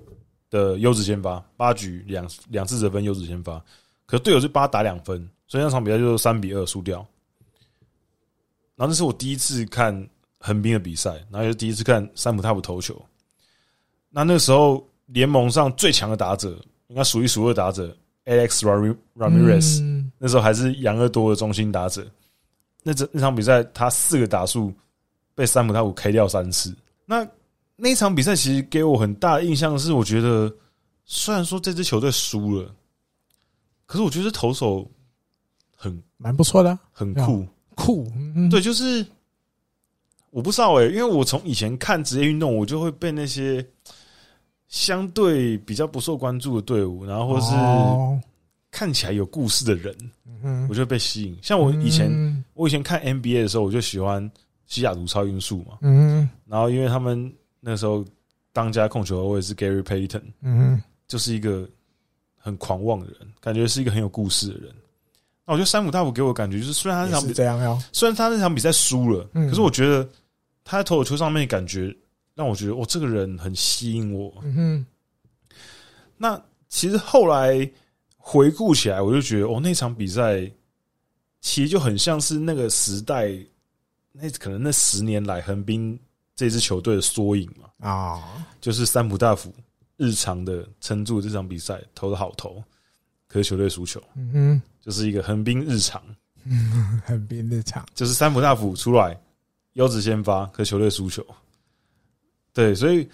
[0.49, 3.61] 的优质先发，八局两两自责分优质先发，
[4.05, 7.05] 可是队友是八打两分，所以那场比赛就三比二输掉。
[8.77, 9.93] 然后那是我第一次看
[10.39, 12.99] 横滨的比赛，然后也是第一次看三浦大辅投球。
[14.09, 16.57] 那那时候联盟上最强的打者，
[16.88, 17.95] 应该数一数二打者
[18.26, 18.61] ，Alex
[19.18, 22.05] Ramirez，嗯，那时候还是养乐多的中心打者。
[22.84, 24.73] 那这那场比赛他四个打数
[25.35, 26.73] 被三浦大辅 K 掉三次，
[27.05, 27.27] 那。
[27.84, 30.53] 那一场比赛其实给我很大的印象是，我觉得
[31.03, 32.72] 虽然说这支球队输了，
[33.88, 34.88] 可是我觉得投手
[35.76, 37.44] 很蛮不错的，很酷
[37.74, 38.08] 酷。
[38.52, 39.03] 对，就是
[40.30, 43.66] 我不知道诶，因为我从以前看职业运动，我就会被那些
[44.68, 47.52] 相对比较不受关注的队伍，然后或者是
[48.70, 49.98] 看起来有故事的人，
[50.70, 51.36] 我就会被吸引。
[51.41, 54.32] 像我以前，我以前看 NBA 的时候，我就喜欢
[54.68, 57.34] 西雅图超音速嘛，嗯，然后因为他们。
[57.63, 58.03] 那时候，
[58.51, 61.69] 当家控球后卫是 Gary Payton，嗯，就是一个
[62.35, 64.75] 很狂妄的人，感觉是一个很有故事的人。
[65.45, 70.07] 那我觉得三浦大辅给我的感觉就是，虽然他那场比这样哟，虽然他那场比赛输了，可是我觉得
[70.63, 71.95] 他在投手球上面的感觉
[72.33, 74.33] 让我觉得，哦，这个人很吸引我。
[74.43, 74.85] 嗯哼。
[76.17, 77.69] 那其实后来
[78.17, 80.49] 回顾起来，我就觉得，哦，那场比赛
[81.41, 83.31] 其实就很像是那个时代，
[84.11, 85.99] 那可能那十年来横滨
[86.41, 87.88] 这支球队的缩影嘛。
[87.88, 89.53] 啊，就是三浦大辅
[89.97, 92.63] 日常的撑住这场比赛，投的好投。
[93.27, 96.01] 可是球队输球，嗯哼，就是一个横滨日常，
[96.43, 99.18] 嗯， 横滨日常就是三浦大辅出来
[99.73, 101.26] 优质先发，可是球队输球，
[102.53, 103.07] 对，所以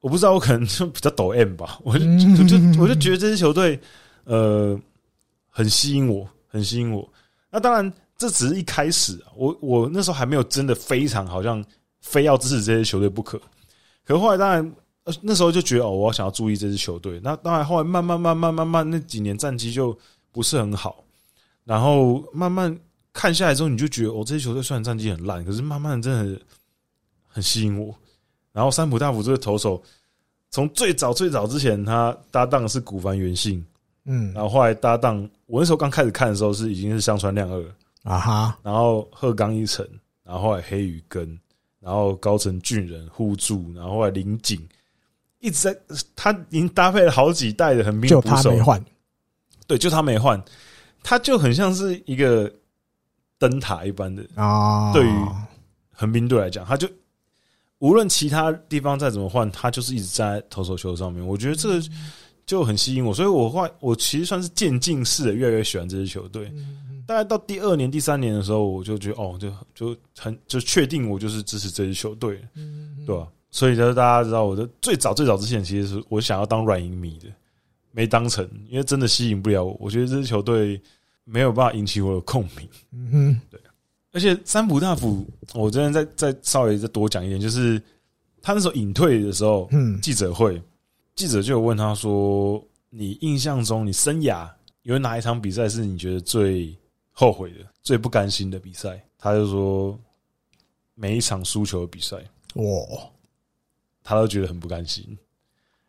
[0.00, 3.80] 我不知道，我可能就比较抖 M 吧， 我就我就我就觉得这支球队
[4.24, 4.78] 呃
[5.48, 7.10] 很吸引我，很吸引我。
[7.50, 11.64] 那当然这只是一开始，我我那时候还没有真的非常好像
[12.02, 13.38] 非要支持这些球队不可，
[14.04, 14.70] 可是后来当然。
[15.04, 17.18] 呃，那时候就觉得哦，我想要注意这支球队。
[17.24, 19.98] 那当然，后来慢慢、慢慢、慢慢，那几年战绩就
[20.30, 21.02] 不是很好。
[21.64, 22.78] 然后慢慢
[23.12, 26.40] 看下来之后，你就觉得哦，这支球队虽然战绩很烂，可是慢慢的真的
[27.26, 27.92] 很，吸引我。
[28.52, 29.82] 然后三浦大辅这个投手，
[30.50, 33.66] 从最早最早之前，他搭档是古凡元信，
[34.04, 37.60] 嗯，然后后来搭档，我那时候刚开始看的时候是已经是香川亮二
[38.04, 39.84] 啊哈，然后鹤冈一成，
[40.22, 41.36] 然后后来黑羽根，
[41.82, 44.58] 然后高城俊人互助，然后后来林井。
[45.40, 45.76] 一直在，
[46.14, 48.84] 他已经搭配了好几代的横滨捕手，就他没换，
[49.66, 50.44] 对，就他没换，
[51.02, 52.48] 他就很像是一个
[53.38, 54.92] 灯塔一般的啊。
[54.92, 55.12] 对于
[55.90, 56.88] 横滨队来讲，他就
[57.78, 61.26] 无论其他地方再怎么换，他就是一直在投手球上面。
[61.26, 61.82] 我觉得这个
[62.46, 66.52] 就很吸引我，所以我换我其实算是渐进式的越来越喜欢这支球队。
[67.12, 73.28] 大概到第二年、第三年的时候，我就觉得哦，就就很就确定我就是支持这支球队，嗯对吧？
[73.50, 77.26] 所以就是大家知道，我的最早最早之前，其实是我想要当软银迷的，
[77.90, 79.76] 没当成，因为真的吸引不了我。
[79.78, 80.80] 我觉得这支球队
[81.24, 82.66] 没有办法引起我的共鸣。
[82.92, 83.60] 嗯哼，对。
[84.12, 87.78] 而且三浦大辅，我这边再再稍微再多讲一点，就是
[88.40, 90.62] 他那时候隐退的时候，嗯，记者会，
[91.14, 94.48] 记者就有问他说：“你印象中，你生涯
[94.82, 96.74] 有哪一场比赛是你觉得最
[97.12, 99.96] 后悔的、最不甘心的比赛？”他就说
[100.94, 102.16] ：“每一场输球的比赛。”
[102.56, 102.64] 哇！
[104.02, 105.04] 他都觉得很不甘心，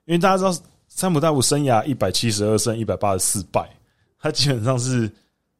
[0.05, 3.67] 因为大家知道三浦大辅生涯一百七十二胜一百八十四败，
[4.19, 5.11] 他基本上是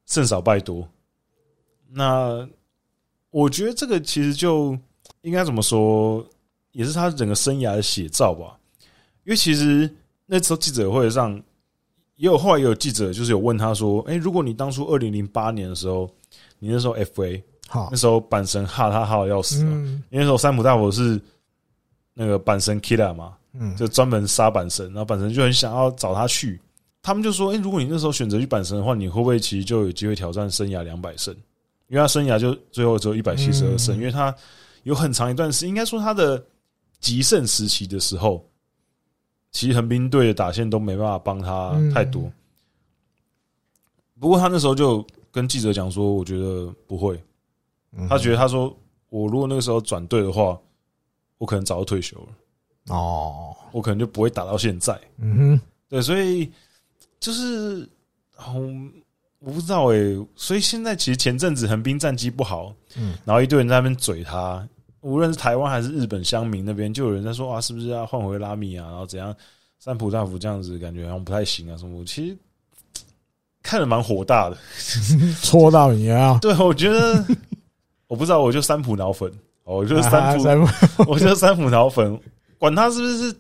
[0.06, 0.88] 胜少败多。
[1.90, 2.48] 那
[3.32, 4.78] 我觉得这个其实就
[5.24, 6.24] 应该怎么说，
[6.72, 8.58] 也是他整个生涯的写照吧。
[9.24, 9.92] 因为其实
[10.28, 11.42] 那时候记者会上
[12.16, 16.10] 也有后来也有记者就是有问他说：“哎，如果你当初二零零八年的时候，
[16.60, 21.20] 你那时候 FA 好，那时候阪神哈他哈的要死，嗯，因为那时候山姆大佛是。”
[22.16, 26.62] 那个阪神 killer 嘛，嗯，就专门杀阪神，然后阪神就很想要找他去。
[27.02, 31.34] 他们就说：“哎，如果你那时候选择去阪神的话，你会不会其实就有机会挑战生涯两百胜？
[31.88, 34.32] 因为他生涯就最后只有一百七十二胜，因为他
[34.84, 36.46] 有很长一段时间，应该说他的
[37.00, 38.48] 极盛时期的时候，
[39.54, 42.30] 其实横滨队的打线都没办法帮他太多。
[44.20, 47.18] 不过他那时候就跟记者讲说：“我觉得不会。”
[48.10, 48.76] 他觉得他说
[49.08, 50.60] ：“我如果那个时候转队的话。”
[51.40, 54.98] 我可能早就退休了哦，我可能就不会打到现在。
[55.18, 56.50] 嗯哼，对，所以
[57.20, 57.90] 就是，
[58.48, 58.90] 嗯，
[59.40, 60.28] 我不知道哎、欸。
[60.38, 64.66] 所以现在其实前阵子横滨战绩不好，嗯，然后一堆人在那边嘴他，
[65.04, 68.88] 无论是台湾还是日本乡民那边，就有人在说啊，是不是要换回拉米啊？
[68.90, 69.36] 然后怎样？
[69.78, 72.04] 三浦大辅这样子感觉好像不太行啊，什么？
[72.06, 72.38] 其实
[73.62, 74.58] 看着蛮火大的，
[75.44, 76.40] 戳到你啊？
[76.42, 77.24] 对，我觉得
[78.08, 79.30] 我不知道，我就三浦脑粉。
[79.66, 80.44] 哦，我就是三浦，
[81.08, 82.20] 我就是三浦脑粉，
[82.58, 83.34] 管他是不是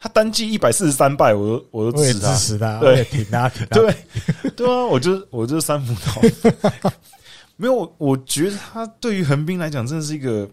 [0.00, 3.96] 他单季一百四十三败，我都我都支持他，支持他，对，挺他，挺 他，对，
[4.56, 6.52] 对啊，我就我就是三浦脑粉，
[7.56, 10.48] 没有，我觉得他对于横滨来讲，真的是一个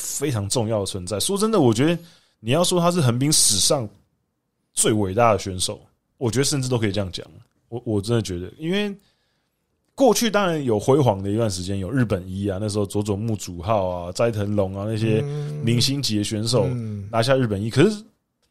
[0.00, 1.20] 非常重要的存在。
[1.20, 2.02] 说真的，我觉得
[2.40, 3.88] 你要说他是横滨史上
[4.72, 5.80] 最伟大的选手，
[6.16, 7.26] 我觉得甚至都可以这样讲。
[7.68, 8.92] 我我真的觉得，因为。
[9.96, 15.20] 过去当然有辉煌的一段时间，有日本一啊，那时候佐佐木主浩啊、斋藤龙啊那些
[15.62, 16.66] 明星级的选手
[17.10, 17.68] 拿下日本一。
[17.68, 18.02] 可是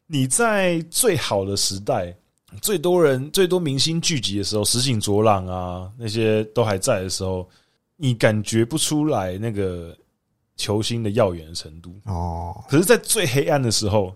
[0.06, 2.14] 你在最好的时代，
[2.62, 7.48] 最多人、最多明星聚集的时候，石井卓朗啊那些都还在的时候，
[7.96, 9.96] 你感觉不出来那个
[10.60, 12.62] 球星的耀眼的程度哦。
[12.68, 14.14] 可是，在最黑暗的时候，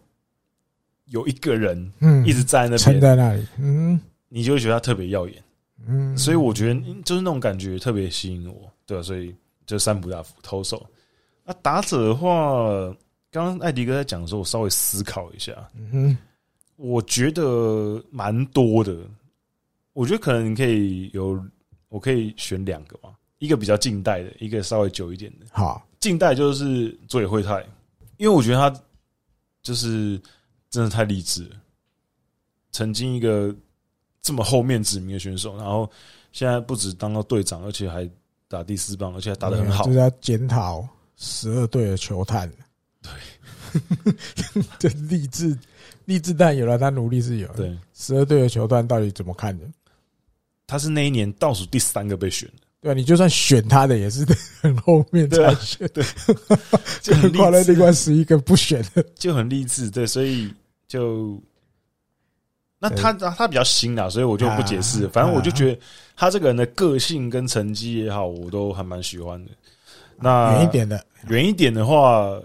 [1.06, 3.98] 有一个人嗯一直在那边，在那里，嗯，
[4.28, 5.42] 你就会觉得他特别耀眼。
[5.86, 9.02] 嗯，所以我觉得就是那种感觉特别吸引我，对吧？
[9.02, 9.34] 所以
[9.66, 10.86] 就三浦大辅投手。
[11.44, 12.64] 那打者的话，
[13.30, 15.52] 刚刚艾迪哥在讲的时候，我稍微思考一下。
[15.74, 16.18] 嗯哼，
[16.76, 18.96] 我觉得蛮多的。
[19.92, 21.40] 我觉得可能你可以有，
[21.88, 25.46] 我可以选两个吧，一个比较近代的，一个稍微久一点的。
[25.52, 27.62] 好，近代就是佐野惠太，
[28.18, 28.82] 因为我觉得他
[29.62, 30.20] 就是
[30.68, 31.56] 真的太励志了，
[32.72, 33.56] 曾经一个
[34.20, 35.90] 这么后面指名的选手，然后
[36.30, 38.06] 现在不止当到队长，而且还
[38.48, 39.86] 打第四棒，而且还打得很好。
[39.86, 40.86] 就是要检讨
[41.16, 42.52] 十二队的球探。
[43.00, 43.10] 对，
[44.78, 45.58] 这励志。
[46.04, 47.48] 励志但有了，他努力是有。
[47.54, 49.64] 对，十二队的球探到底怎么看的？
[50.66, 52.63] 他是那一年倒数第三个被选的。
[52.84, 54.26] 对啊，你就算选他的，也是
[54.60, 55.88] 很后面才选。
[55.94, 56.04] 对，
[57.00, 59.90] 就很挂了另外十一个不选的，就很励志。
[59.90, 60.52] 对，所以
[60.86, 61.40] 就
[62.78, 65.08] 那他他比较新啊，所以我就不解释。
[65.08, 65.80] 反正我就觉得
[66.14, 69.50] 他这个人的个性跟成绩也好，我都还蛮喜欢的。
[70.16, 72.38] 那远一点的，远一点的话，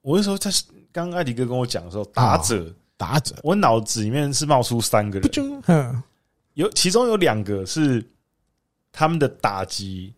[0.00, 0.50] 我那时候在。
[0.94, 6.02] 刚刚艾迪哥跟我讲的时候，打者打者，我脑子里面是冒出三个人，
[6.52, 8.04] 有其中有两个是
[8.92, 10.14] 他们的打击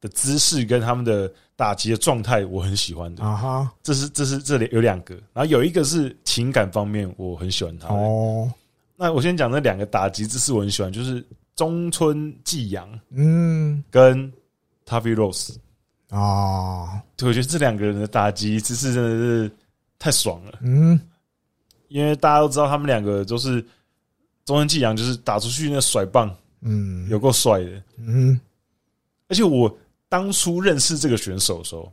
[0.00, 3.72] 的姿势跟他们的打击的状态，我很喜欢的啊哈。
[3.82, 8.52] 这是这是这里有两个，然后有一个是情感方面，我很喜欢他哦。
[8.96, 14.30] 那我先讲那两个打击姿势，我很喜欢，就是中村纪阳，嗯，跟
[14.84, 15.54] Tuffy Rose
[16.10, 17.00] 啊。
[17.16, 19.50] 对，我觉得这两个人的打击姿势真的是。
[19.98, 21.00] 太爽了，嗯，
[21.88, 23.62] 因为大家都知道他们两个都是
[24.44, 26.30] 中村纪洋，就是打出去那甩棒，
[26.60, 28.40] 嗯，有够帅的，嗯，
[29.28, 29.74] 而且我
[30.08, 31.92] 当初认识这个选手的时候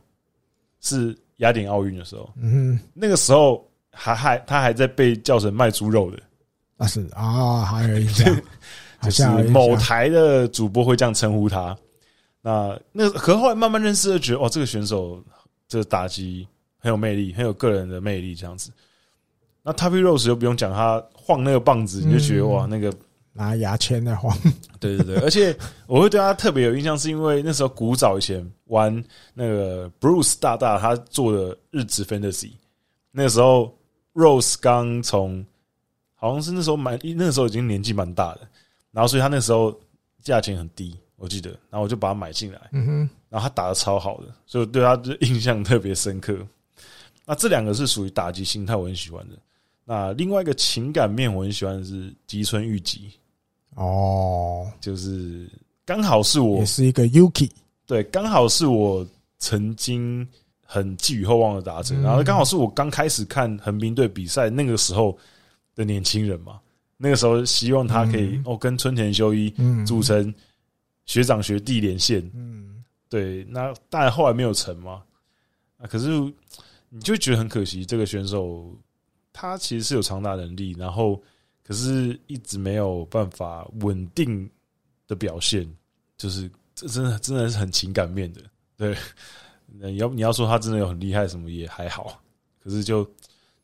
[0.80, 6.18] 是雅典奥运的时候，嗯，那个时候还还他还在被叫成卖猪肉的，
[6.76, 8.42] 啊是啊，还有印象，
[9.02, 11.76] 就是某台的主播会这样称呼他。
[12.40, 15.22] 那那可后来慢慢认识，就觉得哦，这个选手
[15.68, 16.46] 这个打击。
[16.76, 18.70] 很有魅力，很有个人的魅力，这样子。
[19.62, 22.92] 那 Tuffy Rose 又不用讲，他晃那个棒子，你就觉得哇，那个
[23.34, 24.34] 拿牙签在晃。
[24.80, 25.54] 对对对，而且
[25.86, 29.04] 我会对他特别有印象，是因为那时候古早以前玩
[29.34, 32.52] 那个 Bruce 大大他做的日职 Fantasy，
[33.10, 33.76] 那个时候
[34.14, 35.44] Rose 刚从
[36.14, 38.40] 好像是那时候蛮，那个时候已经年纪蛮大的，
[38.92, 39.78] 然后所以他那时候
[40.22, 46.36] 价钱很低，我记得，然后我就把它买进来，嗯哼，然后他打的超好的，所以我对他的印象特别深刻。
[47.26, 49.36] 那这两个是属于打击心态，我很喜欢的。
[49.84, 53.10] 那另外一个情感面，我很喜欢的是吉村裕吉。
[53.74, 55.50] 哦，就是
[55.84, 57.50] 刚好是我也是一个 Yuki，
[57.86, 59.06] 对，刚好是我
[59.38, 60.26] 曾经
[60.64, 61.94] 很寄予厚望的打者。
[62.00, 65.16] 然后刚好是我刚开始看横滨队比赛那个时候
[65.74, 66.60] 的年轻人嘛。
[66.96, 69.52] 那个时候希望他可以哦跟村田修一
[69.86, 70.32] 组成
[71.06, 72.20] 学长学弟连线。
[72.34, 75.02] 嗯，对，那当然后来没有成嘛。
[75.78, 76.08] 啊，可是。
[76.96, 78.72] 你就觉得很可惜，这个选手
[79.32, 81.20] 他其实是有长打能力，然后
[81.64, 84.48] 可是一直没有办法稳定
[85.08, 85.66] 的表现，
[86.16, 88.42] 就是这真的真的是很情感面的。
[88.76, 88.96] 对，
[89.66, 92.22] 你要你要说他真的有很厉害什么也还好，
[92.60, 93.10] 可是就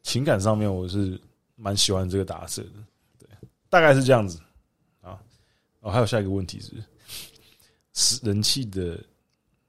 [0.03, 1.21] 情感上面我是
[1.57, 2.85] 蛮喜欢这个打者的。
[3.19, 3.29] 对，
[3.69, 4.41] 大概是这样子
[5.01, 5.21] 啊。
[5.81, 6.73] 哦，还有下一个问题是，
[7.93, 8.99] 是人气的。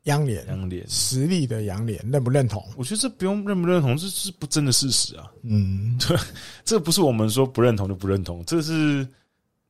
[0.05, 2.63] 央联，央联实力的央联认不认同？
[2.75, 5.31] 我觉得这不用认不认同，这是不争的事实啊。
[5.43, 6.17] 嗯，对，
[6.65, 9.07] 这不是我们说不认同就不认同，这是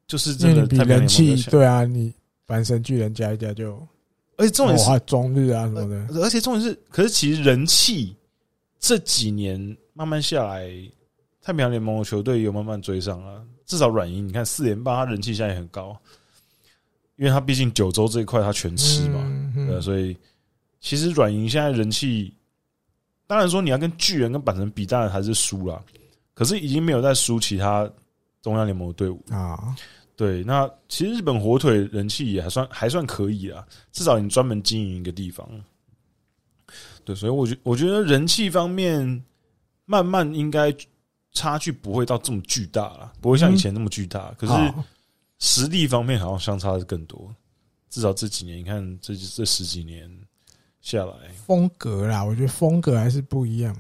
[0.08, 1.36] 就是真的比人气。
[1.50, 2.14] 对啊，你
[2.48, 3.86] 阪神巨人加一加就，
[4.38, 8.16] 而且重点是中日啊什么的，而且重点是，可是其实人气
[8.80, 10.70] 这几年慢慢下来，
[11.42, 13.44] 太平洋联盟的球队有慢慢追上了。
[13.66, 15.98] 至少软银，你看四连霸，他人气现在也很高。
[17.22, 20.18] 因为他毕竟九州这一块他全吃嘛，嗯嗯、对，所以
[20.80, 22.34] 其实软银现在人气，
[23.28, 25.80] 当然说你要跟巨人跟板神比，当然还是输了，
[26.34, 27.88] 可是已经没有再输其他
[28.42, 29.76] 中央联盟的队伍啊。
[30.16, 35.48] 对，那其实日本火腿人气也还算还算可以啊，至少你专门经营一个地方。
[37.06, 39.24] 对，所以我觉我觉得人气方面
[39.86, 40.76] 慢慢应该
[41.34, 44.54] 差距不会到这么巨大了，不会像以前那么巨大，可是。
[45.44, 47.34] 实力方面好像相差的更多，
[47.90, 50.08] 至少这几年，你看这这十几年
[50.82, 51.14] 下来，
[51.48, 53.76] 风格啦，我觉得风格还是不一样。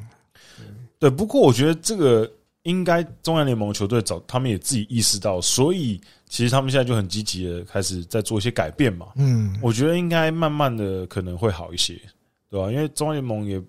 [0.97, 2.29] 对，不过我觉得这个
[2.63, 9.09] 应该中央联盟球队早，他们也自己意识到，所以其实他们现在就很积极的开始在做一些改变嘛。
[9.17, 11.93] 嗯，我觉得应该慢慢的可能会好一些，
[12.49, 12.71] 对吧？
[12.71, 13.61] 因为中央联盟也，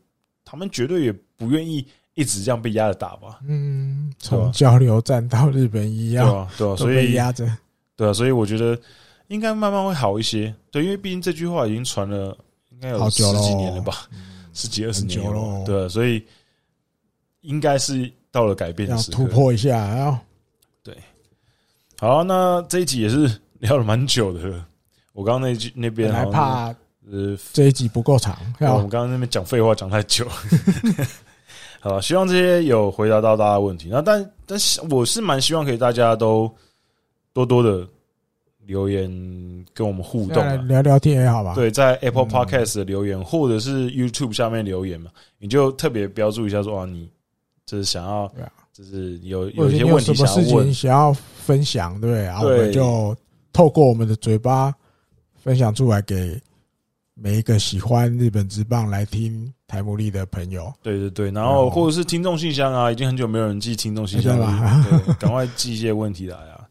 [0.46, 3.38] 他们绝对也不愿意一直这样被压着打吧。
[3.46, 6.76] 嗯，从交流战到日本一样，对？
[6.78, 7.46] 所以压着。
[7.96, 8.78] 对啊，所以我觉得
[9.28, 10.54] 应该慢慢会好一些。
[10.70, 12.36] 对，因为毕竟这句话已经传了
[12.70, 14.08] 应该有十几年了吧，
[14.54, 15.64] 十几二十年了。
[15.64, 16.24] 对，所以
[17.42, 20.20] 应该是到了改变的时刻，突破一下啊。
[20.82, 20.96] 对，
[21.98, 24.64] 好，那这一集也是聊了蛮久的。
[25.12, 26.74] 我刚刚那句那边还怕
[27.10, 30.26] 呃这一集不够长，我们刚刚那边讲废话讲太久。
[31.80, 33.88] 好，希望这些有回答到大家的问题。
[33.90, 36.50] 那但但是我是蛮希望可以大家都
[37.32, 37.86] 多多的
[38.66, 39.10] 留言
[39.72, 41.54] 跟我们互动，聊聊天也好吧。
[41.54, 47.08] 对，在 Apple Podcast 的留言，嗯、或者是 YouTube 下面留言嘛，你就特别标注一下说啊，你
[47.66, 48.30] 就是想要，
[48.72, 53.16] 就是有有一些问题想要问，想要分享，对，然后我们就
[53.52, 54.74] 透过我们的嘴巴
[55.36, 56.40] 分享出来给。
[57.14, 64.82] 每一个喜欢日本职棒来听台姆利的朋友，对对对，然后或者是听众信箱啊，已经很久没有人寄听众信箱了，
[65.20, 66.61] 赶快寄一些问题来啊！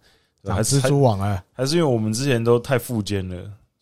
[0.47, 1.43] 还是蜘蛛网啊？
[1.53, 3.35] 还是因为我们之前都太富奸了，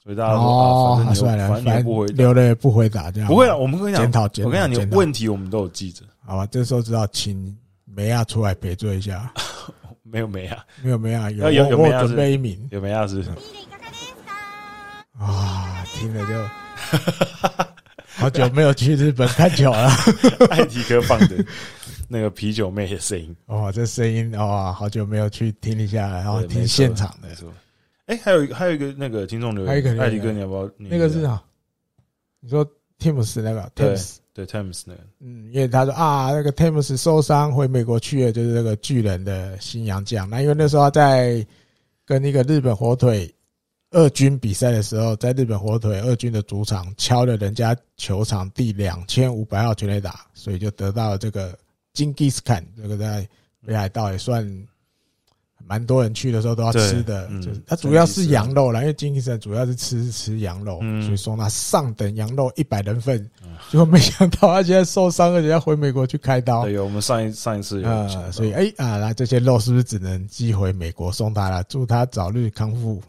[0.04, 3.58] 所以大家说啊，反正你反正不回，留了也不回答，这样不会了。
[3.58, 6.46] 我们跟你讲，检讨，我跟你讲，你问题我们都有记着，好吧？
[6.48, 7.56] 这时候知道请
[7.86, 9.32] 梅亚出来赔罪一下，
[10.04, 13.24] 没有梅亚，没有梅亚，有有有梅亚准备一名，有梅亚是。
[15.18, 16.34] 啊，听了就
[18.16, 19.90] 好久没有去日本看球了。
[20.50, 21.44] 艾迪哥放的
[22.10, 27.30] 那个啤酒妹的声音，哦，这声音哦，好久没有去听一下，然后听现场的。
[28.08, 30.72] 哎，还有还有一个那个听众留言，艾迪哥，你要不要？
[30.78, 31.42] 那个是啥？
[32.40, 32.66] 你说
[33.00, 40.30] Tims 那个 Tims 对 Tims 那个，嗯，因为他说啊，那个 Tims 受伤回美国去了，就是那个巨人的新洋将。
[40.30, 41.46] 那因为那时候他在
[42.06, 43.34] 跟那个日本火腿。
[43.92, 51.58] 二军比赛的时候，在日本火腿二军的主场敲了人家球场第两千五百号全垒打，所以就得到了这个
[51.94, 52.66] 金吉斯坎。
[52.76, 53.28] 这个在
[53.66, 54.46] 北海道也算
[55.66, 63.30] 蛮多人去的时候都要吃的，就是它主要是羊肉啦，因为金吉斯坎主要是吃吃羊肉，所以说那上等羊肉一百人份。
[63.70, 66.64] 结果没想到他现在受伤，而且要回美国去开刀。
[66.64, 71.64] 对，我们上一上一次有，所以哎啊，那这些肉是不是只能寄回美国送他了？
[71.66, 73.02] 祝他早日康复。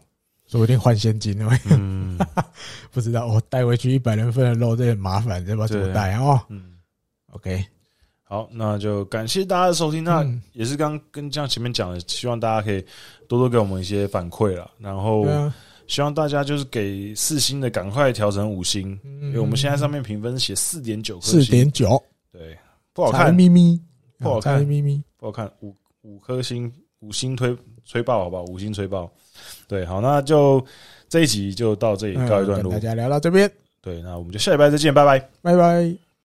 [0.47, 2.19] 说不定换现金哦，嗯，
[2.91, 6.41] 不知道我带回去一百人份的肉，这很麻烦，这不知道怎么带哦。
[6.49, 6.73] 嗯
[7.31, 7.65] ，OK，
[8.31, 10.01] 好，那就感谢大家的收听。
[10.01, 12.81] 那也是刚跟像前面讲的，希望大家可以
[13.27, 14.71] 多多给我们一些反馈了。
[14.79, 15.27] 然后
[15.85, 22.01] 希望大家就是给四星的赶快调成五星，因为我们现在上面评分写四点九颗星，四点九，
[22.31, 22.57] 对，
[22.93, 23.77] 不好看，咪咪，
[24.17, 26.71] 不好看，咪咪，不好看，五五颗星，
[27.01, 27.53] 五星推
[27.83, 28.43] 吹爆，好不好？
[28.45, 29.11] 五星吹爆。
[29.67, 30.65] 对，好，那就
[31.09, 33.51] 这一集就到这里告一段落，大家聊到这边。
[33.81, 36.10] 对，那我们就下礼拜再见，拜拜，拜拜。